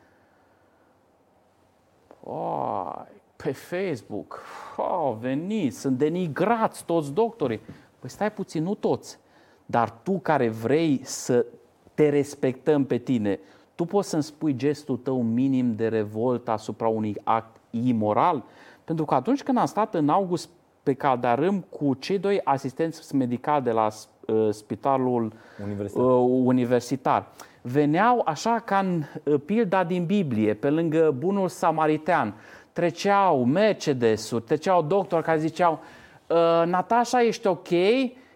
Oh, 2.24 3.02
pe 3.36 3.52
Facebook, 3.52 4.42
oh, 4.78 5.16
veniți, 5.20 5.80
sunt 5.80 5.98
denigrați 5.98 6.86
toți 6.86 7.14
doctorii. 7.14 7.62
Păi 8.00 8.10
stai 8.10 8.32
puțin, 8.32 8.64
nu 8.64 8.76
toți. 8.76 9.20
Dar 9.66 9.90
tu 9.90 10.20
care 10.20 10.50
vrei 10.50 11.00
să 11.04 11.46
te 11.94 12.10
respectăm 12.10 12.86
pe 12.86 12.98
tine, 12.98 13.40
tu 13.76 13.86
poți 13.86 14.10
să-mi 14.10 14.24
spui 14.24 14.56
gestul 14.56 14.98
tău 14.98 15.22
minim 15.22 15.76
de 15.76 15.88
revoltă 15.88 16.52
asupra 16.52 16.88
unui 16.88 17.16
act 17.24 17.56
imoral? 17.70 18.44
Pentru 18.84 19.06
că 19.06 19.14
atunci 19.16 19.44
când 19.44 19.58
am 19.58 19.66
stat 19.66 19.96
în 19.96 20.10
august 20.10 20.50
pe 20.84 20.94
Caldarâm 20.94 21.60
cu 21.60 21.94
cei 21.94 22.20
doi 22.20 22.42
asistenți 22.44 23.16
medicali 23.16 23.64
de 23.64 23.72
la 23.72 23.88
uh, 24.28 24.50
spitalul 24.52 25.34
universitar. 25.64 26.04
Uh, 26.04 26.42
universitar, 26.44 27.28
veneau 27.62 28.22
așa 28.26 28.62
ca 28.66 28.80
în 28.80 29.04
uh, 29.24 29.42
pilda 29.46 29.84
din 29.84 30.06
Biblie, 30.06 30.54
pe 30.54 30.70
lângă 30.70 31.16
bunul 31.18 31.48
samaritean, 31.48 32.34
treceau 32.74 33.44
Mercedes-uri, 33.44 34.44
treceau 34.44 34.82
doctori 34.82 35.24
care 35.24 35.40
ziceau 35.40 35.80
Uh, 36.28 36.64
Natasha, 36.66 37.22
ești 37.22 37.48
ok? 37.48 37.70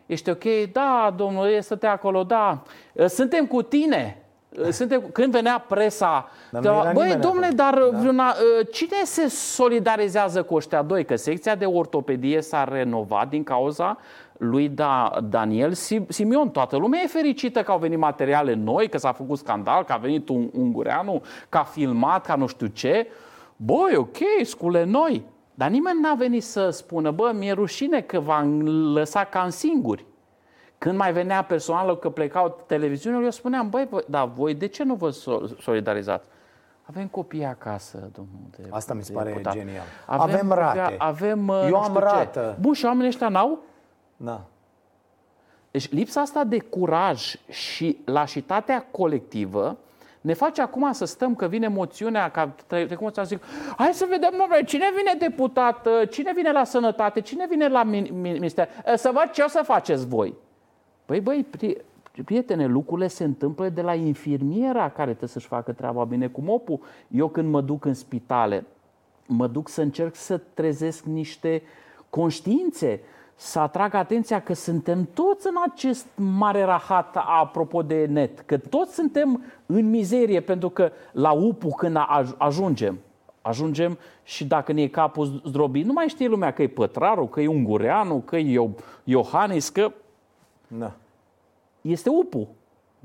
Ești 0.06 0.30
ok? 0.30 0.44
Da, 0.72 1.14
domnule, 1.18 1.60
stătea 1.60 1.92
acolo, 1.92 2.24
da. 2.24 2.64
Uh, 2.94 3.06
suntem 3.06 3.46
cu 3.46 3.62
tine. 3.62 4.24
Uh, 4.58 4.68
suntem, 4.70 5.04
când 5.12 5.32
venea 5.32 5.66
presa, 5.68 6.30
dar 6.52 6.92
băi, 6.94 7.16
domnule, 7.16 7.50
dar 7.56 7.74
da. 7.74 8.08
una, 8.08 8.36
cine 8.72 8.98
se 9.04 9.28
solidarizează 9.28 10.44
cu 10.44 10.56
ăștia 10.56 10.82
doi? 10.82 11.06
Că 11.06 11.16
secția 11.16 11.56
de 11.56 11.66
ortopedie 11.66 12.42
s-a 12.42 12.64
renovat 12.64 13.30
din 13.30 13.44
cauza 13.44 13.98
lui 14.38 14.70
da, 14.70 15.12
Daniel 15.24 15.74
Simion. 16.08 16.50
Toată 16.50 16.78
lumea 16.78 17.02
e 17.04 17.08
fericită 17.08 17.62
că 17.62 17.72
au 17.72 17.78
venit 17.78 17.98
materiale 17.98 18.54
noi, 18.54 18.90
că 18.90 18.98
s-a 18.98 19.12
făcut 19.12 19.38
scandal, 19.38 19.84
că 19.84 19.94
a 19.94 19.98
venit 19.98 20.30
un 20.30 20.50
ungureanu, 20.54 21.22
că 21.50 21.58
a 21.58 21.64
filmat, 21.64 22.26
ca 22.26 22.36
nu 22.36 22.48
știu 22.48 22.68
ce. 22.68 23.08
Băi, 23.56 23.96
ok, 23.96 24.18
scule 24.44 24.84
noi. 24.84 25.26
Dar 25.54 25.70
nimeni 25.70 26.00
n-a 26.02 26.14
venit 26.14 26.44
să 26.44 26.70
spună, 26.70 27.12
bă, 27.12 27.32
mi-e 27.34 27.52
rușine 27.52 28.02
că 28.02 28.20
v-am 28.20 28.62
lăsat 28.94 29.30
cam 29.30 29.50
singuri. 29.50 30.06
Când 30.80 30.98
mai 30.98 31.14
venea 31.14 31.44
personalul 31.44 31.98
că 31.98 32.10
plecau 32.10 32.64
televiziunile, 32.66 33.24
eu 33.24 33.30
spuneam, 33.30 33.70
băi, 33.70 33.90
dar 34.08 34.28
voi 34.28 34.54
de 34.54 34.68
ce 34.68 34.84
nu 34.84 34.96
vă 34.96 35.10
solidarizați? 35.62 36.28
Avem 36.84 37.08
copii 37.08 37.46
acasă, 37.46 38.10
domnule. 38.16 38.48
De, 38.58 38.68
Asta 38.70 38.94
mi 38.94 39.04
se 39.04 39.14
pare 39.14 39.30
deputat. 39.30 39.54
genial. 39.54 39.84
Avem, 40.06 40.36
avem 40.36 40.52
rate. 40.52 40.96
Avem, 40.98 41.50
eu 41.50 41.76
am 41.76 41.98
rată. 41.98 42.54
Ce. 42.56 42.62
Bun, 42.62 42.74
și 42.74 42.86
oamenii 42.86 43.08
ăștia 43.08 43.30
n-au? 43.30 43.60
Da. 44.18 44.42
Deci 45.72 45.92
lipsa 45.92 46.22
asta 46.22 46.44
de 46.44 46.60
curaj 46.60 47.36
și 47.50 48.00
lașitatea 48.06 48.86
colectivă 48.92 49.78
ne 50.22 50.34
face 50.34 50.62
acum 50.62 50.92
să 50.92 51.06
stăm 51.06 51.36
că 51.36 51.48
vine 51.48 51.68
moțiunea, 51.68 52.30
ca 52.30 52.50
trecut 52.68 53.14
să 53.14 53.24
zic, 53.26 53.44
hai 53.78 53.94
să 53.94 54.06
vedem, 54.10 54.30
domnule, 54.38 54.64
cine 54.64 54.86
vine 54.96 55.30
deputat, 55.30 55.88
cine 56.10 56.34
vine 56.36 56.52
la 56.52 56.64
sănătate, 56.64 57.22
cine 57.22 57.46
vine 57.50 57.68
la 57.68 57.84
minister, 57.84 58.70
să 58.96 59.10
văd 59.14 59.30
ce 59.32 59.42
o 59.42 59.48
să 59.48 59.62
faceți 59.64 60.08
voi. 60.08 60.34
Păi, 61.10 61.20
băi, 61.20 61.46
prietene, 62.26 62.66
lucrurile 62.66 63.08
se 63.08 63.24
întâmplă 63.24 63.70
de 63.70 63.82
la 63.82 63.94
infirmiera 63.94 64.90
care 64.90 65.10
trebuie 65.10 65.30
să-și 65.30 65.48
facă 65.48 65.72
treaba 65.72 66.04
bine 66.04 66.28
cu 66.28 66.42
mopul. 66.42 66.80
Eu 67.08 67.28
când 67.28 67.50
mă 67.50 67.62
duc 67.62 67.86
în 67.86 67.94
spitale, 67.94 68.66
mă 69.26 69.48
duc 69.48 69.70
să 69.70 69.82
încerc 69.82 70.16
să 70.16 70.38
trezesc 70.54 71.04
niște 71.04 71.62
conștiințe, 72.10 73.02
să 73.36 73.60
atrag 73.60 73.94
atenția 73.94 74.42
că 74.42 74.54
suntem 74.54 75.10
toți 75.14 75.48
în 75.48 75.56
acest 75.72 76.08
mare 76.16 76.64
rahat 76.64 77.16
apropo 77.42 77.82
de 77.82 78.06
net, 78.06 78.40
că 78.40 78.58
toți 78.58 78.94
suntem 78.94 79.44
în 79.66 79.90
mizerie, 79.90 80.40
pentru 80.40 80.70
că 80.70 80.92
la 81.12 81.32
UPU 81.32 81.70
când 81.70 81.98
ajungem, 82.38 82.98
ajungem 83.42 83.98
și 84.24 84.46
dacă 84.46 84.72
ne 84.72 84.82
e 84.82 84.88
capul 84.88 85.42
zdrobit, 85.46 85.86
nu 85.86 85.94
mai 85.94 86.08
știe 86.08 86.28
lumea 86.28 86.54
că 86.54 86.62
e 86.62 86.68
Pătraru, 86.68 87.26
că 87.26 87.42
e 87.42 87.48
Ungureanu, 87.48 88.16
că 88.16 88.38
e 88.38 88.70
Iohannis, 89.04 89.70
că 89.70 89.92
da. 90.78 90.96
este 91.82 92.10
UPU. 92.10 92.48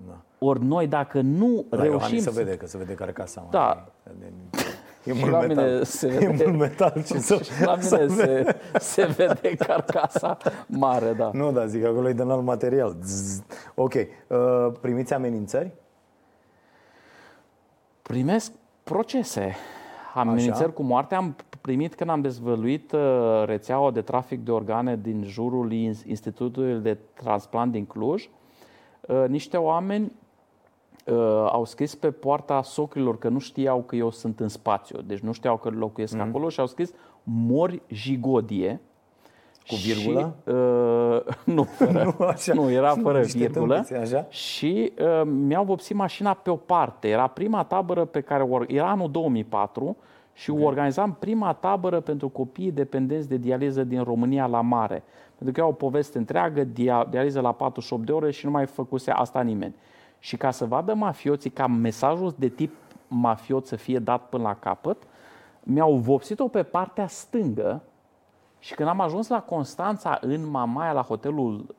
Da. 0.07 0.21
Ori 0.39 0.65
noi 0.65 0.87
dacă 0.87 1.21
nu 1.21 1.65
da, 1.69 1.77
reușim... 1.77 1.93
Iohannis 1.93 2.23
să 2.23 2.31
vede, 2.31 2.57
că 2.57 2.67
se 2.67 2.79
vede 2.79 2.95
carcasa. 2.95 3.47
Da. 3.51 3.87
Mai, 4.05 4.33
E 5.05 5.13
mult 5.13 5.31
la 5.31 5.41
metal. 5.41 5.65
mine 5.71 5.83
se 5.83 6.07
vede, 6.07 6.25
e 6.25 6.47
mult 6.47 6.59
metal 6.59 7.03
și, 7.05 7.19
să, 7.19 7.37
și 7.43 7.63
la 7.63 7.75
mine 7.75 8.09
se, 8.09 8.57
se 8.79 9.05
vede 9.05 9.55
carcasa 9.55 10.37
mare, 10.67 11.13
da. 11.13 11.31
Nu, 11.33 11.53
da, 11.53 11.67
zic, 11.67 11.85
acolo 11.85 12.09
e 12.09 12.13
de 12.13 12.23
alt 12.23 12.43
material. 12.43 12.97
Zzz. 13.03 13.43
Ok. 13.75 13.95
Uh, 13.95 14.73
primiți 14.81 15.15
amenințări? 15.15 15.71
Primesc 18.03 18.53
procese. 18.83 19.55
Amenințări 20.15 20.65
Așa. 20.65 20.73
cu 20.73 20.83
moarte. 20.83 21.15
Am 21.15 21.37
primit 21.65 21.95
când 21.95 22.11
am 22.11 22.21
dezvăluit 22.21 22.93
uh, 22.93 23.43
rețeaua 23.45 23.91
de 23.91 24.01
trafic 24.01 24.45
de 24.45 24.51
organe 24.51 24.97
din 24.97 25.23
jurul 25.27 25.73
Institutului 25.73 26.81
de 26.81 26.99
Transplant 27.15 27.73
din 27.73 27.85
Cluj, 27.85 28.29
uh, 29.01 29.25
niște 29.29 29.57
oameni 29.57 30.13
uh, 31.07 31.15
au 31.51 31.65
scris 31.65 31.95
pe 31.95 32.11
poarta 32.11 32.63
socrilor 32.63 33.19
că 33.19 33.29
nu 33.29 33.39
știau 33.39 33.83
că 33.83 33.97
eu 33.97 34.11
sunt 34.11 34.41
în 34.41 34.49
spațiu, 34.49 35.01
deci 35.01 35.19
nu 35.19 35.33
știau 35.33 35.57
că 35.57 35.69
locuiesc 35.69 36.15
mm. 36.15 36.21
acolo 36.21 36.49
și 36.49 36.61
au 36.61 36.67
scris 36.67 36.93
mori 37.23 37.83
jigodie. 37.87 38.81
Cu 39.67 39.75
virgulă? 39.75 40.37
Și, 40.45 40.53
uh, 40.53 41.21
nu, 41.57 41.63
fără, 41.63 42.05
nu, 42.19 42.25
așa. 42.25 42.55
nu, 42.55 42.71
era 42.71 42.95
fără 42.95 43.21
virgulă. 43.21 43.75
Tâmpiți, 43.75 43.95
așa? 43.95 44.27
Și 44.29 44.93
uh, 44.99 45.23
mi-au 45.25 45.65
vopsit 45.65 45.97
mașina 45.97 46.35
pe 46.35 46.51
o 46.51 46.57
parte. 46.57 47.09
Era 47.09 47.27
prima 47.27 47.65
tabără 47.65 48.05
pe 48.05 48.21
care, 48.21 48.49
era 48.67 48.91
anul 48.91 49.11
2004 49.11 49.97
și 50.35 50.51
okay. 50.51 50.65
organizam 50.65 51.17
prima 51.19 51.53
tabără 51.53 52.01
pentru 52.01 52.29
copiii 52.29 52.73
dependenți 52.73 53.29
de 53.29 53.37
dializă 53.37 53.85
din 53.85 54.03
România 54.03 54.47
la 54.47 54.61
mare. 54.61 55.03
Pentru 55.37 55.55
că 55.55 55.61
era 55.61 55.69
o 55.69 55.73
poveste 55.73 56.19
întreagă, 56.19 56.65
dializă 57.09 57.41
la 57.41 57.53
48 57.53 58.07
de 58.07 58.13
ore 58.13 58.31
și 58.31 58.45
nu 58.45 58.51
mai 58.51 58.67
făcuse 58.67 59.11
asta 59.11 59.41
nimeni. 59.41 59.75
Și 60.19 60.37
ca 60.37 60.51
să 60.51 60.65
vadă 60.65 60.95
mafioții 60.95 61.51
ca 61.51 61.67
mesajul 61.67 62.35
de 62.39 62.49
tip 62.49 62.73
mafiot 63.09 63.67
să 63.67 63.77
fie 63.77 63.99
dat 63.99 64.29
până 64.29 64.43
la 64.43 64.55
capăt, 64.55 65.03
mi-au 65.63 65.95
vopsit-o 65.95 66.49
pe 66.49 66.63
partea 66.63 67.07
stângă 67.07 67.83
și 68.59 68.75
când 68.75 68.89
am 68.89 69.01
ajuns 69.01 69.29
la 69.29 69.43
Constanța, 69.43 70.19
în 70.21 70.47
Mamaia, 70.47 70.93
la 70.93 71.03
hotelul, 71.03 71.75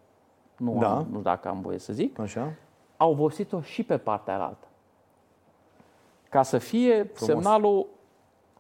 nu, 0.58 0.78
da. 0.80 0.92
am, 0.92 0.98
nu 0.98 1.04
știu 1.04 1.20
dacă 1.20 1.48
am 1.48 1.62
voie 1.62 1.78
să 1.78 1.94
zic, 1.94 2.20
Așa. 2.20 2.54
au 2.98 3.14
vopsit-o 3.14 3.62
și 3.62 3.84
pe 3.84 3.98
partea 3.98 4.40
altă. 4.40 4.68
Ca 6.30 6.44
să 6.44 6.58
fie 6.58 7.04
Frumos. 7.04 7.44
semnalul, 7.44 7.88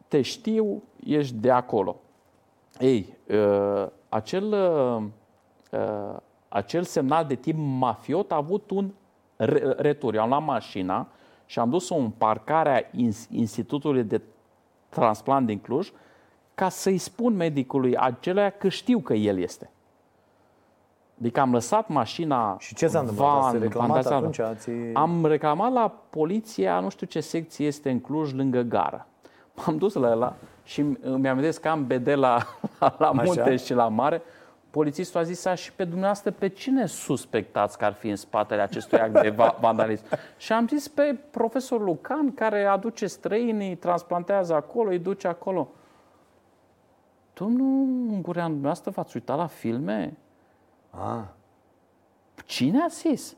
te 0.07 0.21
știu, 0.21 0.83
ești 1.05 1.35
de 1.35 1.51
acolo. 1.51 1.95
Ei, 2.79 3.17
uh, 3.27 3.87
acel, 4.09 4.53
uh, 4.53 5.03
uh, 5.79 6.17
acel 6.49 6.83
semnal 6.83 7.25
de 7.25 7.35
tip 7.35 7.55
mafiot 7.57 8.31
a 8.31 8.35
avut 8.35 8.69
un 8.69 8.91
retur. 9.77 10.15
Eu 10.15 10.21
am 10.21 10.29
luat 10.29 10.43
mașina 10.43 11.07
și 11.45 11.59
am 11.59 11.69
dus-o 11.69 11.95
în 11.95 12.09
parcarea 12.09 12.89
Institutului 13.29 14.03
de 14.03 14.21
Transplant 14.89 15.45
din 15.45 15.59
Cluj 15.59 15.91
ca 16.55 16.69
să-i 16.69 16.97
spun 16.97 17.35
medicului 17.35 17.97
acelea 17.97 18.49
că 18.49 18.69
știu 18.69 18.99
că 18.99 19.13
el 19.13 19.39
este. 19.39 19.69
Adică 21.19 21.39
am 21.39 21.51
lăsat 21.51 21.87
mașina 21.87 22.57
Și 22.59 22.75
ce 22.75 22.87
s-a 22.87 22.99
întâmplat? 22.99 23.43
Ați 23.43 23.57
reclamat 23.57 24.05
atunci? 24.05 24.39
Ați... 24.39 24.69
Am 24.93 25.25
reclamat 25.25 25.71
la 25.71 25.89
poliția, 26.09 26.79
nu 26.79 26.89
știu 26.89 27.07
ce 27.07 27.19
secție 27.19 27.65
este 27.65 27.89
în 27.89 27.99
Cluj, 27.99 28.33
lângă 28.33 28.61
gară. 28.61 29.07
M-am 29.55 29.77
dus 29.77 29.93
la 29.93 30.09
ela 30.09 30.35
și 30.63 30.81
mi-am 31.17 31.41
zis 31.41 31.57
că 31.57 31.67
am 31.67 31.87
BD 31.87 32.07
la, 32.07 32.37
la 32.97 33.11
munte 33.11 33.41
Așa? 33.41 33.55
și 33.55 33.73
la 33.73 33.87
mare. 33.87 34.21
Polițistul 34.69 35.19
a 35.19 35.23
zis, 35.23 35.45
și 35.55 35.73
pe 35.73 35.83
dumneavoastră, 35.83 36.31
pe 36.31 36.47
cine 36.47 36.85
suspectați 36.85 37.77
că 37.77 37.85
ar 37.85 37.93
fi 37.93 38.07
în 38.07 38.15
spatele 38.15 38.61
acestui 38.61 38.99
act 38.99 39.21
de 39.21 39.35
vandalism? 39.59 40.05
și 40.37 40.53
am 40.53 40.67
zis 40.67 40.87
pe 40.87 41.19
profesorul 41.31 41.85
Lucan, 41.85 42.33
care 42.33 42.65
aduce 42.65 43.07
străinii, 43.07 43.75
transplantează 43.75 44.53
acolo, 44.53 44.89
îi 44.89 44.99
duce 44.99 45.27
acolo. 45.27 45.67
Domnul 47.33 47.67
Ungurean, 48.11 48.47
dumneavoastră 48.47 48.91
v-ați 48.91 49.15
uitat 49.15 49.37
la 49.37 49.47
filme? 49.47 50.17
Ah. 50.89 51.23
Cine 52.45 52.81
a 52.81 52.87
zis? 52.87 53.35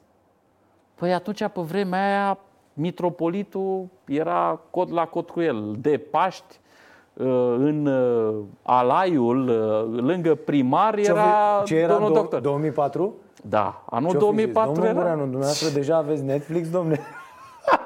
Păi 0.96 1.14
atunci, 1.14 1.48
pe 1.48 1.62
vremea 1.62 2.06
aia, 2.06 2.40
mitropolitul 2.78 3.88
era 4.06 4.60
cod 4.70 4.92
la 4.92 5.06
cod 5.06 5.30
cu 5.30 5.42
el. 5.42 5.76
De 5.80 5.98
Paști, 5.98 6.60
uh, 7.14 7.26
în 7.58 7.86
uh, 7.86 8.44
Alaiul, 8.62 9.48
uh, 9.48 10.00
lângă 10.02 10.36
primar, 10.36 10.98
era, 10.98 11.62
ce 11.66 11.76
era 11.76 11.94
domnul 11.94 12.12
do- 12.12 12.14
doctor. 12.14 12.40
2004? 12.40 13.14
Da, 13.44 13.84
anul 13.90 14.12
Ce 14.12 14.18
2004 14.18 14.72
Domnul 14.72 14.90
era. 14.90 14.94
Ungureanu, 14.96 15.22
dumneavoastră 15.22 15.70
deja 15.70 15.96
aveți 15.96 16.24
Netflix, 16.24 16.70
domne? 16.70 17.00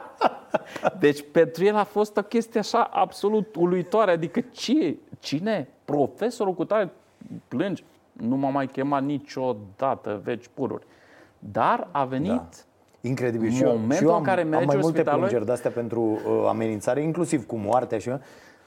Deci 0.99 1.23
pentru 1.31 1.63
el 1.63 1.75
a 1.75 1.83
fost 1.83 2.17
o 2.17 2.21
chestie 2.21 2.59
așa 2.59 2.89
absolut 2.91 3.55
uluitoare. 3.55 4.11
Adică 4.11 4.39
ce? 4.51 4.97
Cine? 5.19 5.67
Profesorul 5.85 6.53
cu 6.53 6.65
tare 6.65 6.91
plângi. 7.47 7.83
Nu 8.11 8.35
m-a 8.35 8.49
mai 8.49 8.67
chemat 8.67 9.03
niciodată, 9.03 10.21
veci 10.23 10.49
pururi. 10.53 10.85
Dar 11.39 11.87
a 11.91 12.03
venit 12.05 12.29
da. 12.29 12.49
Incredibil. 13.01 13.51
Și 13.51 13.63
eu, 13.63 13.69
momentul 13.69 13.95
și 13.95 14.03
eu 14.03 14.11
am, 14.11 14.17
în 14.17 14.23
care 14.23 14.41
am 14.41 14.47
mergi 14.47 14.65
mai 14.65 14.75
multe 14.75 14.97
spitalul- 14.97 15.19
plângeri 15.19 15.45
de-astea 15.45 15.71
pentru 15.71 16.01
uh, 16.01 16.45
amenințare, 16.47 17.01
inclusiv 17.01 17.45
cu 17.45 17.55
moartea 17.55 17.97
și 17.97 18.09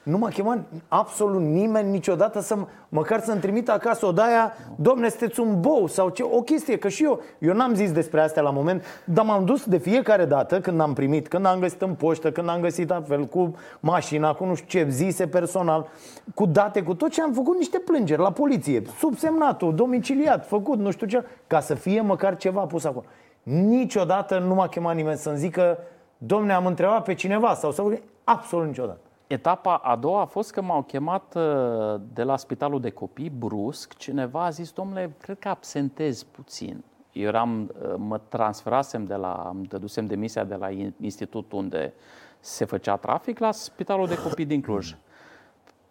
nu 0.05 0.17
m-a 0.17 0.29
chemat 0.29 0.63
absolut 0.87 1.41
nimeni 1.41 1.91
niciodată 1.91 2.39
să 2.39 2.57
măcar 2.89 3.19
să-mi 3.21 3.39
trimită 3.39 3.71
acasă 3.71 4.05
o 4.05 4.11
daia, 4.11 4.53
domne, 4.75 5.09
sunteți 5.09 5.39
un 5.39 5.61
bou 5.61 5.87
sau 5.87 6.09
ce, 6.09 6.23
o 6.23 6.41
chestie, 6.41 6.77
că 6.77 6.87
și 6.87 7.03
eu, 7.03 7.21
eu 7.39 7.53
n-am 7.53 7.73
zis 7.73 7.91
despre 7.91 8.21
astea 8.21 8.41
la 8.41 8.49
moment, 8.49 8.83
dar 9.05 9.25
m-am 9.25 9.45
dus 9.45 9.65
de 9.65 9.77
fiecare 9.77 10.25
dată 10.25 10.59
când 10.59 10.81
am 10.81 10.93
primit, 10.93 11.27
când 11.27 11.45
am 11.45 11.59
găsit 11.59 11.81
în 11.81 11.93
poștă, 11.93 12.31
când 12.31 12.49
am 12.49 12.61
găsit 12.61 12.91
altfel 12.91 13.25
cu 13.25 13.55
mașina, 13.79 14.33
cu 14.33 14.45
nu 14.45 14.55
știu 14.55 14.79
ce, 14.79 14.89
zise 14.89 15.27
personal, 15.27 15.87
cu 16.33 16.45
date, 16.45 16.83
cu 16.83 16.93
tot 16.93 17.09
ce 17.09 17.21
am 17.21 17.33
făcut 17.33 17.57
niște 17.57 17.79
plângeri 17.79 18.21
la 18.21 18.31
poliție, 18.31 18.81
subsemnatul, 18.97 19.75
domiciliat, 19.75 20.47
făcut, 20.47 20.79
nu 20.79 20.91
știu 20.91 21.07
ce, 21.07 21.23
ca 21.47 21.59
să 21.59 21.73
fie 21.73 22.01
măcar 22.01 22.37
ceva 22.37 22.61
pus 22.61 22.85
acolo. 22.85 23.05
Niciodată 23.45 24.39
nu 24.39 24.53
m-a 24.53 24.67
chemat 24.67 24.95
nimeni 24.95 25.17
să-mi 25.17 25.37
zică, 25.37 25.77
domne, 26.17 26.53
am 26.53 26.65
întrebat 26.65 27.03
pe 27.03 27.13
cineva 27.13 27.53
sau 27.53 27.71
sau 27.71 27.99
absolut 28.23 28.65
niciodată. 28.65 28.99
Etapa 29.27 29.75
a 29.75 29.95
doua 29.95 30.21
a 30.21 30.25
fost 30.25 30.51
că 30.51 30.61
m-au 30.61 30.81
chemat 30.81 31.35
uh, 31.35 32.01
de 32.13 32.23
la 32.23 32.37
spitalul 32.37 32.81
de 32.81 32.89
copii, 32.89 33.29
brusc, 33.29 33.93
cineva 33.97 34.45
a 34.45 34.49
zis, 34.49 34.71
domnule, 34.71 35.15
cred 35.19 35.39
că 35.39 35.49
absentez 35.49 36.23
puțin. 36.23 36.83
Eu 37.11 37.27
eram, 37.27 37.71
uh, 37.81 37.93
mă 37.97 38.17
transferasem 38.17 39.05
de 39.05 39.15
la, 39.15 39.49
îmi 39.53 39.65
dădusem 39.65 40.05
demisia 40.05 40.43
de 40.43 40.55
la 40.55 40.69
in- 40.69 40.93
institutul 40.99 41.59
unde 41.59 41.93
se 42.39 42.65
făcea 42.65 42.95
trafic 42.95 43.39
la 43.39 43.51
spitalul 43.51 44.07
de 44.07 44.17
copii 44.27 44.45
din 44.45 44.61
Cluj, 44.61 44.95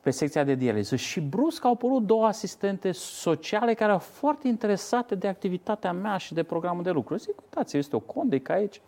pe 0.04 0.10
secția 0.10 0.44
de 0.44 0.54
dializă. 0.54 0.96
Și 0.96 1.20
brusc 1.20 1.64
au 1.64 1.72
apărut 1.72 2.02
două 2.02 2.26
asistente 2.26 2.92
sociale 2.92 3.74
care 3.74 3.92
au 3.92 3.98
fost 3.98 4.18
foarte 4.18 4.48
interesate 4.48 5.14
de 5.14 5.28
activitatea 5.28 5.92
mea 5.92 6.16
și 6.16 6.34
de 6.34 6.42
programul 6.42 6.82
de 6.82 6.90
lucru. 6.90 7.16
Zic, 7.16 7.40
uitați, 7.40 7.76
este 7.76 7.96
o 7.96 7.98
condică 7.98 8.52
aici. 8.52 8.80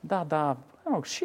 Da, 0.00 0.24
da, 0.28 0.46
mă 0.84 0.90
rog, 0.92 1.04
și 1.04 1.24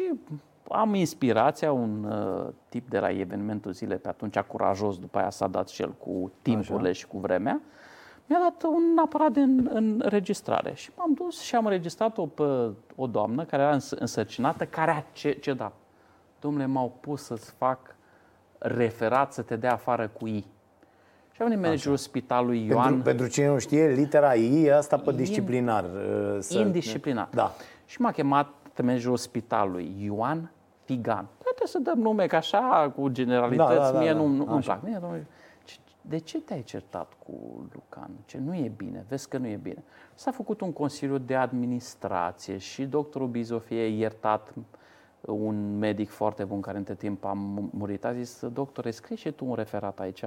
am 0.68 0.94
inspirația, 0.94 1.72
un 1.72 2.04
uh, 2.04 2.52
tip 2.68 2.88
de 2.88 2.98
la 2.98 3.10
evenimentul 3.10 3.72
zile 3.72 3.96
pe 3.96 4.08
atunci 4.08 4.38
curajos, 4.38 4.98
după 4.98 5.18
aia 5.18 5.30
s-a 5.30 5.46
dat 5.46 5.68
și 5.68 5.82
el 5.82 5.92
cu 5.92 6.32
timpurile 6.42 6.88
Așa. 6.88 6.98
și 6.98 7.06
cu 7.06 7.18
vremea, 7.18 7.60
mi-a 8.26 8.38
dat 8.38 8.62
un 8.62 8.98
aparat 9.04 9.32
de 9.32 9.40
în- 9.40 9.68
înregistrare 9.72 10.74
și 10.74 10.90
m-am 10.96 11.12
dus 11.12 11.40
și 11.40 11.54
am 11.54 11.64
înregistrat-o 11.64 12.26
pe 12.26 12.70
o 12.96 13.06
doamnă 13.06 13.44
care 13.44 13.62
era 13.62 13.72
îns- 13.72 13.90
însărcinată, 13.90 14.64
care 14.64 14.90
a 14.90 15.02
ce, 15.12 15.32
ce 15.32 15.52
da. 15.52 15.72
Domnule, 16.40 16.66
m-au 16.66 16.96
pus 17.00 17.22
să-ți 17.22 17.50
fac 17.50 17.96
referat 18.66 19.32
să 19.32 19.42
te 19.42 19.56
dea 19.56 19.72
afară 19.72 20.08
cu 20.08 20.26
I. 20.26 20.44
Și 21.32 21.42
a 21.42 21.44
venit 21.44 21.62
managerul 21.62 21.96
spitalului 21.96 22.66
Ioan. 22.66 22.84
Pentru, 22.86 23.02
pentru 23.02 23.26
cine 23.26 23.46
nu 23.46 23.58
știe, 23.58 23.86
litera 23.88 24.34
I 24.34 24.64
e 24.64 24.74
asta 24.76 24.96
pe 24.98 25.12
disciplinar. 25.12 25.84
uh, 25.84 26.36
Să, 26.40 26.58
Indisciplinar. 26.58 27.28
Da. 27.32 27.52
Și 27.86 28.00
m-a 28.00 28.10
chemat 28.10 28.48
managerul 28.82 29.16
spitalului, 29.16 29.94
Ioan 29.98 30.50
Tigan. 30.84 31.26
Poate 31.42 31.66
să 31.66 31.78
dăm 31.78 31.98
nume 31.98 32.26
ca 32.26 32.36
așa, 32.36 32.92
cu 32.96 33.08
generalități, 33.08 33.68
Da, 33.68 33.76
da, 33.78 33.90
da, 33.90 33.98
mie 33.98 34.12
da. 34.12 34.16
nu, 34.16 34.26
nu, 34.26 34.44
nu-mi 34.44 34.58
Așa. 34.58 34.72
plac. 34.72 34.82
Mie, 34.90 34.98
domnule, 35.00 35.26
ce- 35.64 35.76
de 36.00 36.18
ce 36.18 36.40
te-ai 36.40 36.62
certat 36.62 37.12
cu 37.26 37.32
Lucan? 37.72 38.10
Ce 38.24 38.38
nu 38.44 38.54
e 38.54 38.72
bine, 38.76 39.04
vezi 39.08 39.28
că 39.28 39.38
nu 39.38 39.46
e 39.46 39.58
bine. 39.62 39.82
S-a 40.14 40.30
făcut 40.30 40.60
un 40.60 40.72
consiliu 40.72 41.18
de 41.18 41.34
administrație 41.34 42.56
și 42.58 42.84
doctorul 42.84 43.28
Bizov 43.28 43.64
e 43.68 43.88
iertat 43.88 44.52
un 45.26 45.78
medic 45.78 46.10
foarte 46.10 46.44
bun 46.44 46.60
care 46.60 46.78
între 46.78 46.94
timp 46.94 47.24
a 47.24 47.32
mu- 47.32 47.68
murit. 47.72 48.04
A 48.04 48.12
zis, 48.12 48.46
doctore, 48.52 48.90
scrie 48.90 49.16
și 49.16 49.30
tu 49.30 49.44
un 49.46 49.54
referat 49.54 50.00
aici 50.00 50.24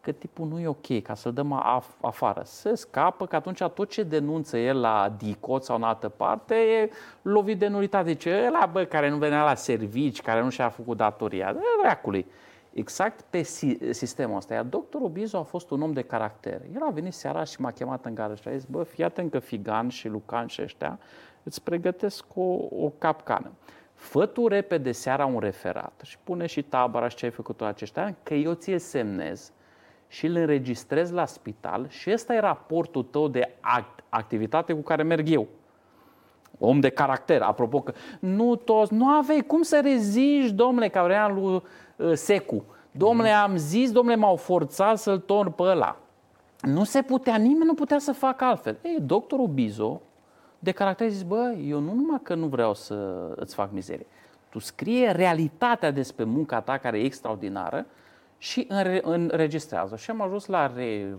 că 0.00 0.12
tipul 0.12 0.46
nu 0.46 0.60
e 0.60 0.66
ok, 0.66 1.02
ca 1.02 1.14
să-l 1.14 1.32
dăm 1.32 1.62
af- 1.78 2.00
afară. 2.00 2.42
Se 2.44 2.74
scapă, 2.74 3.26
că 3.26 3.36
atunci 3.36 3.62
tot 3.62 3.88
ce 3.90 4.02
denunță 4.02 4.56
el 4.56 4.80
la 4.80 5.14
DICOT 5.18 5.64
sau 5.64 5.76
în 5.76 5.82
altă 5.82 6.08
parte 6.08 6.54
e 6.54 6.90
lovit 7.22 7.58
de 7.58 7.66
nulitate. 7.66 8.10
Zice, 8.10 8.44
ăla, 8.46 8.66
bă, 8.72 8.84
care 8.84 9.08
nu 9.10 9.16
venea 9.16 9.44
la 9.44 9.54
servici, 9.54 10.22
care 10.22 10.42
nu 10.42 10.48
și-a 10.50 10.68
făcut 10.68 10.96
datoria, 10.96 11.52
de 11.52 11.58
dracului. 11.82 12.26
Exact 12.72 13.20
pe 13.30 13.42
si- 13.42 13.78
sistemul 13.90 14.36
ăsta. 14.36 14.54
Iar 14.54 14.64
doctorul 14.64 15.08
Bizu 15.08 15.36
a 15.36 15.42
fost 15.42 15.70
un 15.70 15.82
om 15.82 15.92
de 15.92 16.02
caracter. 16.02 16.60
El 16.74 16.82
a 16.82 16.90
venit 16.90 17.12
seara 17.12 17.44
și 17.44 17.60
m-a 17.60 17.70
chemat 17.70 18.04
în 18.04 18.14
gară 18.14 18.34
și 18.34 18.48
a 18.48 18.52
zis, 18.56 18.64
bă, 18.64 18.82
fii 18.82 19.04
atent 19.04 19.30
că 19.30 19.38
Figan 19.38 19.88
și 19.88 20.08
Lucan 20.08 20.46
și 20.46 20.62
ăștia 20.62 20.98
îți 21.42 21.62
pregătesc 21.62 22.24
o, 22.34 22.56
o 22.84 22.92
capcană. 22.98 23.50
Fă 24.04 24.26
tu 24.26 24.46
repede 24.46 24.92
seara 24.92 25.26
un 25.26 25.38
referat 25.38 26.00
și 26.04 26.18
pune 26.24 26.46
și 26.46 26.62
tabăra 26.62 27.08
și 27.08 27.16
ce 27.16 27.24
ai 27.24 27.30
făcut 27.30 27.56
tu 27.56 27.64
aceștia 27.64 28.04
ani, 28.04 28.16
că 28.22 28.34
eu 28.34 28.52
ți-l 28.52 28.78
semnez 28.78 29.52
și 30.08 30.26
îl 30.26 30.36
înregistrez 30.36 31.10
la 31.10 31.26
spital 31.26 31.86
și 31.88 32.10
ăsta 32.12 32.34
e 32.34 32.38
raportul 32.38 33.02
tău 33.02 33.28
de 33.28 33.54
act- 33.60 34.04
activitate 34.08 34.72
cu 34.72 34.80
care 34.80 35.02
merg 35.02 35.28
eu. 35.28 35.46
Om 36.58 36.80
de 36.80 36.88
caracter, 36.88 37.42
apropo 37.42 37.80
că 37.80 37.92
nu 38.20 38.54
toți, 38.54 38.94
nu 38.94 39.08
aveai 39.08 39.44
cum 39.46 39.62
să 39.62 39.80
reziști, 39.82 40.52
domnule, 40.52 40.88
ca 40.88 41.02
vrea 41.02 41.28
lui 41.28 41.62
uh, 41.96 42.12
Secu. 42.12 42.64
Domnule, 42.90 43.28
am 43.28 43.56
zis, 43.56 43.92
domnule, 43.92 44.16
m-au 44.16 44.36
forțat 44.36 44.98
să-l 44.98 45.18
torn 45.18 45.50
pe 45.50 45.62
ăla. 45.62 45.96
Nu 46.60 46.84
se 46.84 47.02
putea, 47.02 47.36
nimeni 47.36 47.64
nu 47.64 47.74
putea 47.74 47.98
să 47.98 48.12
facă 48.12 48.44
altfel. 48.44 48.78
Ei, 48.82 49.00
doctorul 49.00 49.46
Bizo, 49.46 50.00
de 50.64 50.70
caracter, 50.70 51.08
zis, 51.08 51.22
bă, 51.22 51.54
eu 51.64 51.78
nu 51.78 51.92
numai 51.92 52.20
că 52.22 52.34
nu 52.34 52.46
vreau 52.46 52.74
să 52.74 53.28
îți 53.36 53.54
fac 53.54 53.72
mizerie, 53.72 54.06
tu 54.48 54.58
scrie 54.58 55.10
realitatea 55.10 55.90
despre 55.90 56.24
munca 56.24 56.60
ta 56.60 56.78
care 56.78 56.98
e 56.98 57.04
extraordinară 57.04 57.86
și 58.38 58.66
înregistrează. 59.02 59.96
Și 59.96 60.10
am 60.10 60.20
ajuns 60.20 60.46
la 60.46 60.72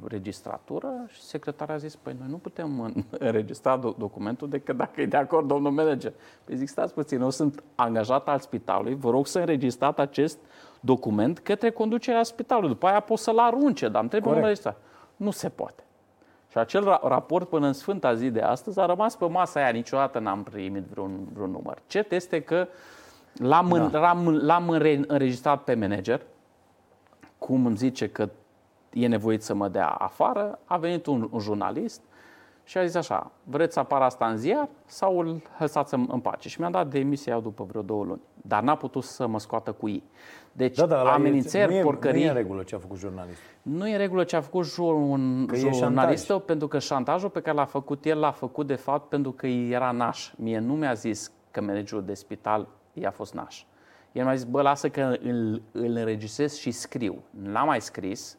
registratură 0.04 0.88
și 1.08 1.22
secretarul 1.22 1.74
a 1.74 1.78
zis, 1.78 1.96
păi 1.96 2.16
noi 2.20 2.28
nu 2.30 2.38
putem 2.38 2.94
înregistra 3.20 3.78
documentul 3.98 4.50
decât 4.50 4.78
dacă 4.78 5.02
e 5.02 5.06
de 5.06 5.18
acord 5.18 5.48
domnul 5.48 5.72
manager. 5.72 6.14
Păi 6.44 6.56
zic, 6.56 6.68
stați 6.68 6.94
puțin, 6.94 7.22
eu 7.22 7.30
sunt 7.30 7.64
angajat 7.76 8.28
al 8.28 8.40
spitalului, 8.40 8.96
vă 8.96 9.10
rog 9.10 9.28
să 9.28 9.40
înregistrați 9.40 10.00
acest 10.00 10.38
document 10.80 11.40
către 11.40 11.70
conducerea 11.70 12.24
spitalului. 12.24 12.70
După 12.70 12.88
aia 12.88 13.00
pot 13.00 13.18
să-l 13.18 13.38
arunce, 13.38 13.88
dar 13.88 14.02
îmi 14.02 14.10
trebuie 14.10 14.32
un 14.32 14.38
înregistrat. 14.38 14.78
Nu 15.16 15.32
se 15.32 15.50
poate. 15.50 15.84
Și 16.56 16.62
acel 16.62 17.00
raport 17.04 17.50
până 17.50 17.68
în 17.68 17.74
Sfânta 17.74 18.14
zi 18.14 18.30
de 18.30 18.42
astăzi 18.42 18.80
a 18.80 18.86
rămas 18.86 19.16
pe 19.16 19.26
masa 19.26 19.60
aia, 19.60 19.70
niciodată 19.70 20.20
n-am 20.20 20.44
primit 20.44 20.84
vreun, 20.84 21.28
vreun 21.34 21.52
număr. 21.52 21.82
Cert 21.88 22.12
este 22.12 22.42
că 22.42 22.68
l-am, 23.34 23.90
da. 23.92 24.00
l-am, 24.00 24.36
l-am 24.36 24.70
înregistrat 25.08 25.64
pe 25.64 25.74
manager, 25.74 26.22
cum 27.38 27.66
îmi 27.66 27.78
zice 27.78 28.10
că 28.10 28.30
e 28.94 29.08
nevoit 29.08 29.44
să 29.44 29.54
mă 29.54 29.68
dea 29.68 29.88
afară, 29.88 30.60
a 30.66 30.78
venit 30.78 31.06
un, 31.06 31.28
un 31.32 31.40
jurnalist 31.40 32.02
și 32.68 32.78
a 32.78 32.86
zis 32.86 32.96
așa, 32.96 33.32
vreți 33.44 33.74
să 33.74 33.80
apară 33.80 34.04
asta 34.04 34.28
în 34.28 34.38
ziar 34.38 34.70
sau 34.86 35.20
îl 35.20 35.42
lăsați 35.60 35.94
în 35.94 36.20
pace? 36.20 36.50
Și 36.50 36.60
mi-a 36.60 36.70
dat 36.70 36.88
demisia 36.88 37.40
după 37.40 37.64
vreo 37.64 37.82
două 37.82 38.04
luni, 38.04 38.22
dar 38.42 38.64
n-a 38.64 38.76
putut 38.76 39.04
să 39.04 39.28
mă 39.28 39.40
scoată 39.40 39.72
cu 39.72 39.90
ei. 39.90 40.04
Deci 40.52 40.78
da, 40.78 40.86
da, 40.86 41.14
amenințări, 41.14 41.72
nu 41.72 41.78
e, 41.78 41.82
porcării... 41.82 42.22
Nu 42.22 42.26
e 42.26 42.30
în 42.30 42.36
regulă 42.36 42.64
ce 42.64 42.76
a 42.76 42.78
făcut 42.78 42.98
jurnalistul. 42.98 43.46
Nu 43.62 43.88
e 43.88 43.92
în 43.92 43.98
regulă 43.98 44.24
ce 44.24 44.36
a 44.36 44.42
făcut 44.42 44.78
un 44.78 45.48
jurnalistul, 45.74 46.40
pentru 46.40 46.68
că 46.68 46.80
șantajul 46.80 47.30
pe 47.30 47.42
care 47.42 47.58
l-a 47.58 47.66
făcut 47.66 48.06
el 48.06 48.20
l-a 48.20 48.32
făcut 48.32 48.68
de 48.68 48.76
fapt 48.76 49.10
pentru 49.10 49.32
că 49.32 49.48
era 49.48 49.92
naș. 49.92 50.34
Mie 50.36 50.60
nu 50.60 50.74
mi-a 50.74 50.94
zis 50.94 51.32
că 51.52 51.62
managerul 51.62 52.04
de 52.06 52.14
spital 52.14 52.68
i-a 52.94 53.12
fost 53.12 53.34
naș. 53.34 53.64
El 54.12 54.24
mi-a 54.24 54.36
zis, 54.36 54.46
bă, 54.46 54.62
lasă 54.62 54.90
că 54.90 55.02
îl, 55.02 55.62
îl 55.72 55.96
înregistrez 55.96 56.56
și 56.56 56.72
scriu. 56.72 57.24
N-a 57.30 57.64
mai 57.64 57.82
scris. 57.82 58.38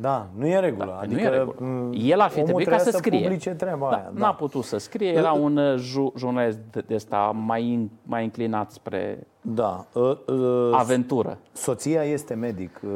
Da, 0.00 0.26
nu 0.36 0.46
e 0.46 0.58
regulă. 0.58 0.84
Da, 0.84 0.98
adică 0.98 1.28
nu 1.28 1.34
e 1.34 1.38
regulă. 1.38 1.90
El 1.96 2.20
ar 2.20 2.30
fi 2.30 2.42
trebuit 2.42 2.68
ca 2.68 2.78
să 2.78 2.90
scrie. 2.90 3.20
Publice 3.22 3.50
treaba 3.50 3.90
da, 3.90 3.96
aia, 3.96 4.10
da. 4.14 4.20
N-a 4.20 4.34
putut 4.34 4.64
să 4.64 4.78
scrie, 4.78 5.12
era 5.12 5.32
un 5.32 5.56
uh, 5.56 5.78
ju- 5.78 6.12
jurnalist 6.16 6.58
de 6.86 6.94
ăsta 6.94 7.16
mai, 7.34 7.90
mai 8.02 8.24
înclinat 8.24 8.70
spre 8.70 9.26
da. 9.40 9.84
Uh, 9.92 10.16
uh, 10.26 10.70
aventură. 10.72 11.38
Soția 11.52 12.02
este 12.02 12.34
medic, 12.34 12.80
uh, 12.84 12.90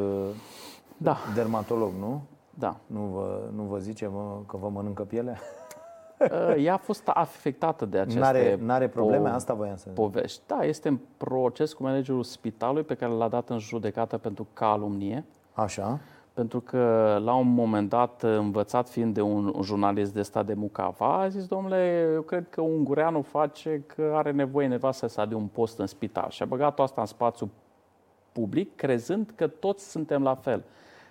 da. 0.96 1.16
dermatolog, 1.34 1.90
nu? 2.00 2.22
Da. 2.54 2.76
Nu 2.86 3.00
vă, 3.00 3.40
nu 3.56 3.62
vă 3.62 3.78
zice 3.78 4.06
mă, 4.06 4.38
că 4.46 4.56
vă 4.56 4.68
mănâncă 4.68 5.02
pielea? 5.02 5.38
Uh, 6.18 6.64
ea 6.64 6.74
a 6.74 6.76
fost 6.76 7.08
afectată 7.08 7.84
de 7.84 7.98
aceste 7.98 8.18
N-are, 8.18 8.58
n-are 8.62 8.88
probleme? 8.88 9.30
Po- 9.30 9.32
Asta 9.32 9.54
voiam 9.54 9.76
să 9.76 9.88
povești. 9.88 10.40
Da, 10.46 10.58
este 10.62 10.88
în 10.88 10.98
proces 11.16 11.72
cu 11.72 11.82
managerul 11.82 12.22
spitalului 12.22 12.82
pe 12.82 12.94
care 12.94 13.12
l-a 13.12 13.28
dat 13.28 13.48
în 13.48 13.58
judecată 13.58 14.18
pentru 14.18 14.46
calumnie. 14.52 15.24
Așa. 15.52 15.98
Pentru 16.32 16.60
că 16.60 17.18
la 17.24 17.34
un 17.34 17.54
moment 17.54 17.88
dat, 17.88 18.22
învățat 18.22 18.88
fiind 18.88 19.14
de 19.14 19.20
un, 19.20 19.52
un 19.54 19.62
jurnalist 19.62 20.14
de 20.14 20.22
stat 20.22 20.46
de 20.46 20.54
Mucava, 20.54 21.20
a 21.20 21.28
zis, 21.28 21.46
domnule, 21.46 22.10
eu 22.14 22.22
cred 22.22 22.46
că 22.50 22.60
ungureanul 22.60 23.22
face 23.22 23.82
că 23.86 24.12
are 24.14 24.30
nevoie 24.30 24.66
nevastă 24.66 25.06
să 25.06 25.26
de 25.28 25.34
un 25.34 25.46
post 25.46 25.78
în 25.78 25.86
spital. 25.86 26.30
Și 26.30 26.42
a 26.42 26.46
băgat 26.46 26.80
asta 26.80 27.00
în 27.00 27.06
spațiu 27.06 27.50
public, 28.32 28.76
crezând 28.76 29.32
că 29.34 29.46
toți 29.46 29.90
suntem 29.90 30.22
la 30.22 30.34
fel. 30.34 30.64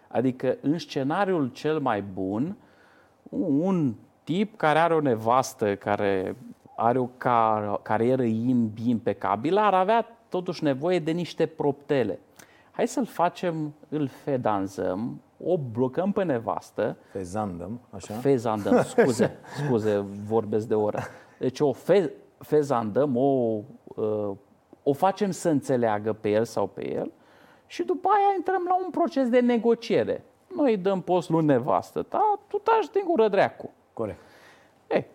Adică, 0.08 0.58
în 0.62 0.78
scenariul 0.78 1.48
cel 1.48 1.80
mai 1.80 2.02
bun, 2.02 2.56
un 3.30 3.94
tip 4.24 4.58
care 4.58 4.80
are 4.80 4.94
o 4.94 5.00
nevastă, 5.00 5.76
care 5.76 6.36
are 6.76 7.00
o 7.00 7.08
car- 7.18 7.82
carieră 7.82 8.24
impecabilă, 8.86 9.60
ar 9.60 9.74
avea 9.74 10.06
totuși 10.30 10.64
nevoie 10.64 11.00
de 11.00 11.12
niște 11.12 11.46
proptele. 11.46 12.20
Hai 12.72 12.88
să-l 12.88 13.06
facem, 13.06 13.74
îl 13.90 14.08
fedanzăm, 14.08 15.22
o 15.46 15.58
blocăm 15.58 16.12
pe 16.12 16.24
nevastă. 16.24 16.98
Fezandăm, 17.12 17.80
așa? 17.90 18.14
Fezandăm, 18.14 18.82
scuze, 18.96 19.38
scuze, 19.66 20.06
vorbesc 20.28 20.68
de 20.68 20.76
oră. 20.76 21.00
Deci 21.40 21.60
o 21.60 21.74
fe, 21.74 22.12
fezandăm, 22.38 23.16
o, 23.18 23.60
uh, 23.86 24.32
o 24.84 24.94
facem 24.94 25.32
să 25.32 25.50
înțeleagă 25.50 26.14
pe 26.14 26.30
el 26.30 26.46
sau 26.46 26.68
pe 26.68 26.94
el 26.94 27.12
și 27.68 27.84
după 27.84 28.10
aia 28.10 28.36
intrăm 28.36 28.64
la 28.68 28.76
un 28.84 28.90
proces 28.90 29.30
de 29.30 29.40
negociere. 29.40 30.24
Noi 30.56 30.78
dăm 30.78 31.02
post 31.02 31.30
lui 31.30 31.46
nevastă, 31.46 32.06
da? 32.10 32.40
tu 32.48 32.58
taci 32.58 32.90
din 32.92 33.02
gură 33.06 33.28
dreacu. 33.28 33.70
Corect. 33.94 34.20
Ei, 34.88 35.06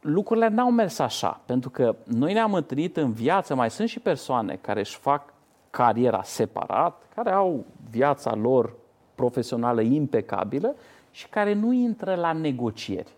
lucrurile 0.00 0.48
n-au 0.48 0.70
mers 0.70 0.98
așa, 0.98 1.40
pentru 1.46 1.70
că 1.70 1.96
noi 2.04 2.32
ne-am 2.32 2.54
întâlnit 2.54 2.96
în 2.96 3.12
viață, 3.12 3.54
mai 3.54 3.70
sunt 3.70 3.88
și 3.88 4.00
persoane 4.00 4.58
care 4.60 4.80
își 4.80 4.96
fac 4.96 5.34
cariera 5.76 6.22
separat, 6.22 7.02
care 7.14 7.30
au 7.30 7.64
viața 7.90 8.34
lor 8.34 8.72
profesională 9.14 9.80
impecabilă 9.80 10.74
și 11.10 11.28
care 11.28 11.52
nu 11.52 11.72
intră 11.72 12.14
la 12.14 12.32
negocieri. 12.32 13.12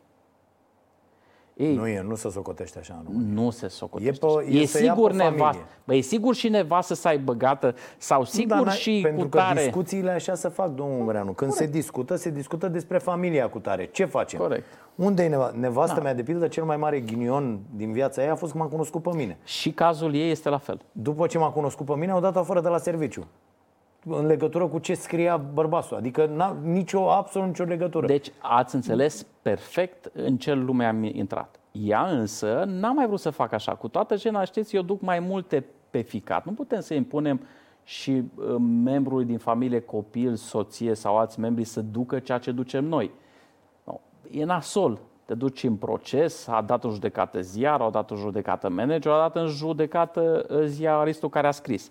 Ei, 1.58 1.74
nu 1.74 1.86
e, 1.86 2.02
nu 2.02 2.14
se 2.14 2.30
socotește 2.30 2.78
așa. 2.78 3.02
Nu, 3.10 3.42
nu 3.42 3.50
se 3.50 3.68
socotește. 3.68 4.26
E, 4.26 4.28
pe, 4.28 4.50
e, 4.50 4.60
e 4.60 4.64
sigur 4.64 5.12
nevastă. 5.12 5.62
Bă, 5.84 5.94
e 5.94 6.00
sigur 6.00 6.34
și 6.34 6.48
nevastă 6.48 6.94
să 6.94 7.08
aibă 7.08 7.32
gata 7.32 7.74
sau 7.96 8.24
sigur 8.24 8.64
da, 8.64 8.70
și 8.70 9.00
pentru 9.02 9.28
cu 9.28 9.36
tare. 9.36 9.54
că 9.54 9.60
discuțiile 9.60 10.10
așa 10.10 10.34
se 10.34 10.48
fac, 10.48 10.74
domnul 10.74 10.98
Ungureanu. 10.98 11.32
Când 11.32 11.50
Corect. 11.50 11.70
se 11.70 11.78
discută, 11.78 12.16
se 12.16 12.30
discută 12.30 12.68
despre 12.68 12.98
familia 12.98 13.48
cu 13.48 13.58
tare. 13.58 13.88
Ce 13.92 14.04
facem? 14.04 14.38
Corect. 14.38 14.64
Unde 14.94 15.22
e 15.22 15.28
nevastă? 15.28 15.56
Nevastă 15.56 15.96
da. 15.96 16.02
mea, 16.02 16.14
de 16.14 16.22
pildă, 16.22 16.48
cel 16.48 16.64
mai 16.64 16.76
mare 16.76 17.00
ghinion 17.00 17.60
din 17.76 17.92
viața 17.92 18.22
ei 18.22 18.28
a 18.28 18.34
fost 18.34 18.52
că 18.52 18.58
m-a 18.58 18.66
cunoscut 18.66 19.02
pe 19.02 19.10
mine. 19.14 19.38
Și 19.44 19.70
cazul 19.70 20.14
ei 20.14 20.30
este 20.30 20.48
la 20.48 20.58
fel. 20.58 20.80
După 20.92 21.26
ce 21.26 21.38
m-a 21.38 21.50
cunoscut 21.50 21.86
pe 21.86 21.94
mine, 21.94 22.12
au 22.12 22.20
dat 22.20 22.36
afară 22.36 22.60
de 22.60 22.68
la 22.68 22.78
serviciu 22.78 23.26
în 24.10 24.26
legătură 24.26 24.66
cu 24.66 24.78
ce 24.78 24.94
scria 24.94 25.36
bărbatul. 25.36 25.96
Adică 25.96 26.26
n-a 26.26 26.56
nicio, 26.62 27.10
absolut 27.10 27.48
nicio 27.48 27.64
legătură. 27.64 28.06
Deci 28.06 28.32
ați 28.38 28.74
înțeles 28.74 29.26
perfect 29.42 30.10
în 30.14 30.36
ce 30.36 30.54
lume 30.54 30.84
am 30.84 31.04
intrat. 31.04 31.60
Ea 31.72 32.06
însă 32.06 32.64
n-a 32.66 32.92
mai 32.92 33.06
vrut 33.06 33.20
să 33.20 33.30
facă 33.30 33.54
așa. 33.54 33.74
Cu 33.74 33.88
toată 33.88 34.16
jena, 34.16 34.44
știți, 34.44 34.76
eu 34.76 34.82
duc 34.82 35.00
mai 35.00 35.18
multe 35.18 35.64
pe 35.90 36.00
ficat. 36.00 36.44
Nu 36.44 36.52
putem 36.52 36.80
să 36.80 36.94
impunem 36.94 37.40
și 37.84 38.22
uh, 38.34 38.54
membrului 38.84 39.24
din 39.24 39.38
familie, 39.38 39.80
copil, 39.80 40.34
soție 40.34 40.94
sau 40.94 41.18
alți 41.18 41.40
membri 41.40 41.64
să 41.64 41.80
ducă 41.80 42.18
ceea 42.18 42.38
ce 42.38 42.50
ducem 42.50 42.84
noi. 42.84 43.10
No, 43.84 44.00
e 44.30 44.44
nasol. 44.44 44.98
Te 45.24 45.34
duci 45.34 45.64
în 45.64 45.76
proces, 45.76 46.46
a 46.46 46.62
dat 46.62 46.84
o 46.84 46.90
judecată 46.90 47.40
ziar, 47.40 47.80
a 47.80 47.90
dat 47.90 48.10
o 48.10 48.16
judecată 48.16 48.68
manager, 48.68 49.12
a 49.12 49.18
dat 49.18 49.36
în 49.36 49.46
judecată 49.46 50.46
uh, 50.50 50.64
ziaristul 50.64 51.28
care 51.28 51.46
a 51.46 51.50
scris. 51.50 51.90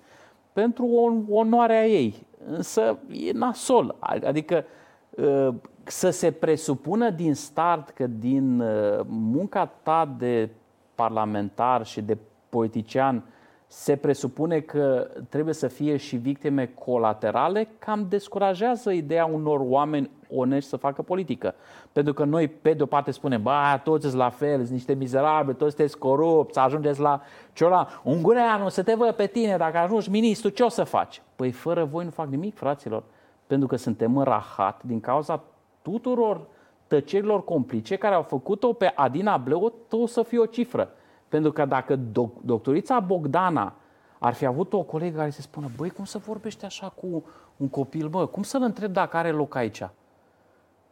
Pentru 0.58 0.86
onoarea 1.30 1.88
ei. 1.88 2.28
Însă 2.45 2.97
e 3.12 3.32
nasol. 3.32 3.95
Adică 3.99 4.66
uh, 5.10 5.53
să 5.84 6.10
se 6.10 6.32
presupună 6.32 7.10
din 7.10 7.34
start 7.36 7.89
că 7.89 8.08
din 8.08 8.60
uh, 8.60 8.99
munca 9.08 9.66
ta 9.66 10.16
de 10.18 10.49
parlamentar 10.95 11.86
și 11.86 12.01
de 12.01 12.18
politician 12.49 13.24
se 13.68 13.95
presupune 13.95 14.59
că 14.59 15.07
trebuie 15.30 15.53
să 15.53 15.68
fie 15.68 15.97
și 15.97 16.15
victime 16.15 16.65
colaterale, 16.65 17.68
cam 17.80 18.05
descurajează 18.09 18.91
ideea 18.91 19.26
unor 19.26 19.59
oameni 19.63 20.09
onești 20.30 20.70
să 20.70 20.78
facă 20.78 21.01
politică. 21.01 21.55
Pentru 21.91 22.13
că 22.13 22.24
noi, 22.24 22.47
pe 22.47 22.74
de 22.74 22.84
o 22.84 22.86
parte, 22.86 23.11
spunem, 23.11 23.41
ba, 23.41 23.78
toți 23.84 24.05
sunt 24.05 24.18
la 24.18 24.30
fel, 24.30 24.57
sunt 24.57 24.70
niște 24.70 24.93
mizerabili, 24.93 25.55
toți 25.55 25.76
sunteți 25.76 25.97
corupți, 25.97 26.59
ajungeți 26.59 26.99
la 26.99 27.22
ciola. 27.53 27.88
Ungureanu, 28.03 28.70
să 28.70 28.84
te 28.84 28.93
văd 28.93 29.11
pe 29.11 29.26
tine, 29.26 29.57
dacă 29.57 29.78
ajungi 29.78 30.09
ministru, 30.09 30.49
ce 30.49 30.63
o 30.63 30.70
să 30.70 30.84
faci? 30.84 31.22
Păi 31.36 31.51
fără 31.51 31.84
voi 31.84 32.03
nu 32.03 32.09
fac 32.09 32.28
nimic, 32.28 32.55
fraților. 32.55 33.03
Pentru 33.47 33.68
că 33.68 33.76
suntem 33.76 34.18
în 34.18 34.24
rahat 34.24 34.84
din 34.84 34.99
cauza 34.99 35.43
tuturor 35.82 36.47
tăcerilor 36.88 37.43
complice 37.43 37.95
care 37.95 38.15
au 38.15 38.22
făcut-o 38.22 38.74
pe 38.74 38.91
Adina 38.95 39.38
Bleu 39.38 39.74
tot 39.88 40.09
să 40.09 40.24
fie 40.24 40.39
o 40.39 40.45
cifră. 40.45 40.89
Pentru 41.30 41.51
că 41.51 41.65
dacă 41.65 41.95
doc- 41.95 42.41
doctorița 42.41 42.99
Bogdana 42.99 43.73
ar 44.19 44.34
fi 44.34 44.45
avut 44.45 44.73
o 44.73 44.82
colegă 44.82 45.17
care 45.17 45.30
să 45.30 45.41
spună, 45.41 45.69
băi, 45.75 45.89
cum 45.89 46.05
să 46.05 46.17
vorbește 46.17 46.65
așa 46.65 46.89
cu 46.89 47.23
un 47.57 47.67
copil, 47.67 48.07
bă, 48.07 48.25
cum 48.25 48.43
să-l 48.43 48.61
întreb 48.61 48.93
dacă 48.93 49.17
are 49.17 49.32
loc 49.32 49.55
aici? 49.55 49.88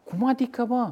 Cum 0.03 0.27
adică, 0.27 0.65
bă? 0.65 0.91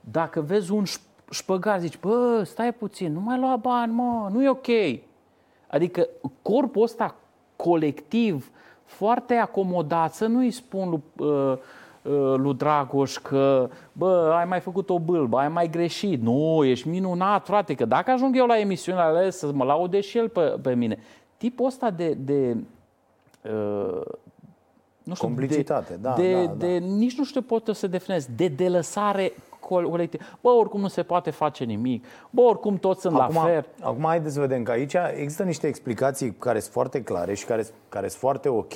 Dacă 0.00 0.40
vezi 0.40 0.72
un 0.72 0.84
șpăgar, 1.30 1.80
zici, 1.80 1.98
bă, 1.98 2.42
stai 2.44 2.72
puțin, 2.72 3.12
nu 3.12 3.20
mai 3.20 3.38
lua 3.38 3.56
bani, 3.56 3.92
mă, 3.92 4.28
nu 4.32 4.42
e 4.42 4.48
ok. 4.48 4.66
Adică 5.66 6.08
corpul 6.42 6.82
ăsta 6.82 7.14
colectiv, 7.56 8.50
foarte 8.84 9.34
acomodat, 9.34 10.14
să 10.14 10.26
nu-i 10.26 10.50
spun 10.50 11.02
uh, 11.16 11.28
Uh, 11.28 11.58
lui 12.36 12.54
Dragoș 12.54 13.16
că, 13.16 13.68
bă, 13.92 14.34
ai 14.38 14.44
mai 14.44 14.60
făcut 14.60 14.90
o 14.90 14.98
bâlbă, 14.98 15.38
ai 15.38 15.48
mai 15.48 15.70
greșit. 15.70 16.22
Nu, 16.22 16.64
ești 16.64 16.88
minunat, 16.88 17.46
frate, 17.46 17.74
că 17.74 17.84
dacă 17.84 18.10
ajung 18.10 18.36
eu 18.36 18.46
la 18.46 18.58
emisiunea 18.58 19.04
alea 19.04 19.30
să 19.30 19.50
mă 19.52 19.64
laude 19.64 20.00
și 20.00 20.18
el 20.18 20.28
pe, 20.28 20.40
pe 20.40 20.74
mine. 20.74 20.98
Tipul 21.36 21.66
ăsta 21.66 21.90
de, 21.90 22.14
de 22.14 22.56
uh, 23.42 24.00
nu 25.02 25.14
știu, 25.14 25.26
Complicitate, 25.26 25.92
de, 25.92 25.98
da, 26.00 26.14
de, 26.16 26.32
da, 26.32 26.46
da. 26.46 26.52
de, 26.54 26.78
nici 26.78 27.18
nu 27.18 27.24
știu 27.24 27.42
pot 27.42 27.70
să 27.72 27.86
definez, 27.86 28.28
de 28.36 28.48
delăsare 28.48 29.32
colectivă. 29.60 30.22
Bă, 30.40 30.48
oricum 30.48 30.80
nu 30.80 30.88
se 30.88 31.02
poate 31.02 31.30
face 31.30 31.64
nimic. 31.64 32.04
Bă, 32.30 32.40
oricum 32.40 32.76
toți 32.76 33.00
sunt 33.00 33.18
Acum, 33.18 33.34
la 33.34 33.40
fel. 33.40 33.66
acum 33.80 34.04
haideți 34.04 34.34
să 34.34 34.40
vedem 34.40 34.62
că 34.62 34.70
aici 34.70 34.94
există 35.14 35.42
niște 35.42 35.66
explicații 35.66 36.32
care 36.32 36.60
sunt 36.60 36.72
foarte 36.72 37.02
clare 37.02 37.34
și 37.34 37.44
care, 37.44 37.66
care 37.88 38.08
sunt 38.08 38.20
foarte 38.20 38.48
ok. 38.48 38.74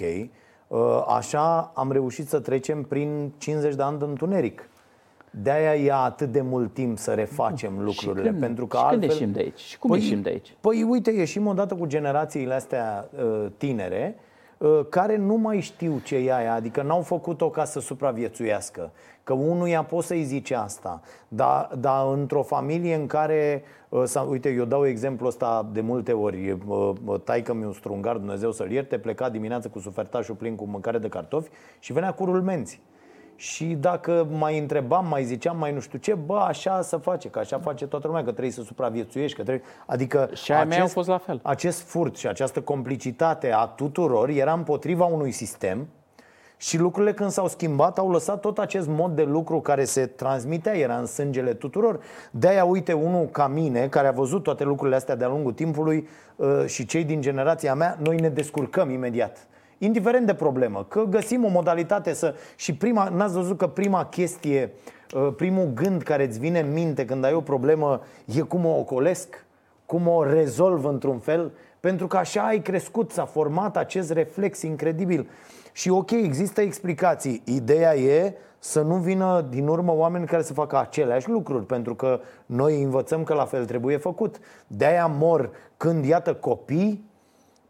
Uh, 0.72 1.04
Așa 1.06 1.70
am 1.74 1.92
reușit 1.92 2.28
să 2.28 2.40
trecem 2.40 2.82
prin 2.82 3.32
50 3.38 3.74
de 3.74 3.82
ani 3.82 3.98
de 3.98 4.04
întuneric. 4.04 4.68
De-aia 5.30 5.74
ia 5.74 5.96
atât 5.96 6.32
de 6.32 6.40
mult 6.40 6.74
timp 6.74 6.98
să 6.98 7.12
refacem 7.12 7.72
lucrurile. 7.82 8.28
când- 8.28 8.40
pentru 8.40 8.66
că 8.66 8.76
și 8.76 8.82
când 8.82 9.02
altfel... 9.02 9.18
ieșim 9.18 9.32
de 9.32 9.38
aici? 9.40 9.58
Și 9.58 9.78
cum 9.78 9.94
ieșim 9.94 10.22
de 10.22 10.28
aici? 10.28 10.54
Păi 10.60 10.82
uite, 10.82 11.10
ieșim 11.10 11.46
odată 11.46 11.74
cu 11.74 11.86
generațiile 11.86 12.54
astea 12.54 13.08
uh, 13.24 13.46
tinere 13.56 14.14
uh, 14.16 14.22
care 14.88 15.16
nu 15.16 15.34
mai 15.34 15.60
știu 15.60 16.00
ce 16.04 16.16
e 16.16 16.34
aia, 16.34 16.54
adică 16.54 16.82
n-au 16.82 17.00
făcut-o 17.00 17.50
ca 17.50 17.64
să 17.64 17.80
supraviețuiască. 17.80 18.90
Că 19.24 19.32
unuia 19.32 19.82
poți 19.82 20.06
să-i 20.06 20.22
zice 20.22 20.54
asta, 20.54 21.00
dar, 21.28 21.70
dar 21.78 22.12
într-o 22.12 22.42
familie 22.42 22.94
în 22.94 23.06
care, 23.06 23.62
uh, 23.88 24.02
sau, 24.04 24.30
uite, 24.30 24.50
eu 24.50 24.64
dau 24.64 24.86
exemplu 24.86 25.26
ăsta 25.26 25.68
de 25.72 25.80
multe 25.80 26.12
ori, 26.12 26.50
uh, 26.50 26.90
uh, 27.04 27.20
taică 27.20 27.54
mi 27.54 27.64
un 27.64 27.72
strungar, 27.72 28.16
Dumnezeu 28.16 28.52
să-l 28.52 28.70
ierte, 28.70 28.98
pleca 28.98 29.28
dimineața 29.28 29.68
cu 29.68 29.78
sufertașul 29.78 30.34
plin 30.34 30.54
cu 30.54 30.64
mâncare 30.64 30.98
de 30.98 31.08
cartofi 31.08 31.50
și 31.78 31.92
venea 31.92 32.12
cu 32.12 32.24
rulmenți. 32.24 32.80
Și 33.42 33.64
dacă 33.64 34.26
mai 34.30 34.58
întrebam, 34.58 35.06
mai 35.06 35.24
ziceam, 35.24 35.56
mai 35.58 35.72
nu 35.72 35.80
știu 35.80 35.98
ce, 35.98 36.14
bă, 36.14 36.36
așa 36.36 36.82
să 36.82 36.96
face, 36.96 37.28
că 37.28 37.38
așa 37.38 37.58
face 37.58 37.86
toată 37.86 38.06
lumea, 38.06 38.22
că 38.22 38.30
trebuie 38.30 38.52
să 38.52 38.62
supraviețuiești, 38.62 39.36
că 39.36 39.42
trebuie... 39.42 39.66
Adică 39.86 40.30
Și 40.32 40.52
ai 40.52 40.64
mei 40.64 40.80
au 40.80 40.86
fost 40.86 41.08
la 41.08 41.18
fel. 41.18 41.40
acest 41.42 41.80
furt 41.80 42.16
și 42.16 42.26
această 42.26 42.60
complicitate 42.60 43.52
a 43.52 43.64
tuturor 43.64 44.28
era 44.28 44.52
împotriva 44.52 45.04
unui 45.04 45.30
sistem 45.30 45.88
și 46.56 46.78
lucrurile 46.78 47.12
când 47.12 47.30
s-au 47.30 47.48
schimbat 47.48 47.98
au 47.98 48.10
lăsat 48.10 48.40
tot 48.40 48.58
acest 48.58 48.88
mod 48.88 49.14
de 49.14 49.22
lucru 49.22 49.60
care 49.60 49.84
se 49.84 50.06
transmitea, 50.06 50.76
era 50.76 50.96
în 50.96 51.06
sângele 51.06 51.54
tuturor. 51.54 52.00
De-aia, 52.30 52.64
uite, 52.64 52.92
unul 52.92 53.26
ca 53.26 53.46
mine, 53.46 53.88
care 53.88 54.06
a 54.06 54.12
văzut 54.12 54.42
toate 54.42 54.64
lucrurile 54.64 54.96
astea 54.96 55.16
de-a 55.16 55.28
lungul 55.28 55.52
timpului 55.52 56.08
uh, 56.36 56.64
și 56.66 56.86
cei 56.86 57.04
din 57.04 57.20
generația 57.20 57.74
mea, 57.74 57.98
noi 58.02 58.16
ne 58.16 58.28
descurcăm 58.28 58.90
imediat. 58.90 59.46
Indiferent 59.84 60.26
de 60.26 60.34
problemă, 60.34 60.84
că 60.88 61.04
găsim 61.08 61.44
o 61.44 61.48
modalitate 61.48 62.12
să... 62.12 62.34
Și 62.56 62.74
prima, 62.74 63.08
n-ați 63.08 63.34
văzut 63.34 63.58
că 63.58 63.66
prima 63.66 64.04
chestie, 64.04 64.72
uh, 65.14 65.28
primul 65.36 65.70
gând 65.74 66.02
care 66.02 66.24
îți 66.24 66.38
vine 66.38 66.60
în 66.60 66.72
minte 66.72 67.04
când 67.04 67.24
ai 67.24 67.32
o 67.32 67.40
problemă 67.40 68.00
e 68.24 68.40
cum 68.40 68.64
o 68.64 68.78
ocolesc? 68.78 69.44
cum 69.92 70.06
o 70.06 70.24
rezolv 70.24 70.84
într-un 70.84 71.18
fel, 71.18 71.52
pentru 71.80 72.06
că 72.06 72.16
așa 72.16 72.42
ai 72.42 72.60
crescut, 72.60 73.10
s-a 73.10 73.24
format 73.24 73.76
acest 73.76 74.10
reflex 74.10 74.62
incredibil. 74.62 75.28
Și 75.72 75.90
ok, 75.90 76.10
există 76.10 76.60
explicații. 76.60 77.42
Ideea 77.44 77.96
e 77.96 78.34
să 78.58 78.80
nu 78.80 78.94
vină 78.94 79.46
din 79.50 79.66
urmă 79.66 79.92
oameni 79.94 80.26
care 80.26 80.42
să 80.42 80.52
facă 80.52 80.78
aceleași 80.78 81.28
lucruri, 81.28 81.66
pentru 81.66 81.94
că 81.94 82.20
noi 82.46 82.82
învățăm 82.82 83.24
că 83.24 83.34
la 83.34 83.44
fel 83.44 83.64
trebuie 83.64 83.96
făcut. 83.96 84.38
De-aia 84.66 85.06
mor 85.06 85.50
când, 85.76 86.04
iată, 86.04 86.34
copii 86.34 87.10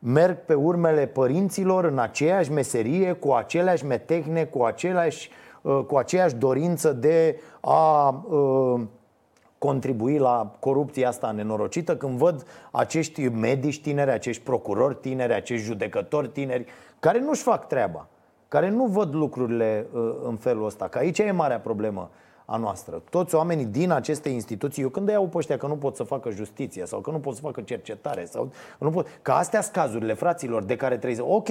merg 0.05 0.36
pe 0.36 0.55
urmele 0.55 1.07
părinților 1.07 1.84
în 1.84 1.98
aceeași 1.98 2.53
meserie, 2.53 3.12
cu 3.12 3.32
aceleași 3.32 3.86
metehne, 3.86 4.44
cu, 4.44 4.62
aceleași, 4.62 5.30
uh, 5.62 5.80
cu 5.86 5.96
aceeași 5.96 6.34
dorință 6.34 6.92
de 6.92 7.40
a 7.61 8.09
uh, 8.09 8.80
contribui 9.59 10.18
la 10.18 10.53
corupția 10.61 11.09
asta 11.09 11.30
nenorocită 11.30 11.96
când 11.96 12.18
văd 12.18 12.46
acești 12.70 13.28
medici 13.28 13.80
tineri, 13.80 14.11
acești 14.11 14.42
procurori 14.42 14.94
tineri, 14.94 15.34
acești 15.34 15.66
judecători 15.66 16.28
tineri 16.28 16.66
care 17.00 17.20
nu-și 17.20 17.42
fac 17.42 17.66
treaba, 17.66 18.07
care 18.48 18.68
nu 18.68 18.86
văd 18.86 19.14
lucrurile 19.14 19.86
uh, 19.92 20.14
în 20.22 20.36
felul 20.36 20.64
ăsta. 20.64 20.88
Că 20.88 20.98
aici 20.98 21.18
e 21.18 21.30
marea 21.30 21.61
problemă 21.61 22.11
a 22.53 22.57
noastră. 22.57 23.03
Toți 23.11 23.34
oamenii 23.34 23.64
din 23.64 23.90
aceste 23.90 24.28
instituții, 24.28 24.82
eu 24.82 24.88
când 24.88 25.07
îi 25.09 25.12
iau 25.12 25.26
pe 25.26 25.36
ăștia 25.36 25.57
că 25.57 25.66
nu 25.66 25.76
pot 25.76 25.96
să 25.96 26.03
facă 26.03 26.30
justiție 26.30 26.86
sau 26.86 27.00
că 27.00 27.11
nu 27.11 27.18
pot 27.18 27.34
să 27.34 27.40
facă 27.40 27.61
cercetare 27.61 28.24
sau 28.24 28.50
nu 28.78 28.90
pot, 28.90 29.07
că 29.22 29.32
astea 29.32 29.61
sunt 29.61 29.74
cazurile 29.74 30.14
fraților 30.14 30.62
de 30.62 30.76
care 30.76 30.96
trebuie 30.96 31.16
să... 31.16 31.24
Ok, 31.24 31.48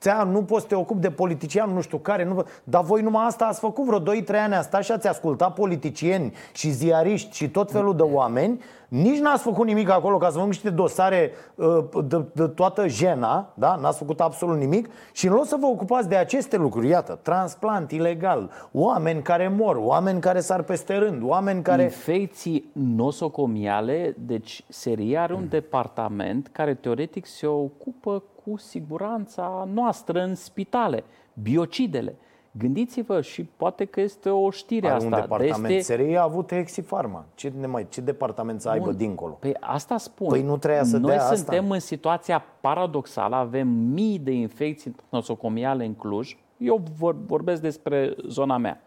ți 0.00 0.10
nu 0.26 0.42
poți 0.42 0.62
să 0.62 0.68
te 0.68 0.74
ocupi 0.74 1.00
de 1.00 1.10
politician, 1.10 1.70
nu 1.70 1.80
știu 1.80 1.98
care, 1.98 2.24
nu... 2.24 2.44
dar 2.64 2.82
voi 2.82 3.02
numai 3.02 3.26
asta 3.26 3.44
ați 3.44 3.60
făcut 3.60 3.84
vreo 3.84 4.00
2-3 4.00 4.24
ani 4.28 4.54
asta 4.54 4.80
și 4.80 4.92
ați 4.92 5.08
ascultat 5.08 5.54
politicieni 5.54 6.32
și 6.52 6.70
ziariști 6.70 7.36
și 7.36 7.50
tot 7.50 7.70
felul 7.70 7.96
de 7.96 8.02
oameni 8.02 8.60
nici 8.92 9.18
n-ați 9.18 9.42
făcut 9.42 9.66
nimic 9.66 9.90
acolo 9.90 10.16
ca 10.16 10.30
să 10.30 10.38
vă 10.38 10.44
niște 10.44 10.70
dosare 10.70 11.30
uh, 11.54 12.04
de, 12.04 12.24
de 12.32 12.46
toată 12.46 12.88
jena, 12.88 13.52
da? 13.54 13.74
N-ați 13.74 13.98
făcut 13.98 14.20
absolut 14.20 14.58
nimic 14.58 14.88
și 15.12 15.26
în 15.26 15.32
loc 15.32 15.46
să 15.46 15.56
vă 15.60 15.66
ocupați 15.66 16.08
de 16.08 16.16
aceste 16.16 16.56
lucruri, 16.56 16.88
iată, 16.88 17.18
transplant 17.22 17.90
ilegal, 17.90 18.50
oameni 18.72 19.22
care 19.22 19.48
mor, 19.48 19.76
oameni 19.76 20.20
care 20.20 20.40
sar 20.40 20.62
peste 20.62 20.96
rând, 20.96 21.22
oameni 21.22 21.62
care... 21.62 21.82
Infecții 21.82 22.70
nosocomiale, 22.72 24.14
deci 24.18 24.64
seria 24.68 25.22
are 25.22 25.34
un 25.34 25.48
departament 25.48 26.48
care 26.52 26.74
teoretic 26.74 27.26
se 27.26 27.46
ocupă 27.46 28.22
cu 28.44 28.56
siguranța 28.56 29.68
noastră 29.72 30.22
în 30.22 30.34
spitale, 30.34 31.04
biocidele. 31.42 32.16
Gândiți-vă 32.58 33.20
și 33.20 33.44
poate 33.44 33.84
că 33.84 34.00
este 34.00 34.28
o 34.28 34.50
știre 34.50 34.86
Are 34.86 34.94
asta. 34.94 35.06
un 35.08 35.20
departament 35.20 35.62
dar 35.62 35.70
este... 35.70 35.94
SRI 35.94 36.16
a 36.16 36.22
avut 36.22 36.50
Exifarma. 36.50 37.24
Ce, 37.34 37.52
ne 37.60 37.66
mai, 37.66 37.86
ce 37.88 38.00
departament 38.00 38.60
să 38.60 38.68
aibă 38.68 38.84
Bun. 38.84 38.96
dincolo? 38.96 39.32
Păi 39.32 39.56
asta 39.60 39.96
spun. 39.96 40.28
Păi 40.28 40.42
nu 40.42 40.56
treia 40.56 40.84
să 40.84 40.96
Noi 40.96 41.10
dea 41.10 41.22
asta. 41.22 41.34
suntem 41.34 41.70
în 41.70 41.80
situația 41.80 42.44
paradoxală, 42.60 43.36
avem 43.36 43.68
mii 43.68 44.18
de 44.18 44.32
infecții 44.32 44.96
nosocomiale 45.08 45.84
în 45.84 45.94
Cluj. 45.94 46.36
Eu 46.56 46.82
vor, 46.98 47.16
vorbesc 47.26 47.62
despre 47.62 48.14
zona 48.28 48.56
mea. 48.56 48.80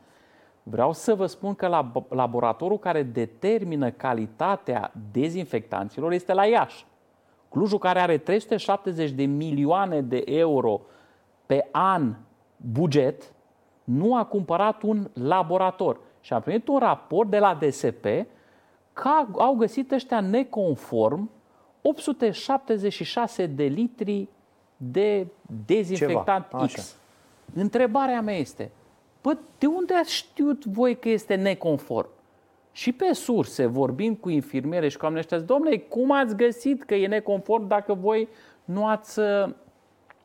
Vreau 0.63 0.93
să 0.93 1.15
vă 1.15 1.25
spun 1.25 1.55
că 1.55 1.67
la 1.67 1.91
laboratorul 2.09 2.79
care 2.79 3.03
determină 3.03 3.91
calitatea 3.91 4.91
dezinfectanților 5.11 6.11
este 6.11 6.33
la 6.33 6.45
Iași. 6.45 6.85
Clujul 7.49 7.77
care 7.77 7.99
are 7.99 8.17
370 8.17 9.11
de 9.11 9.23
milioane 9.23 10.01
de 10.01 10.23
euro 10.25 10.81
pe 11.45 11.67
an 11.71 12.15
buget, 12.57 13.33
nu 13.85 14.15
a 14.15 14.23
cumpărat 14.25 14.81
un 14.81 15.09
laborator 15.13 15.99
și 16.21 16.33
a 16.33 16.39
primit 16.39 16.67
un 16.67 16.77
raport 16.77 17.29
de 17.29 17.39
la 17.39 17.57
DSP 17.59 18.05
că 18.93 19.09
au 19.37 19.53
găsit 19.53 19.91
ăștia 19.91 20.19
neconform 20.19 21.29
876 21.81 23.45
de 23.45 23.63
litri 23.63 24.27
de 24.77 25.27
dezinfectant 25.65 26.45
Ceva, 26.49 26.63
așa. 26.63 26.81
X. 26.81 26.95
Întrebarea 27.53 28.21
mea 28.21 28.35
este, 28.35 28.71
bă, 29.21 29.37
de 29.57 29.65
unde 29.65 29.93
ați 29.93 30.13
știut 30.13 30.65
voi 30.65 30.99
că 30.99 31.09
este 31.09 31.35
neconform? 31.35 32.09
Și 32.71 32.91
pe 32.91 33.13
surse, 33.13 33.65
vorbind 33.65 34.17
cu 34.17 34.29
infirmiere 34.29 34.87
și 34.87 34.97
cu 34.97 35.03
oamenii 35.03 35.23
ăștia, 35.23 35.37
zic, 35.37 35.47
domnule, 35.47 35.77
cum 35.77 36.11
ați 36.11 36.35
găsit 36.35 36.83
că 36.83 36.95
e 36.95 37.07
neconform 37.07 37.67
dacă 37.67 37.93
voi 37.93 38.27
nu 38.65 38.87
ați, 38.87 39.19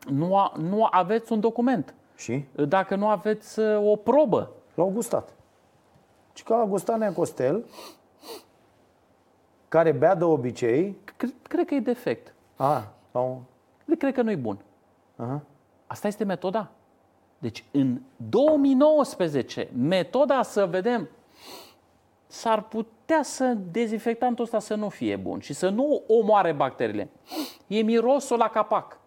nu, 0.09 0.37
a, 0.37 0.53
nu 0.57 0.87
aveți 0.91 1.33
un 1.33 1.41
document? 1.41 1.95
Și? 2.21 2.45
Dacă 2.69 2.95
nu 2.95 3.09
aveți 3.09 3.59
uh, 3.59 3.91
o 3.91 3.97
probă? 3.97 4.51
L-au 4.75 4.91
gustat. 4.91 5.35
Și 6.33 6.43
că 6.45 6.55
a 6.55 6.65
gustat 6.65 6.99
Nea 6.99 7.13
Costel, 7.13 7.65
care 9.69 9.93
bea 9.93 10.15
de 10.15 10.25
obicei, 10.25 10.97
Cred, 11.17 11.35
cred 11.43 11.67
că 11.67 11.75
e 11.75 11.81
defect. 11.81 12.35
a, 12.57 12.93
sau, 13.13 13.43
Cred 13.99 14.15
că 14.15 14.23
nu 14.23 14.31
e 14.31 14.37
bun. 14.37 14.59
aha, 15.17 15.41
Asta 15.87 16.07
este 16.09 16.25
metoda. 16.25 16.71
Deci 17.39 17.65
în 17.71 18.01
2019, 18.31 19.69
metoda 19.77 20.43
să 20.43 20.67
vedem 20.67 21.09
s-ar 22.27 22.63
putea 22.63 23.23
să 23.23 23.57
dezinfectantul 23.71 24.45
ăsta 24.45 24.59
să 24.59 24.75
nu 24.75 24.89
fie 24.89 25.17
bun 25.17 25.41
și 25.41 25.53
să 25.53 25.69
nu 25.69 26.03
omoare 26.07 26.53
bacteriile. 26.53 27.09
E 27.67 27.83
mirosul 27.83 28.39
la 28.39 28.49
capac. 28.49 29.00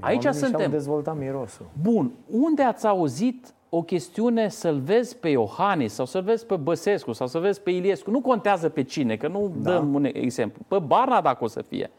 Aici 0.00 0.24
oamenii 0.24 0.38
și-au 0.38 0.50
suntem. 0.50 0.70
dezvoltat 0.70 1.18
mirosul. 1.18 1.66
Bun, 1.82 2.12
unde 2.30 2.62
ați 2.62 2.86
auzit 2.86 3.54
o 3.68 3.82
chestiune 3.82 4.48
să-l 4.48 4.80
vezi 4.80 5.16
pe 5.16 5.28
Iohannis 5.28 5.92
sau 5.92 6.06
să-l 6.06 6.22
vezi 6.22 6.46
pe 6.46 6.56
Băsescu 6.56 7.12
sau 7.12 7.26
să-l 7.26 7.40
vezi 7.40 7.60
pe 7.60 7.70
Iliescu? 7.70 8.10
Nu 8.10 8.20
contează 8.20 8.68
pe 8.68 8.82
cine, 8.82 9.16
că 9.16 9.28
nu 9.28 9.52
da. 9.56 9.70
dăm 9.70 9.94
un 9.94 10.04
exemplu. 10.12 10.62
Pe 10.68 10.78
Barna 10.78 11.20
dacă 11.20 11.44
o 11.44 11.46
să 11.46 11.62
fie. 11.62 11.90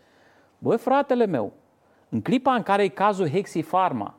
Băi, 0.57 0.77
fratele 0.77 1.25
meu, 1.25 1.51
în 2.09 2.21
clipa 2.21 2.53
în 2.53 2.63
care 2.63 2.83
e 2.83 2.87
cazul 2.87 3.29
Hexifarma, 3.29 4.13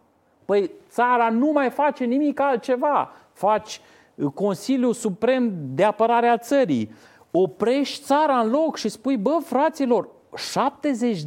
păi 0.45 0.71
țara 0.89 1.29
nu 1.31 1.51
mai 1.53 1.71
face 1.71 2.05
nimic 2.05 2.41
altceva. 2.41 3.11
Faci 3.33 3.81
uh, 4.15 4.31
Consiliul 4.35 4.93
Suprem 4.93 5.53
de 5.75 5.85
Apărare 5.85 6.27
a 6.27 6.37
Țării, 6.37 6.91
oprești 7.31 8.05
țara 8.05 8.39
în 8.39 8.51
loc 8.51 8.77
și 8.77 8.89
spui, 8.89 9.17
bă, 9.17 9.39
fraților, 9.45 10.09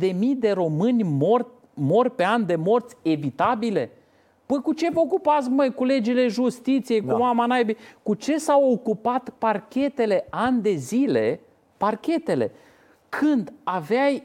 70.000 0.02 0.14
de 0.38 0.52
români 0.52 1.04
mor, 1.04 1.48
mor 1.80 2.10
pe 2.10 2.26
an 2.26 2.46
de 2.46 2.56
morți 2.56 2.96
evitabile? 3.02 3.92
Păi 4.46 4.62
cu 4.62 4.74
ce 4.74 4.90
vă 4.90 5.00
ocupați, 5.00 5.50
măi, 5.50 5.74
cu 5.74 5.84
legile 5.84 6.28
justiției, 6.28 7.02
Da. 7.02 7.14
cu 7.14 7.20
mama 7.20 7.46
naibii? 7.46 7.78
Cu 8.04 8.14
ce 8.14 8.38
s-au 8.38 8.72
ocupat 8.72 9.30
parchetele 9.38 10.28
ani 10.30 10.62
de 10.62 10.74
zile, 10.74 11.40
parchetele, 11.78 12.52
când 13.10 13.54
aveai 13.64 14.24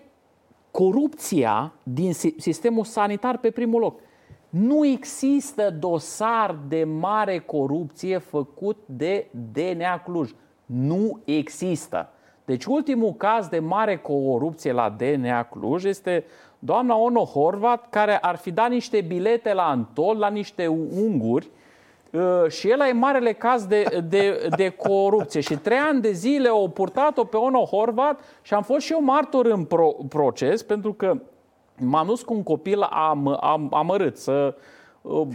corupția 0.71 1.73
din 1.83 2.13
si- 2.13 2.35
sistemul 2.39 2.85
sanitar 2.85 3.39
pe 3.39 3.51
primul 3.51 3.81
loc? 3.81 4.01
Nu 4.49 4.87
există 4.87 5.71
dosar 5.71 6.57
de 6.69 6.85
mare 6.85 7.39
corupție 7.39 8.19
făcut 8.19 8.77
de 8.87 9.27
DNA 9.53 9.99
Cluj. 10.01 10.31
Nu 10.67 11.21
există. 11.25 12.09
Deci 12.45 12.65
ultimul 12.65 13.13
caz 13.13 13.47
de 13.49 13.59
mare 13.59 13.97
corupție 13.97 14.73
la 14.73 14.89
DNA 14.99 15.43
Cluj 15.43 15.85
este 15.85 16.25
doamna 16.65 16.97
Ono 16.97 17.25
Horvat, 17.25 17.87
care 17.91 18.19
ar 18.19 18.37
fi 18.37 18.51
dat 18.51 18.71
niște 18.71 19.01
bilete 19.01 19.53
la 19.53 19.69
Antol, 19.69 20.19
la 20.19 20.29
niște 20.29 20.67
unguri, 20.97 21.51
uh, 22.11 22.51
și 22.51 22.71
el 22.71 22.81
e 22.81 22.93
marele 22.93 23.33
caz 23.33 23.67
de, 23.67 24.05
de, 24.09 24.49
de 24.57 24.69
corupție. 24.69 25.41
Și 25.41 25.57
trei 25.57 25.79
ani 25.79 26.01
de 26.01 26.13
zile 26.13 26.49
au 26.49 26.69
purtat-o 26.69 27.25
pe 27.25 27.37
Ono 27.37 27.65
Horvat 27.65 28.21
și 28.43 28.55
am 28.55 28.63
fost 28.63 28.85
și 28.85 28.93
eu 28.93 29.03
martor 29.03 29.47
în 29.47 29.65
pro, 29.65 29.89
proces, 30.09 30.63
pentru 30.63 30.93
că 30.93 31.21
m-am 31.79 32.07
dus 32.07 32.23
cu 32.23 32.35
un 32.35 32.43
copil 32.43 32.83
am, 32.83 33.39
am, 33.41 33.69
amărât 33.73 34.17
să 34.17 34.55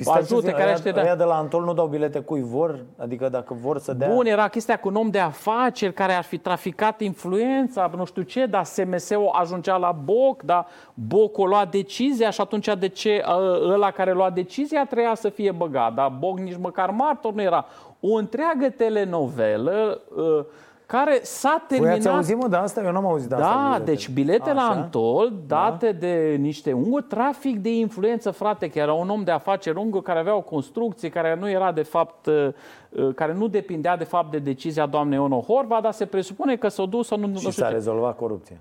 ajute, 0.06 0.52
care 0.52 0.72
aștept. 0.72 0.98
Aia 0.98 1.16
de 1.16 1.24
la 1.24 1.38
Antol 1.38 1.64
nu 1.64 1.74
dau 1.74 1.88
bilete 1.88 2.20
cui 2.20 2.42
vor? 2.42 2.86
Adică 2.98 3.30
dacă 3.30 3.54
vor 3.62 3.80
să 3.80 3.94
dea... 3.94 4.10
Bun, 4.14 4.26
era 4.26 4.48
chestia 4.48 4.78
cu 4.78 4.88
un 4.88 4.96
om 4.96 5.10
de 5.10 5.20
afaceri 5.20 5.94
care 5.94 6.14
ar 6.14 6.24
fi 6.24 6.38
traficat 6.38 7.02
influența, 7.02 7.92
nu 7.96 8.06
știu 8.06 8.22
ce, 8.22 8.46
dar 8.46 8.66
SMS-ul 8.66 9.30
ajungea 9.34 9.78
la 9.78 9.92
Boc, 9.92 10.44
dar 10.44 10.68
Boc 10.94 11.38
o 11.38 11.46
lua 11.46 11.66
decizia 11.66 12.30
și 12.30 12.42
atunci 12.42 12.70
de 12.80 12.88
ce 12.88 13.24
ă, 13.28 13.72
ăla 13.72 13.92
care 13.92 14.12
lua 14.12 14.30
decizia 14.30 14.86
treia 14.86 15.16
să 15.16 15.30
fie 15.30 15.52
băgat, 15.52 15.94
dar 15.94 16.16
Boc 16.20 16.40
nici 16.40 16.58
măcar 16.58 16.90
martor 16.90 17.34
nu 17.34 17.42
era. 17.42 17.66
O 18.00 18.16
întreagă 18.16 18.70
telenovelă 18.70 20.02
uh, 20.16 20.46
care 20.90 21.20
s-a 21.22 21.64
terminat... 21.68 21.92
Voi 21.92 22.00
ați 22.00 22.16
auzit, 22.16 22.38
mă, 22.42 22.48
de 22.48 22.56
asta? 22.56 22.82
Eu 22.82 22.92
n-am 22.92 23.06
auzit 23.06 23.30
de 23.30 23.36
da, 23.36 23.48
asta. 23.48 23.78
Da, 23.78 23.84
deci 23.84 24.10
bilete 24.10 24.50
Așa? 24.50 24.54
la 24.54 24.70
Antol, 24.70 25.34
date 25.48 25.92
da. 25.92 25.98
de 25.98 26.36
niște 26.40 26.74
unguri, 26.74 27.04
trafic 27.04 27.60
de 27.60 27.76
influență, 27.76 28.32
frate, 28.32 28.70
că 28.70 28.80
era 28.80 28.94
un 28.94 29.10
om 29.10 29.24
de 29.24 29.32
afaceri 29.32 29.78
ungur 29.78 30.02
care 30.02 30.20
avea 30.20 30.36
o 30.36 30.42
construcție 30.42 31.10
care 31.10 31.36
nu 31.40 31.50
era 31.50 31.72
de 31.72 31.82
fapt, 31.82 32.26
uh, 32.26 32.48
uh, 32.90 33.14
care 33.16 33.34
nu 33.34 33.48
depindea 33.48 33.98
de 33.98 34.04
fapt 34.04 34.32
de 34.32 34.40
decizia 34.40 34.86
doamnei 34.86 35.18
Ono 35.18 35.40
Horva, 35.40 35.80
dar 35.82 35.92
se 35.92 36.06
presupune 36.06 36.56
că 36.56 36.68
s-a 36.68 36.86
dus 36.86 37.08
să 37.08 37.16
nu... 37.16 37.38
Și 37.38 37.52
s-a 37.52 37.70
rezolvat 37.70 38.16
corupția. 38.16 38.58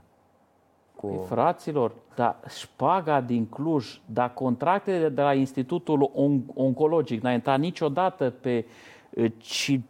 Cu... 0.95 1.07
Păi, 1.07 1.19
fraților, 1.27 1.93
dar 2.15 2.37
șpaga 2.49 3.21
din 3.21 3.47
Cluj, 3.47 4.01
dar 4.07 4.31
contractele 4.35 5.09
de 5.09 5.23
la 5.23 5.33
Institutul 5.35 6.11
Oncologic 6.55 7.23
n-a 7.23 7.33
intrat 7.33 7.59
niciodată 7.59 8.33
pe 8.41 8.65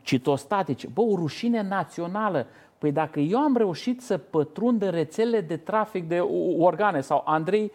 citostatice. 0.02 0.88
Bă, 0.94 1.00
o 1.00 1.16
rușine 1.16 1.62
națională. 1.62 2.46
Păi 2.78 2.92
dacă 2.92 3.20
eu 3.20 3.38
am 3.38 3.56
reușit 3.56 4.00
să 4.00 4.18
pătrund 4.18 4.82
în 4.82 4.90
rețele 4.90 5.40
de 5.40 5.56
trafic 5.56 6.08
de 6.08 6.20
organe 6.58 7.00
sau 7.00 7.22
Andrei 7.26 7.72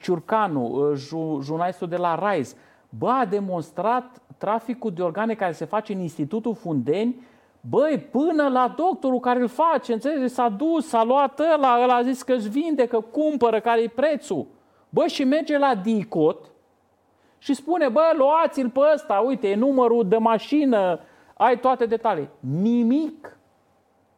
Ciurcanu, 0.00 0.92
jurnalistul 1.42 1.88
de 1.88 1.96
la 1.96 2.32
RISE, 2.32 2.56
bă, 2.88 3.08
a 3.08 3.24
demonstrat 3.24 4.20
traficul 4.38 4.92
de 4.92 5.02
organe 5.02 5.34
care 5.34 5.52
se 5.52 5.64
face 5.64 5.92
în 5.92 6.00
Institutul 6.00 6.54
Fundeni, 6.54 7.26
băi, 7.60 8.08
până 8.10 8.48
la 8.48 8.74
doctorul 8.76 9.20
care 9.20 9.40
îl 9.40 9.48
face, 9.48 9.92
înțelegi, 9.92 10.32
s-a 10.32 10.48
dus, 10.48 10.88
s-a 10.88 11.04
luat 11.04 11.40
ăla, 11.54 11.82
ăla 11.82 11.94
a 11.94 12.02
zis 12.02 12.22
că 12.22 12.32
își 12.32 12.48
vinde, 12.48 12.86
că 12.86 13.00
cumpără, 13.00 13.60
care 13.60 13.82
e 13.82 13.88
prețul. 13.88 14.46
Bă, 14.88 15.06
și 15.06 15.24
merge 15.24 15.58
la 15.58 15.74
DICOT, 15.74 16.51
și 17.42 17.54
spune, 17.54 17.88
bă, 17.88 18.12
luați-l 18.16 18.70
pe 18.70 18.80
ăsta, 18.94 19.14
uite, 19.14 19.48
e 19.48 19.54
numărul 19.54 20.08
de 20.08 20.16
mașină, 20.16 21.00
ai 21.34 21.58
toate 21.58 21.86
detalii. 21.86 22.28
Nimic. 22.40 23.36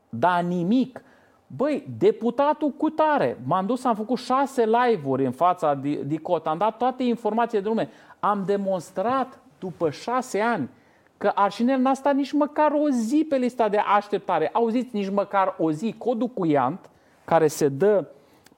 Da, 0.09 0.39
nimic. 0.39 1.03
Băi, 1.47 1.87
deputatul 1.99 2.71
cu 2.71 2.91
tare, 2.91 3.41
m-am 3.47 3.67
dus, 3.67 3.85
am 3.85 3.95
făcut 3.95 4.19
șase 4.19 4.67
live-uri 4.67 5.25
în 5.25 5.33
fața 5.33 5.75
DICOT, 6.07 6.47
am 6.47 6.59
dat 6.59 6.77
toate 6.77 7.03
informațiile 7.03 7.63
de 7.63 7.69
lume. 7.69 7.89
Am 8.21 8.43
demonstrat 8.47 9.39
după 9.59 9.91
șase 9.91 10.41
ani 10.41 10.71
că 11.19 11.33
Arșinel 11.35 11.81
n-a 11.81 11.95
stat 11.95 12.15
nici 12.15 12.33
măcar 12.33 12.73
o 12.73 12.91
zi 12.91 13.27
pe 13.29 13.37
lista 13.37 13.69
de 13.69 13.79
așteptare. 13.97 14.51
Auziți, 14.53 14.97
nici 14.97 15.11
măcar 15.11 15.55
o 15.59 15.71
zi. 15.71 15.95
Codul 15.99 16.29
cuiant, 16.29 16.91
care 17.25 17.47
se 17.47 17.69
dă 17.69 18.05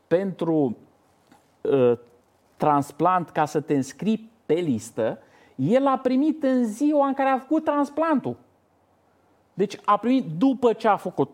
pentru 0.06 0.76
uh, 1.60 1.92
transplant 2.56 3.30
ca 3.30 3.44
să 3.44 3.60
te 3.60 3.74
înscrii 3.74 4.34
pe 4.46 4.54
listă, 4.54 5.18
el 5.54 5.86
a 5.86 5.98
primit 5.98 6.42
în 6.42 6.64
ziua 6.64 7.06
în 7.06 7.14
care 7.14 7.28
a 7.28 7.38
făcut 7.38 7.64
transplantul. 7.64 8.36
Deci 9.54 9.78
a 9.84 9.96
primit 9.96 10.24
după 10.38 10.72
ce 10.72 10.88
a 10.88 10.96
făcut 10.96 11.30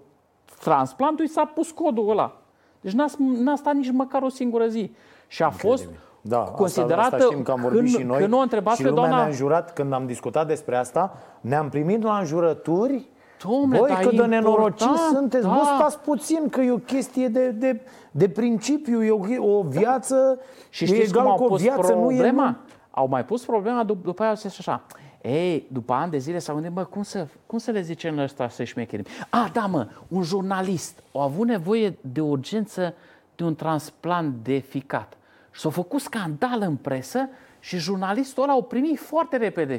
transplantul, 0.60 1.24
i 1.24 1.28
s-a 1.28 1.44
pus 1.44 1.70
codul 1.70 2.10
ăla. 2.10 2.36
Deci 2.80 2.92
n-a, 2.92 3.06
n-a 3.18 3.56
stat 3.56 3.74
nici 3.74 3.90
măcar 3.90 4.22
o 4.22 4.28
singură 4.28 4.66
zi. 4.66 4.90
Și 5.28 5.42
a 5.42 5.50
fost 5.50 5.88
da, 6.20 6.38
considerată, 6.38 7.00
asta, 7.00 7.16
asta 7.16 7.28
știm 7.28 7.42
că 7.42 7.50
am 7.50 7.60
vorbit 7.60 7.80
când, 7.80 7.88
și 7.88 8.02
noi. 8.02 8.18
Când 8.18 8.30
nu 8.30 8.38
întrebat 8.38 8.74
și 8.74 8.82
pe 8.82 8.90
doamna... 8.90 9.16
ne-a 9.16 9.26
înjurat, 9.26 9.72
când 9.72 9.92
am 9.92 10.06
discutat 10.06 10.46
despre 10.46 10.76
asta, 10.76 11.18
ne-am 11.40 11.68
primit 11.68 12.02
la 12.02 12.18
înjurături 12.18 13.10
Dom'le, 13.42 13.78
Băi, 13.78 13.98
cât 14.00 14.16
de 14.16 14.24
nenorociți 14.24 15.00
sunteți, 15.12 15.44
da. 15.44 15.48
bă, 15.48 15.60
stați 15.76 15.98
puțin, 15.98 16.48
că 16.48 16.60
e 16.60 16.70
o 16.70 16.76
chestie 16.76 17.28
de, 17.28 17.48
de, 17.50 17.80
de 18.10 18.28
principiu, 18.28 19.04
e 19.04 19.10
o, 19.38 19.56
o 19.56 19.62
viață, 19.62 20.38
și 20.70 20.86
știți 20.86 21.08
egal 21.08 21.26
cum 21.26 21.46
cu 21.46 21.52
o 21.52 21.56
viață, 21.56 21.92
problema? 21.92 22.44
nu 22.44 22.50
e 22.50 22.56
au 22.95 23.09
mai 23.09 23.24
pus 23.24 23.45
problema, 23.45 23.84
după, 23.84 24.01
după 24.05 24.22
aia 24.22 24.34
se 24.34 24.47
așa. 24.47 24.86
Ei, 25.22 25.66
după 25.72 25.93
ani 25.93 26.11
de 26.11 26.18
zile 26.18 26.38
s-au 26.38 26.55
gândit, 26.55 26.72
bă, 26.72 26.84
cum 26.84 27.03
să, 27.03 27.26
cum 27.47 27.59
să 27.59 27.70
le 27.70 27.80
zicem 27.80 28.18
ăsta 28.18 28.49
să 28.49 28.64
șmecherim? 28.64 29.05
A, 29.30 29.51
da, 29.53 29.66
mă, 29.66 29.88
un 30.09 30.22
jurnalist 30.22 31.03
a 31.12 31.22
avut 31.22 31.47
nevoie 31.47 31.99
de 32.01 32.20
urgență 32.20 32.95
de 33.36 33.45
un 33.45 33.55
transplant 33.55 34.34
de 34.45 34.59
ficat. 34.59 35.16
Și 35.51 35.61
s-a 35.61 35.70
făcut 35.70 36.01
scandal 36.01 36.61
în 36.61 36.76
presă 36.76 37.28
și 37.61 37.76
jurnalistul 37.76 38.43
ăla 38.43 38.53
au 38.53 38.62
primit 38.62 38.99
foarte 38.99 39.36
repede 39.36 39.76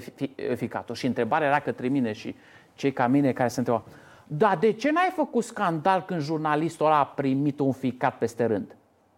ficatul. 0.55 0.95
Și 0.95 1.05
întrebarea 1.05 1.47
era 1.47 1.59
către 1.59 1.88
mine 1.88 2.11
și 2.11 2.36
cei 2.76 2.93
ca 2.93 3.07
mine 3.07 3.32
care 3.32 3.49
se 3.49 3.59
întrebau, 3.59 3.84
da, 4.28 4.55
de 4.59 4.72
ce 4.72 4.91
n-ai 4.91 5.11
făcut 5.16 5.43
scandal 5.43 6.03
când 6.05 6.22
jurnalistul 6.22 6.86
ăla 6.86 6.99
a 6.99 7.05
primit 7.05 7.59
un 7.59 7.72
ficat 7.72 8.18
peste 8.18 8.45
rând? 8.45 8.76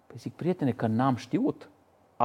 Păi 0.08 0.16
zic, 0.18 0.34
prietene, 0.34 0.72
că 0.72 0.88
n-am 0.88 1.16
știut. 1.16 1.70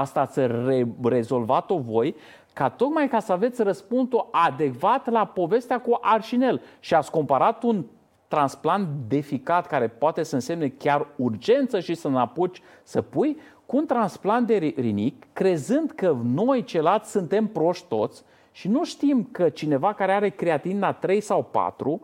Asta 0.01 0.21
ați 0.21 0.41
re- 0.41 0.89
rezolvat-o 1.03 1.79
voi 1.79 2.17
ca 2.53 2.69
tocmai 2.69 3.09
ca 3.09 3.21
să 3.21 3.33
aveți 3.33 3.63
răspunsul 3.63 4.29
adecvat 4.31 5.11
la 5.11 5.25
povestea 5.25 5.81
cu 5.81 5.99
Arșinel. 6.01 6.61
Și 6.81 6.95
ați 6.95 7.11
comparat 7.11 7.63
un 7.63 7.85
transplant 8.29 8.89
deficat 9.09 9.67
care 9.67 9.89
poate 9.89 10.23
să 10.23 10.35
însemne 10.35 10.69
chiar 10.69 11.07
urgență 11.17 11.81
și 11.81 11.95
să 11.95 12.09
apuci 12.15 12.63
să 12.83 13.03
pui 13.03 13.37
cu 13.67 13.77
un 13.77 13.87
transplant 13.87 14.47
de 14.47 14.75
rinic, 14.77 15.27
crezând 15.33 15.91
că 15.91 16.17
noi 16.25 16.65
ceilalți 16.65 17.11
suntem 17.11 17.47
proști 17.47 17.89
toți 17.89 18.23
și 18.53 18.69
nu 18.69 18.85
știm 18.85 19.29
că 19.33 19.49
cineva 19.49 19.93
care 19.93 20.13
are 20.13 20.29
creatinina 20.29 20.93
3 20.93 21.21
sau 21.21 21.43
4 21.43 22.01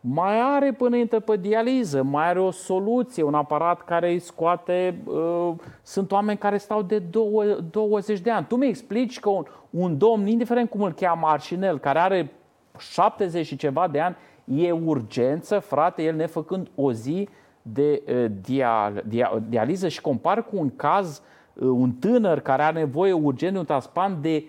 mai 0.00 0.40
are 0.40 0.72
până 0.72 0.96
intră 0.96 1.20
pe 1.20 1.36
dializă, 1.36 2.02
mai 2.02 2.28
are 2.28 2.40
o 2.40 2.50
soluție, 2.50 3.22
un 3.22 3.34
aparat 3.34 3.84
care 3.84 4.10
îi 4.10 4.18
scoate... 4.18 5.02
Uh, 5.04 5.52
sunt 5.82 6.12
oameni 6.12 6.38
care 6.38 6.56
stau 6.56 6.82
de 6.82 6.98
două, 6.98 7.44
20 7.44 8.20
de 8.20 8.30
ani. 8.30 8.46
Tu 8.46 8.56
mi 8.56 8.66
explici 8.66 9.20
că 9.20 9.28
un, 9.28 9.44
un 9.70 9.98
domn, 9.98 10.26
indiferent 10.26 10.70
cum 10.70 10.82
îl 10.82 10.92
cheamă 10.92 11.26
Arșinel, 11.26 11.78
care 11.78 11.98
are 11.98 12.32
70 12.78 13.46
și 13.46 13.56
ceva 13.56 13.88
de 13.88 14.00
ani, 14.00 14.16
e 14.44 14.72
urgență, 14.72 15.58
frate, 15.58 16.02
el 16.02 16.14
nefăcând 16.14 16.68
o 16.74 16.92
zi 16.92 17.28
de 17.62 18.02
uh, 18.08 18.30
dial, 18.40 19.04
dia, 19.06 19.42
dializă 19.48 19.88
și 19.88 20.00
compar 20.00 20.44
cu 20.44 20.56
un 20.56 20.76
caz, 20.76 21.22
uh, 21.54 21.68
un 21.68 21.92
tânăr 21.92 22.40
care 22.40 22.62
are 22.62 22.78
nevoie 22.78 23.12
urgent 23.12 23.52
de 23.52 23.58
un 23.58 23.64
transplant 23.64 24.22
de 24.22 24.44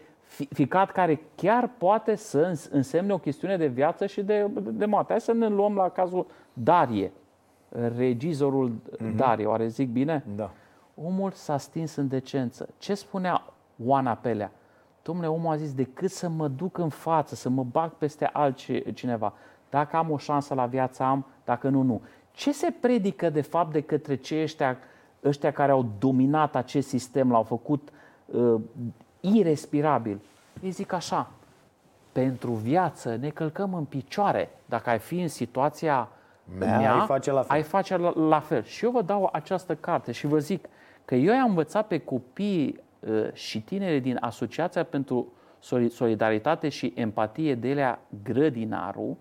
ficat 0.50 0.92
care 0.92 1.22
chiar 1.36 1.70
poate 1.78 2.16
să 2.16 2.68
însemne 2.72 3.14
o 3.14 3.18
chestiune 3.18 3.58
de 3.58 3.68
viață 3.68 4.06
și 4.06 4.24
de, 4.24 4.50
de 4.64 4.86
moarte. 4.86 5.12
Hai 5.12 5.22
să 5.22 5.34
ne 5.34 5.48
luăm 5.48 5.76
la 5.76 5.90
cazul 5.90 6.28
Darie, 6.54 7.12
regizorul 7.96 8.72
mm-hmm. 8.72 9.16
Darie, 9.16 9.46
oare 9.46 9.68
zic 9.68 9.90
bine? 9.90 10.24
Da. 10.36 10.52
Omul 11.04 11.32
s-a 11.32 11.58
stins 11.58 11.96
în 11.96 12.08
decență. 12.08 12.70
Ce 12.78 12.94
spunea 12.94 13.44
Oana 13.86 14.16
Pelea? 14.16 14.52
Domnule, 15.04 15.28
omul 15.28 15.52
a 15.52 15.56
zis, 15.56 15.74
decât 15.74 16.10
să 16.10 16.30
mă 16.30 16.48
duc 16.48 16.78
în 16.78 16.90
față, 16.90 17.36
să 17.36 17.50
mă 17.50 17.64
bag 17.64 17.92
peste 17.92 18.26
altcineva, 18.26 19.34
dacă 19.70 19.96
am 19.96 20.12
o 20.12 20.18
șansă 20.18 20.54
la 20.54 20.66
viață, 20.66 21.04
am, 21.04 21.26
dacă 21.46 21.70
nu, 21.70 21.82
nu. 21.82 22.02
Ce 22.32 22.52
se 22.52 22.74
predică 22.80 23.30
de 23.30 23.42
fapt 23.42 23.72
de 23.72 23.82
către 23.82 24.16
cei 24.16 24.42
ăștia, 24.42 24.78
ăștia 25.24 25.52
care 25.52 25.72
au 25.72 25.86
dominat 26.00 26.56
acest 26.56 26.88
sistem, 26.88 27.32
l-au 27.32 27.44
făcut 27.44 27.90
uh, 28.26 28.62
irrespirabil. 29.20 30.20
Ei 30.62 30.70
zic 30.70 30.92
așa, 30.92 31.32
pentru 32.12 32.52
viață 32.52 33.16
ne 33.16 33.30
călcăm 33.30 33.74
în 33.74 33.86
picioare. 33.86 34.50
Dacă 34.66 34.90
ai 34.90 35.00
fi 35.00 35.22
în 35.22 35.28
situația 35.28 36.10
mea, 36.58 36.78
mea 36.78 36.94
ai 36.94 37.06
face 37.06 37.32
la 37.32 37.42
fel. 37.42 37.56
Ai 37.56 37.64
face 37.64 37.98
la, 37.98 38.14
la 38.16 38.40
fel. 38.40 38.64
Și 38.64 38.86
eu 38.86 38.92
vă 38.92 39.02
dau 39.02 39.30
această 39.32 39.76
carte 39.76 40.12
și 40.12 40.28
vă 40.28 40.40
zic 40.40 40.68
că 41.06 41.16
eu 41.16 41.34
i-am 41.34 41.50
învățat 41.50 41.88
pe 41.88 41.98
copii 41.98 42.80
uh, 43.00 43.34
și 43.34 43.62
tineri 43.62 44.00
din 44.00 44.18
Asociația 44.22 44.84
pentru 44.84 45.28
Solidaritate 45.90 46.70
și 46.70 46.94
Empatie 46.96 47.56
de 47.56 47.74
la 47.74 48.00
Grădinaru, 48.24 49.18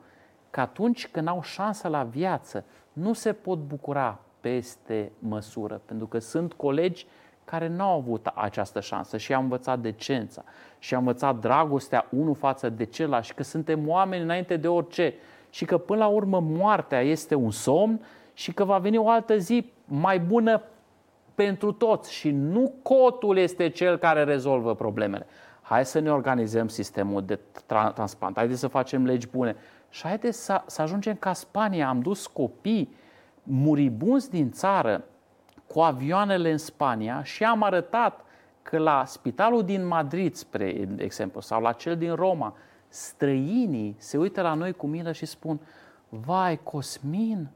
că 0.50 0.60
atunci 0.60 1.08
când 1.08 1.28
au 1.28 1.42
șansă 1.42 1.88
la 1.88 2.02
viață, 2.02 2.64
nu 2.92 3.12
se 3.12 3.32
pot 3.32 3.58
bucura 3.58 4.18
peste 4.40 5.12
măsură, 5.18 5.80
pentru 5.84 6.06
că 6.06 6.18
sunt 6.18 6.52
colegi 6.52 7.06
care 7.50 7.68
nu 7.68 7.82
au 7.82 7.98
avut 7.98 8.26
această 8.34 8.80
șansă 8.80 9.16
și 9.16 9.34
au 9.34 9.42
învățat 9.42 9.78
decența 9.78 10.44
și 10.78 10.94
au 10.94 11.00
învățat 11.00 11.36
dragostea 11.36 12.06
unul 12.10 12.34
față 12.34 12.68
de 12.68 12.84
celălalt 12.84 13.24
și 13.24 13.34
că 13.34 13.42
suntem 13.42 13.88
oameni 13.88 14.22
înainte 14.22 14.56
de 14.56 14.68
orice 14.68 15.14
și 15.50 15.64
că 15.64 15.78
până 15.78 15.98
la 15.98 16.06
urmă 16.06 16.40
moartea 16.40 17.00
este 17.00 17.34
un 17.34 17.50
somn 17.50 18.00
și 18.34 18.52
că 18.52 18.64
va 18.64 18.78
veni 18.78 18.96
o 18.96 19.08
altă 19.08 19.36
zi 19.36 19.72
mai 19.84 20.20
bună 20.20 20.62
pentru 21.34 21.72
toți 21.72 22.12
și 22.12 22.30
nu 22.30 22.72
cotul 22.82 23.36
este 23.36 23.68
cel 23.68 23.96
care 23.96 24.24
rezolvă 24.24 24.74
problemele. 24.74 25.26
Hai 25.62 25.86
să 25.86 25.98
ne 25.98 26.12
organizăm 26.12 26.68
sistemul 26.68 27.24
de 27.24 27.36
tra- 27.36 27.92
transplant, 27.94 28.36
haideți 28.36 28.60
să 28.60 28.66
facem 28.66 29.04
legi 29.04 29.28
bune 29.28 29.56
și 29.90 30.02
haideți 30.02 30.44
să, 30.44 30.62
să 30.66 30.82
ajungem 30.82 31.14
ca 31.14 31.32
Spania. 31.32 31.88
Am 31.88 32.00
dus 32.00 32.26
copii 32.26 32.94
muribunzi 33.42 34.30
din 34.30 34.50
țară 34.50 35.04
cu 35.72 35.80
avioanele 35.80 36.50
în 36.50 36.58
Spania 36.58 37.22
și 37.22 37.44
am 37.44 37.62
arătat 37.62 38.24
că 38.62 38.78
la 38.78 39.04
spitalul 39.06 39.64
din 39.64 39.86
Madrid, 39.86 40.34
spre 40.34 40.88
exemplu, 40.96 41.40
sau 41.40 41.62
la 41.62 41.72
cel 41.72 41.96
din 41.96 42.14
Roma, 42.14 42.54
străinii 42.88 43.96
se 43.98 44.18
uită 44.18 44.42
la 44.42 44.54
noi 44.54 44.72
cu 44.72 44.86
milă 44.86 45.12
și 45.12 45.26
spun, 45.26 45.60
vai, 46.08 46.60
Cosmin, 46.62 47.48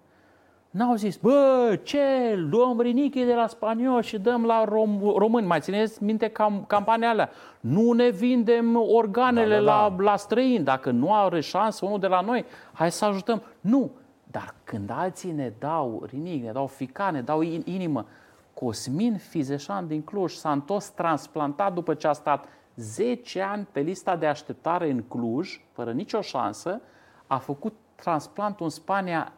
N-au 0.75 0.95
zis, 0.95 1.17
bă, 1.17 1.79
ce, 1.83 2.35
luăm 2.51 2.81
rinichii 2.81 3.25
de 3.25 3.35
la 3.35 3.47
spaniol 3.47 4.03
și 4.03 4.19
dăm 4.19 4.45
la 4.45 4.65
rom- 4.65 5.17
români. 5.17 5.47
Mai 5.47 5.61
țineți 5.61 6.03
minte 6.03 6.29
cam, 6.29 6.65
campania 6.67 7.09
alea? 7.09 7.31
Nu 7.61 7.93
ne 7.93 8.09
vindem 8.09 8.77
organele 8.77 9.55
da, 9.55 9.61
da, 9.61 9.65
da. 9.65 9.73
La, 9.73 9.95
la 9.99 10.17
străini. 10.17 10.65
Dacă 10.65 10.91
nu 10.91 11.15
are 11.15 11.41
șansă 11.41 11.85
unul 11.85 11.99
de 11.99 12.07
la 12.07 12.21
noi, 12.21 12.45
hai 12.73 12.93
să 12.93 13.05
ajutăm. 13.05 13.43
Nu. 13.61 13.91
Dar 14.35 14.55
când 14.64 14.91
alții 14.91 15.32
ne 15.32 15.53
dau 15.59 16.05
rinichi, 16.07 16.45
ne 16.45 16.53
dau 16.53 16.66
fica, 16.66 17.11
ne 17.11 17.22
dau 17.22 17.41
inimă, 17.41 18.07
Cosmin 18.55 19.16
Fizeșan 19.16 19.87
din 19.87 20.03
Cluj 20.03 20.32
s-a 20.32 20.53
întors 20.53 20.89
transplantat 20.89 21.74
după 21.74 21.95
ce 21.95 22.07
a 22.07 22.12
stat 22.12 22.45
10 22.76 23.41
ani 23.41 23.66
pe 23.72 23.80
lista 23.80 24.16
de 24.16 24.26
așteptare 24.26 24.91
în 24.91 25.03
Cluj, 25.03 25.61
fără 25.72 25.93
nicio 25.93 26.20
șansă, 26.20 26.80
a 27.26 27.39
făcut 27.39 27.74
transplantul 27.95 28.64
în 28.64 28.70
Spania 28.70 29.32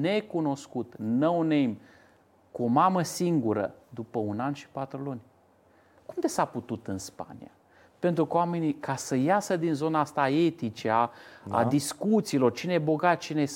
necunoscut, 0.00 0.94
no 0.96 1.42
name, 1.42 1.76
cu 2.52 2.62
o 2.62 2.66
mamă 2.66 3.02
singură, 3.02 3.74
după 3.88 4.18
un 4.18 4.40
an 4.40 4.52
și 4.52 4.68
patru 4.68 5.02
luni. 5.02 5.20
Cum 6.06 6.16
de 6.20 6.26
s-a 6.26 6.44
putut 6.44 6.86
în 6.86 6.98
Spania? 6.98 7.50
Pentru 8.00 8.26
că 8.26 8.36
oamenii, 8.36 8.74
ca 8.74 8.96
să 8.96 9.16
iasă 9.16 9.56
din 9.56 9.74
zona 9.74 10.00
asta 10.00 10.28
etice, 10.28 10.88
a, 10.88 11.10
da. 11.44 11.56
a 11.56 11.64
discuțiilor, 11.64 12.52
cine 12.52 12.72
e 12.72 12.78
bogat, 12.78 13.18
cine 13.18 13.42
e 13.42 13.50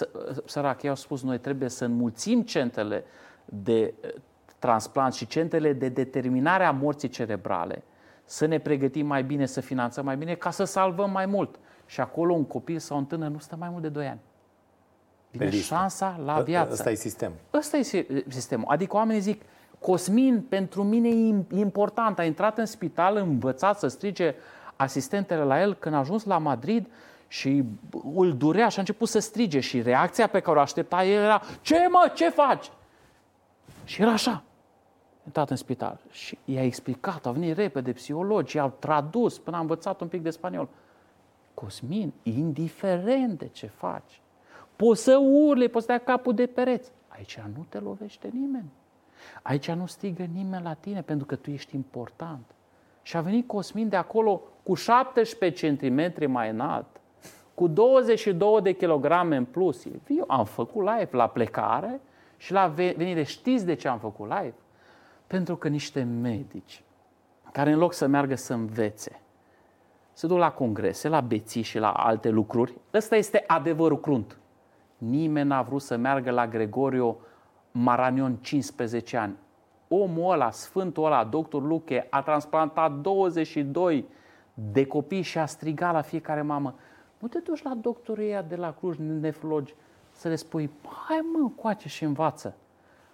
sărac, 0.45 0.83
ei 0.83 0.89
au 0.89 0.95
spus, 0.95 1.23
noi 1.23 1.39
trebuie 1.39 1.69
să 1.69 1.85
înmulțim 1.85 2.43
centrele 2.43 3.05
de 3.45 3.81
eh, 4.01 4.11
transplant 4.59 5.15
și 5.15 5.27
centrele 5.27 5.73
de 5.73 5.89
determinare 5.89 6.65
a 6.65 6.71
morții 6.71 7.09
cerebrale, 7.09 7.83
să 8.25 8.47
ne 8.47 8.59
pregătim 8.59 9.07
mai 9.07 9.25
bine, 9.25 9.47
să 9.47 9.61
finanțăm 9.61 10.05
mai 10.05 10.17
bine, 10.17 10.35
ca 10.35 10.51
să 10.51 10.65
salvăm 10.65 11.11
mai 11.11 11.27
mult. 11.27 11.59
Și 11.87 12.01
acolo 12.01 12.35
un 12.35 12.45
copil 12.45 12.79
sau 12.79 12.97
un 12.97 13.05
tânăr 13.05 13.31
nu 13.31 13.39
stă 13.39 13.57
mai 13.59 13.69
mult 13.69 13.83
de 13.83 13.89
2 13.89 14.07
ani. 14.07 14.21
Vine 15.31 15.51
șansa 15.51 16.21
la 16.25 16.41
viață. 16.41 16.73
Ăsta 16.73 16.91
e 16.91 16.95
sistem. 16.95 17.33
Ăsta 17.53 17.77
e 17.77 17.83
sistemul. 18.29 18.67
Adică 18.69 18.97
oamenii 18.97 19.21
zic, 19.21 19.43
Cosmin, 19.85 20.43
pentru 20.49 20.83
mine 20.83 21.09
e 21.09 21.59
important, 21.59 22.19
a 22.19 22.25
intrat 22.25 22.59
în 22.59 22.67
spital, 22.67 23.17
învățat 23.17 23.79
să 23.79 23.89
strige 23.89 24.35
asistentele 24.77 25.43
la 25.43 25.61
el 25.61 25.75
când 25.75 25.95
a 25.95 25.99
ajuns 25.99 26.25
la 26.25 26.39
Madrid 26.39 26.87
și 27.29 27.65
îl 28.15 28.37
durea 28.37 28.69
și 28.69 28.77
a 28.77 28.81
început 28.81 29.09
să 29.09 29.19
strige 29.19 29.61
și 29.61 29.83
reacția 29.83 30.27
pe 30.27 30.41
care 30.41 30.59
o 30.59 30.61
aștepta 30.61 31.05
el 31.05 31.23
era 31.23 31.43
Ce 31.61 31.89
mă, 31.91 32.13
ce 32.15 32.29
faci? 32.29 32.71
Și 33.85 34.03
era 34.03 34.13
așa. 34.13 34.31
A 34.31 35.23
intrat 35.25 35.51
în 35.51 35.57
spital 35.57 36.01
și 36.11 36.39
i-a 36.45 36.65
explicat, 36.65 37.27
au 37.27 37.33
venit 37.33 37.57
repede 37.57 37.93
psihologi, 37.93 38.57
i-au 38.57 38.73
tradus 38.79 39.39
până 39.39 39.57
a 39.57 39.61
învățat 39.61 40.01
un 40.01 40.09
pic 40.09 40.23
de 40.23 40.31
spaniol. 40.31 40.69
Cosmin, 41.55 42.13
indiferent 42.23 43.39
de 43.39 43.49
ce 43.49 43.67
faci, 43.67 44.21
poți 44.77 45.03
să 45.03 45.17
urle, 45.17 45.67
poți 45.67 45.87
să 45.87 45.93
dea 45.93 46.05
capul 46.05 46.35
de 46.35 46.47
pereți. 46.47 46.91
Aici 47.09 47.41
nu 47.57 47.67
te 47.69 47.79
lovește 47.79 48.29
nimeni. 48.33 48.71
Aici 49.43 49.71
nu 49.71 49.87
strigă 49.87 50.23
nimeni 50.23 50.63
la 50.63 50.75
tine 50.75 51.03
pentru 51.03 51.27
că 51.27 51.37
tu 51.37 51.51
ești 51.51 51.75
important. 51.75 52.45
Și 53.03 53.17
a 53.17 53.21
venit 53.21 53.47
Cosmin 53.47 53.89
de 53.89 53.97
acolo 53.97 54.43
cu 54.63 54.75
17 54.75 55.77
cm 55.77 56.31
mai 56.31 56.51
înalt, 56.51 56.87
cu 57.55 57.67
22 57.67 58.61
de 58.63 58.73
kilograme 58.73 59.37
în 59.37 59.45
plus. 59.45 59.85
Eu 60.09 60.25
am 60.27 60.45
făcut 60.45 60.83
live 60.83 61.09
la 61.11 61.27
plecare 61.27 62.01
și 62.37 62.53
la 62.53 62.67
venire. 62.67 63.23
Știți 63.23 63.67
de 63.67 63.75
ce 63.75 63.89
am 63.89 63.99
făcut 63.99 64.29
live? 64.29 64.55
Pentru 65.27 65.57
că 65.57 65.69
niște 65.69 66.03
medici 66.03 66.83
care 67.55 67.71
în 67.71 67.79
loc 67.79 67.93
să 67.93 68.07
meargă 68.07 68.35
să 68.35 68.53
învețe, 68.53 69.21
se 70.13 70.27
duc 70.27 70.39
la 70.39 70.51
congrese, 70.51 71.09
la 71.09 71.21
beții 71.21 71.63
și 71.63 71.79
la 71.79 71.91
alte 71.91 72.29
lucruri, 72.29 72.75
ăsta 72.95 73.17
este 73.17 73.45
adevărul 73.47 74.01
crunt. 74.01 74.39
Nimeni 74.99 75.49
n-a 75.49 75.63
vrut 75.63 75.83
să 75.83 75.97
meargă 75.97 76.31
la 76.31 76.47
Gregorio 76.47 77.17
Maranion 77.79 78.39
15 78.41 79.17
ani. 79.17 79.37
Omul 79.89 80.33
ăla, 80.33 80.51
sfântul 80.51 81.05
ăla, 81.05 81.25
doctor 81.25 81.63
Luche, 81.63 82.07
a 82.11 82.23
transplantat 82.23 82.93
22 82.93 84.05
de 84.55 84.87
copii 84.87 85.23
și 85.23 85.39
a 85.39 85.47
strigat 85.47 85.93
la 85.93 86.01
fiecare 86.01 86.43
mamă. 86.43 86.75
Nu 87.19 87.29
te 87.29 87.39
duci 87.39 87.63
la 87.63 87.75
doctorul 87.75 88.23
ăia 88.23 88.43
de 88.43 88.57
la 88.57 88.73
Cluj, 88.73 88.97
nefrogi, 88.99 89.75
să 90.13 90.29
le 90.29 90.35
spui, 90.35 90.71
hai 91.07 91.21
mă, 91.33 91.51
coace 91.57 91.89
și 91.89 92.05
învață. 92.05 92.57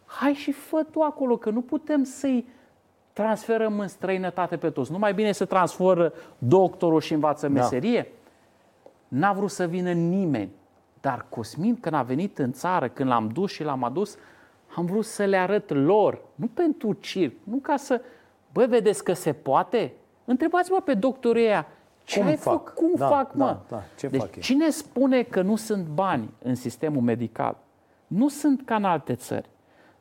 Hai 0.07 0.33
și 0.33 0.53
fă 0.53 0.87
tu 0.91 1.01
acolo, 1.01 1.37
că 1.37 1.51
nu 1.51 1.61
putem 1.61 2.03
să-i 2.03 2.49
transferăm 3.13 3.79
în 3.79 3.89
străinătate 3.89 4.57
pe 4.57 4.71
toți. 4.71 4.93
Nu 4.93 4.99
mai 4.99 5.15
bine 5.15 5.33
să 5.33 5.45
transferă 5.45 6.13
doctorul 6.39 7.01
și 7.01 7.13
învață 7.13 7.49
da. 7.49 7.53
meserie? 7.53 8.03
Da. 8.03 9.19
N-a 9.19 9.33
vrut 9.33 9.51
să 9.51 9.67
vină 9.67 9.93
nimeni. 9.93 10.51
Dar 11.01 11.27
Cosmin, 11.29 11.81
când 11.81 11.95
a 11.95 12.03
venit 12.03 12.39
în 12.39 12.53
țară, 12.53 12.89
când 12.89 13.09
l-am 13.09 13.29
dus 13.29 13.51
și 13.51 13.63
l-am 13.63 13.85
adus, 13.85 14.17
am 14.75 14.85
vrut 14.85 15.05
să 15.05 15.25
le 15.25 15.37
arăt 15.37 15.71
lor, 15.71 16.23
nu 16.35 16.47
pentru 16.47 16.93
circ, 16.93 17.35
nu 17.45 17.57
ca 17.57 17.77
să, 17.77 18.01
bă, 18.53 18.66
vedeți 18.66 19.05
că 19.05 19.12
se 19.12 19.33
poate? 19.33 19.93
Întrebați-mă 20.25 20.81
pe 20.85 20.95
doctorii 20.95 21.45
ăia, 21.45 21.66
ce 22.05 22.18
cum 22.18 22.29
ai 22.29 22.37
fac? 22.37 22.53
făcut? 22.53 22.75
Cum 22.75 22.93
da, 22.97 23.09
fac, 23.09 23.35
mă? 23.35 23.45
Da, 23.45 23.62
da. 23.68 23.83
Ce 23.99 24.07
deci 24.09 24.21
fac 24.21 24.39
cine 24.39 24.71
spune 24.71 25.23
că 25.23 25.43
nu 25.43 25.57
sunt 25.57 25.87
bani 25.87 26.31
în 26.43 26.55
sistemul 26.55 27.03
medical? 27.03 27.57
Nu 28.07 28.29
sunt 28.29 28.62
ca 28.64 28.75
în 28.75 28.85
alte 28.85 29.14
țări, 29.14 29.49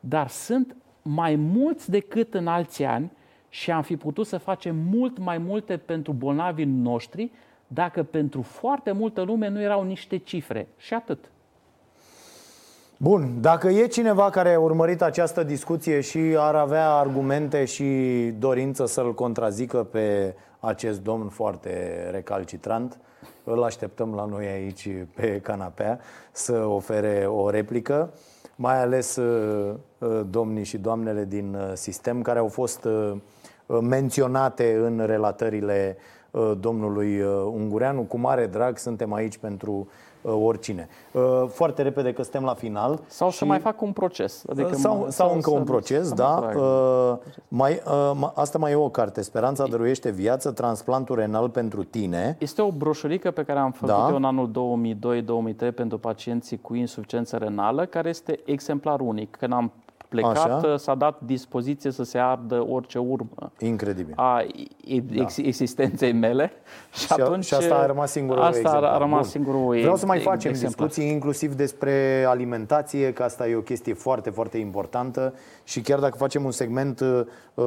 dar 0.00 0.28
sunt 0.28 0.76
mai 1.02 1.34
mulți 1.36 1.90
decât 1.90 2.34
în 2.34 2.46
alți 2.46 2.84
ani 2.84 3.10
și 3.48 3.70
am 3.70 3.82
fi 3.82 3.96
putut 3.96 4.26
să 4.26 4.38
facem 4.38 4.76
mult 4.76 5.18
mai 5.18 5.38
multe 5.38 5.76
pentru 5.76 6.12
bolnavii 6.12 6.64
noștri 6.64 7.30
dacă 7.66 8.02
pentru 8.02 8.42
foarte 8.42 8.92
multă 8.92 9.22
lume 9.22 9.48
nu 9.48 9.60
erau 9.60 9.82
niște 9.82 10.16
cifre. 10.16 10.68
Și 10.76 10.94
atât. 10.94 11.30
Bun, 13.02 13.40
dacă 13.40 13.68
e 13.68 13.86
cineva 13.86 14.30
care 14.30 14.54
a 14.54 14.60
urmărit 14.60 15.02
această 15.02 15.42
discuție 15.42 16.00
și 16.00 16.18
ar 16.38 16.54
avea 16.54 16.90
argumente 16.90 17.64
și 17.64 17.84
dorință 18.38 18.86
să-l 18.86 19.14
contrazică 19.14 19.82
pe 19.82 20.34
acest 20.58 21.02
domn 21.02 21.28
foarte 21.28 21.70
recalcitrant, 22.10 22.98
îl 23.44 23.62
așteptăm 23.62 24.14
la 24.14 24.24
noi 24.24 24.46
aici 24.46 24.88
pe 25.14 25.40
canapea 25.42 26.00
să 26.32 26.64
ofere 26.64 27.26
o 27.26 27.50
replică, 27.50 28.12
mai 28.56 28.80
ales 28.80 29.16
uh, 29.16 29.74
uh, 29.98 30.20
domnii 30.30 30.64
și 30.64 30.78
doamnele 30.78 31.24
din 31.24 31.54
uh, 31.54 31.70
sistem 31.74 32.22
care 32.22 32.38
au 32.38 32.48
fost 32.48 32.88
menționate 33.80 34.80
în 34.84 35.02
relatările 35.06 35.96
domnului 36.58 37.22
Ungureanu. 37.44 38.02
Cu 38.02 38.18
mare 38.18 38.46
drag 38.46 38.78
suntem 38.78 39.12
aici 39.12 39.38
pentru 39.38 39.72
Uh, 39.72 40.09
oricine. 40.22 40.88
Uh, 41.12 41.22
foarte 41.48 41.82
repede 41.82 42.12
că 42.12 42.22
suntem 42.22 42.42
la 42.42 42.54
final. 42.54 43.00
Sau 43.06 43.30
și... 43.30 43.36
să 43.36 43.44
mai 43.44 43.58
fac 43.58 43.82
un 43.82 43.92
proces. 43.92 44.44
Adică 44.50 44.74
sau, 44.74 44.94
sau, 44.94 45.10
sau 45.10 45.34
încă 45.34 45.50
un 45.50 45.64
proces, 45.64 46.12
da. 46.12 46.50
Uh, 46.56 47.16
mai, 47.48 47.82
asta 48.34 48.58
mai 48.58 48.72
e 48.72 48.74
o 48.74 48.88
carte. 48.88 49.22
Speranța 49.22 49.66
dăruiește 49.66 50.10
viață, 50.10 50.50
transplantul 50.50 51.16
renal 51.16 51.48
pentru 51.48 51.84
tine. 51.84 52.36
Este 52.38 52.62
o 52.62 52.70
broșurică 52.70 53.30
pe 53.30 53.42
care 53.42 53.58
am 53.58 53.72
făcut-o 53.72 54.08
da. 54.08 54.16
în 54.16 54.24
anul 54.24 54.50
2002-2003 55.70 55.74
pentru 55.74 55.98
pacienții 55.98 56.60
cu 56.60 56.74
insuficiență 56.74 57.36
renală, 57.36 57.84
care 57.84 58.08
este 58.08 58.40
exemplar 58.44 59.00
unic. 59.00 59.36
Când 59.36 59.52
am 59.52 59.72
plecat, 60.10 60.62
Așa. 60.64 60.76
s-a 60.76 60.94
dat 60.94 61.20
dispoziție 61.20 61.90
să 61.90 62.02
se 62.02 62.18
ardă 62.18 62.66
orice 62.68 62.98
urmă 62.98 63.52
Incredibil. 63.58 64.12
a 64.16 64.46
ex- 64.86 65.36
da. 65.36 65.42
existenței 65.46 66.12
mele. 66.12 66.52
Și, 66.92 67.06
și, 67.06 67.12
atunci, 67.12 67.44
și 67.44 67.54
asta 67.54 67.74
a 67.74 67.86
rămas 67.86 68.10
singurul 68.10 68.42
Asta 68.42 68.58
exemplar. 68.58 68.92
a 68.92 68.98
rămas 68.98 69.28
singurul 69.28 69.78
Vreau 69.78 69.96
să 69.96 70.06
mai 70.06 70.18
facem 70.18 70.50
exemplar. 70.50 70.86
discuții 70.88 71.12
inclusiv 71.12 71.54
despre 71.54 72.24
alimentație, 72.28 73.12
că 73.12 73.22
asta 73.22 73.48
e 73.48 73.54
o 73.54 73.60
chestie 73.60 73.94
foarte, 73.94 74.30
foarte 74.30 74.58
importantă 74.58 75.34
și 75.64 75.80
chiar 75.80 75.98
dacă 75.98 76.16
facem 76.16 76.44
un 76.44 76.50
segment 76.50 77.00
uh, 77.00 77.20
uh, 77.54 77.64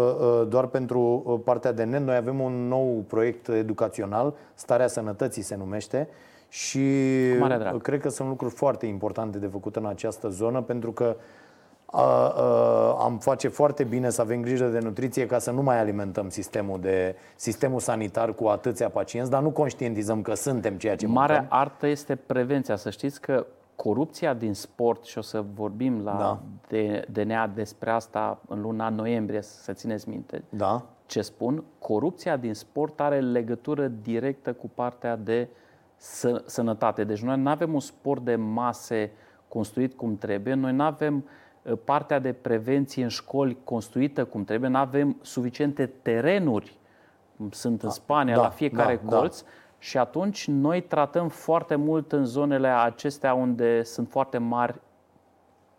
doar 0.48 0.66
pentru 0.66 1.24
uh, 1.26 1.40
partea 1.44 1.72
de 1.72 1.84
net, 1.84 2.02
noi 2.02 2.16
avem 2.16 2.40
un 2.40 2.68
nou 2.68 3.04
proiect 3.08 3.48
educațional, 3.48 4.34
Starea 4.54 4.88
Sănătății 4.88 5.42
se 5.42 5.56
numește, 5.56 6.08
și 6.50 6.80
cred 7.82 8.02
că 8.02 8.10
sunt 8.10 8.28
lucruri 8.28 8.54
foarte 8.54 8.86
importante 8.86 9.38
de 9.38 9.48
făcut 9.48 9.76
în 9.76 9.86
această 9.86 10.30
zonă, 10.30 10.62
pentru 10.62 10.92
că 10.92 11.16
am 13.00 13.18
face 13.20 13.48
foarte 13.48 13.84
bine 13.84 14.10
să 14.10 14.22
avem 14.22 14.42
grijă 14.42 14.66
de 14.66 14.80
nutriție 14.80 15.26
ca 15.26 15.40
să 15.40 15.52
nu 15.52 15.62
mai 15.62 15.80
alimentăm 15.80 16.30
sistemul, 16.30 16.80
de, 16.80 17.16
sistemul 17.36 17.80
sanitar 17.80 18.34
cu 18.34 18.48
atâția 18.48 18.90
pacienți, 18.90 19.30
dar 19.30 19.42
nu 19.42 19.50
conștientizăm 19.52 20.22
că 20.22 20.34
suntem 20.34 20.78
ceea 20.78 20.96
ce 20.96 21.08
Marea 21.08 21.40
mâncăm. 21.40 21.58
artă 21.60 21.88
este 21.88 22.16
prevenția. 22.16 22.76
Să 22.76 22.90
știți 22.90 23.22
că 23.22 23.46
corupția 23.76 24.34
din 24.34 24.54
sport, 24.54 25.04
și 25.04 25.18
o 25.18 25.22
să 25.22 25.44
vorbim 25.54 26.04
la 26.04 26.16
Da. 26.18 26.40
de, 26.68 27.06
DNA 27.12 27.48
despre 27.48 27.90
asta 27.90 28.40
în 28.48 28.62
luna 28.62 28.90
noiembrie, 28.90 29.42
să 29.42 29.74
țineți 29.74 30.10
minte 30.10 30.44
Da? 30.50 30.86
ce 31.06 31.22
spun, 31.22 31.64
corupția 31.80 32.38
din 32.38 32.54
sport 32.54 33.00
are 33.00 33.20
legătură 33.20 33.88
directă 33.88 34.54
cu 34.54 34.70
partea 34.74 35.16
de 35.16 35.48
să, 35.96 36.44
sănătate. 36.46 37.04
Deci 37.04 37.22
noi 37.22 37.40
nu 37.40 37.50
avem 37.50 37.74
un 37.74 37.80
sport 37.80 38.22
de 38.24 38.36
mase 38.36 39.12
construit 39.48 39.94
cum 39.94 40.18
trebuie, 40.18 40.54
noi 40.54 40.74
nu 40.74 40.84
avem 40.84 41.16
uh, 41.16 41.24
partea 41.84 42.20
de 42.20 42.34
prevenție 42.34 43.04
în 43.04 43.10
școli 43.10 43.58
construită 43.64 44.26
cum 44.26 44.44
trebuie, 44.44 44.70
nu 44.70 44.78
avem 44.78 45.18
suficiente 45.22 45.86
terenuri, 45.86 46.78
cum 47.38 47.52
sunt 47.52 47.84
în 47.84 47.90
Spania, 47.90 48.36
da, 48.36 48.42
la 48.42 48.50
fiecare 48.50 49.00
da, 49.04 49.10
da. 49.10 49.18
colț, 49.18 49.44
și 49.80 49.98
atunci 49.98 50.48
noi 50.48 50.82
tratăm 50.82 51.28
foarte 51.28 51.76
mult 51.76 52.12
în 52.12 52.26
zonele 52.26 52.68
acestea 52.68 53.34
unde 53.34 53.84
sunt 53.84 54.10
foarte 54.10 54.38
mari 54.38 54.82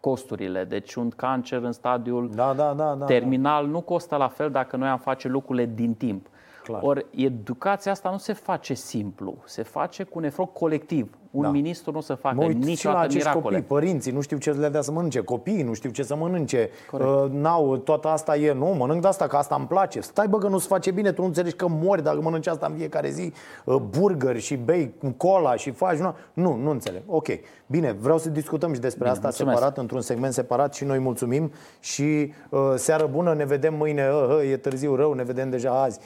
costurile. 0.01 0.65
Deci 0.65 0.95
un 0.95 1.11
cancer 1.11 1.63
în 1.63 1.73
stadiul 1.73 2.31
Da, 2.35 2.53
da, 2.53 2.73
da, 2.73 2.95
da. 2.95 3.05
terminal 3.05 3.67
nu 3.67 3.81
costă 3.81 4.17
la 4.17 4.29
fel 4.29 4.51
dacă 4.51 4.77
noi 4.77 4.89
am 4.89 4.99
face 4.99 5.29
lucrurile 5.29 5.71
din 5.75 5.95
timp. 5.95 6.27
Clar. 6.63 6.83
Ori 6.83 7.07
educația 7.11 7.93
asta 7.93 8.11
nu 8.11 8.17
se 8.17 8.33
face 8.33 8.75
simplu, 8.75 9.37
se 9.45 9.63
face 9.63 10.03
cu 10.03 10.19
un 10.19 10.25
efort 10.25 10.53
colectiv. 10.53 11.19
Un 11.35 11.43
Da. 11.43 11.49
ministru 11.49 11.91
nu 11.93 11.99
o 11.99 12.01
să 12.01 12.15
facă 12.15 12.35
Mă 12.35 12.45
uit 12.45 12.57
și 12.57 12.61
la 12.63 12.67
niciodată 12.67 13.01
acești 13.01 13.17
miracole. 13.19 13.43
copii, 13.45 13.63
părinții 13.69 14.13
nu 14.13 14.21
știu 14.21 14.37
ce 14.37 14.51
le 14.51 14.69
dea 14.69 14.81
să 14.81 14.93
mănânce, 14.93 15.21
copiii 15.21 15.63
nu 15.63 15.73
știu 15.75 15.91
ce 15.91 16.03
să 16.03 16.17
mănânce, 16.17 16.71
uh, 16.93 17.25
n-au, 17.31 17.77
toată 17.77 18.09
asta 18.09 18.37
e, 18.37 18.53
nu, 18.53 18.67
mănânc 18.67 19.01
de 19.01 19.09
asta 19.09 19.27
că 19.27 19.37
asta 19.37 19.55
îmi 19.55 19.67
place. 19.67 20.01
Stai 20.01 20.29
bă 20.29 20.39
că 20.39 20.49
nu-ți 20.49 20.67
face 20.67 20.91
bine, 20.91 21.13
tu 21.13 21.21
nu 21.21 21.27
înțelegi 21.27 21.55
că 21.55 21.67
mori 21.69 22.03
dacă 22.03 22.21
mănânci 22.21 22.47
asta 22.47 22.67
în 22.67 22.75
fiecare 22.77 23.11
zi, 23.11 23.33
uh, 23.65 23.77
burger 23.77 24.39
și 24.39 24.57
bei 24.57 24.95
cola 25.17 25.57
și 25.57 25.71
faci, 25.71 25.99
nu, 25.99 26.15
nu, 26.33 26.57
nu 26.57 26.71
înțeleg. 26.71 27.03
Ok, 27.07 27.27
bine, 27.67 27.93
vreau 28.01 28.19
să 28.19 28.29
discutăm 28.29 28.75
și 28.75 28.81
despre 28.81 29.09
asta 29.09 29.21
mulțumesc. 29.23 29.57
separat, 29.57 29.79
într-un 29.79 30.01
segment 30.01 30.33
separat 30.33 30.75
și 30.75 30.85
noi 30.85 30.99
mulțumim 30.99 31.53
și 31.81 32.33
uh, 32.49 32.61
seară 32.75 33.07
bună, 33.13 33.35
ne 33.35 33.45
vedem 33.45 33.75
mâine, 33.75 34.09
uh, 34.09 34.37
uh, 34.43 34.51
e 34.51 34.57
târziu 34.57 34.95
rău, 34.95 35.13
ne 35.13 35.23
vedem 35.23 35.51
deja 35.51 35.83
azi 35.83 35.99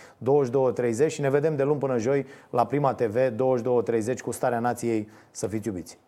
22.30 1.03 1.07
și 1.07 1.20
ne 1.20 1.31
vedem 1.31 1.57
de 1.57 1.62
luni 1.62 1.79
până 1.79 1.99
joi 1.99 2.26
la 2.51 2.66
Prima 2.66 2.95
TV 2.95 3.16
22.30 3.16 4.20
cu 4.24 4.31
Starea 4.31 4.59
Nației, 4.59 5.09
să 5.31 5.47
fiți 5.47 5.66
iubiți! 5.69 5.99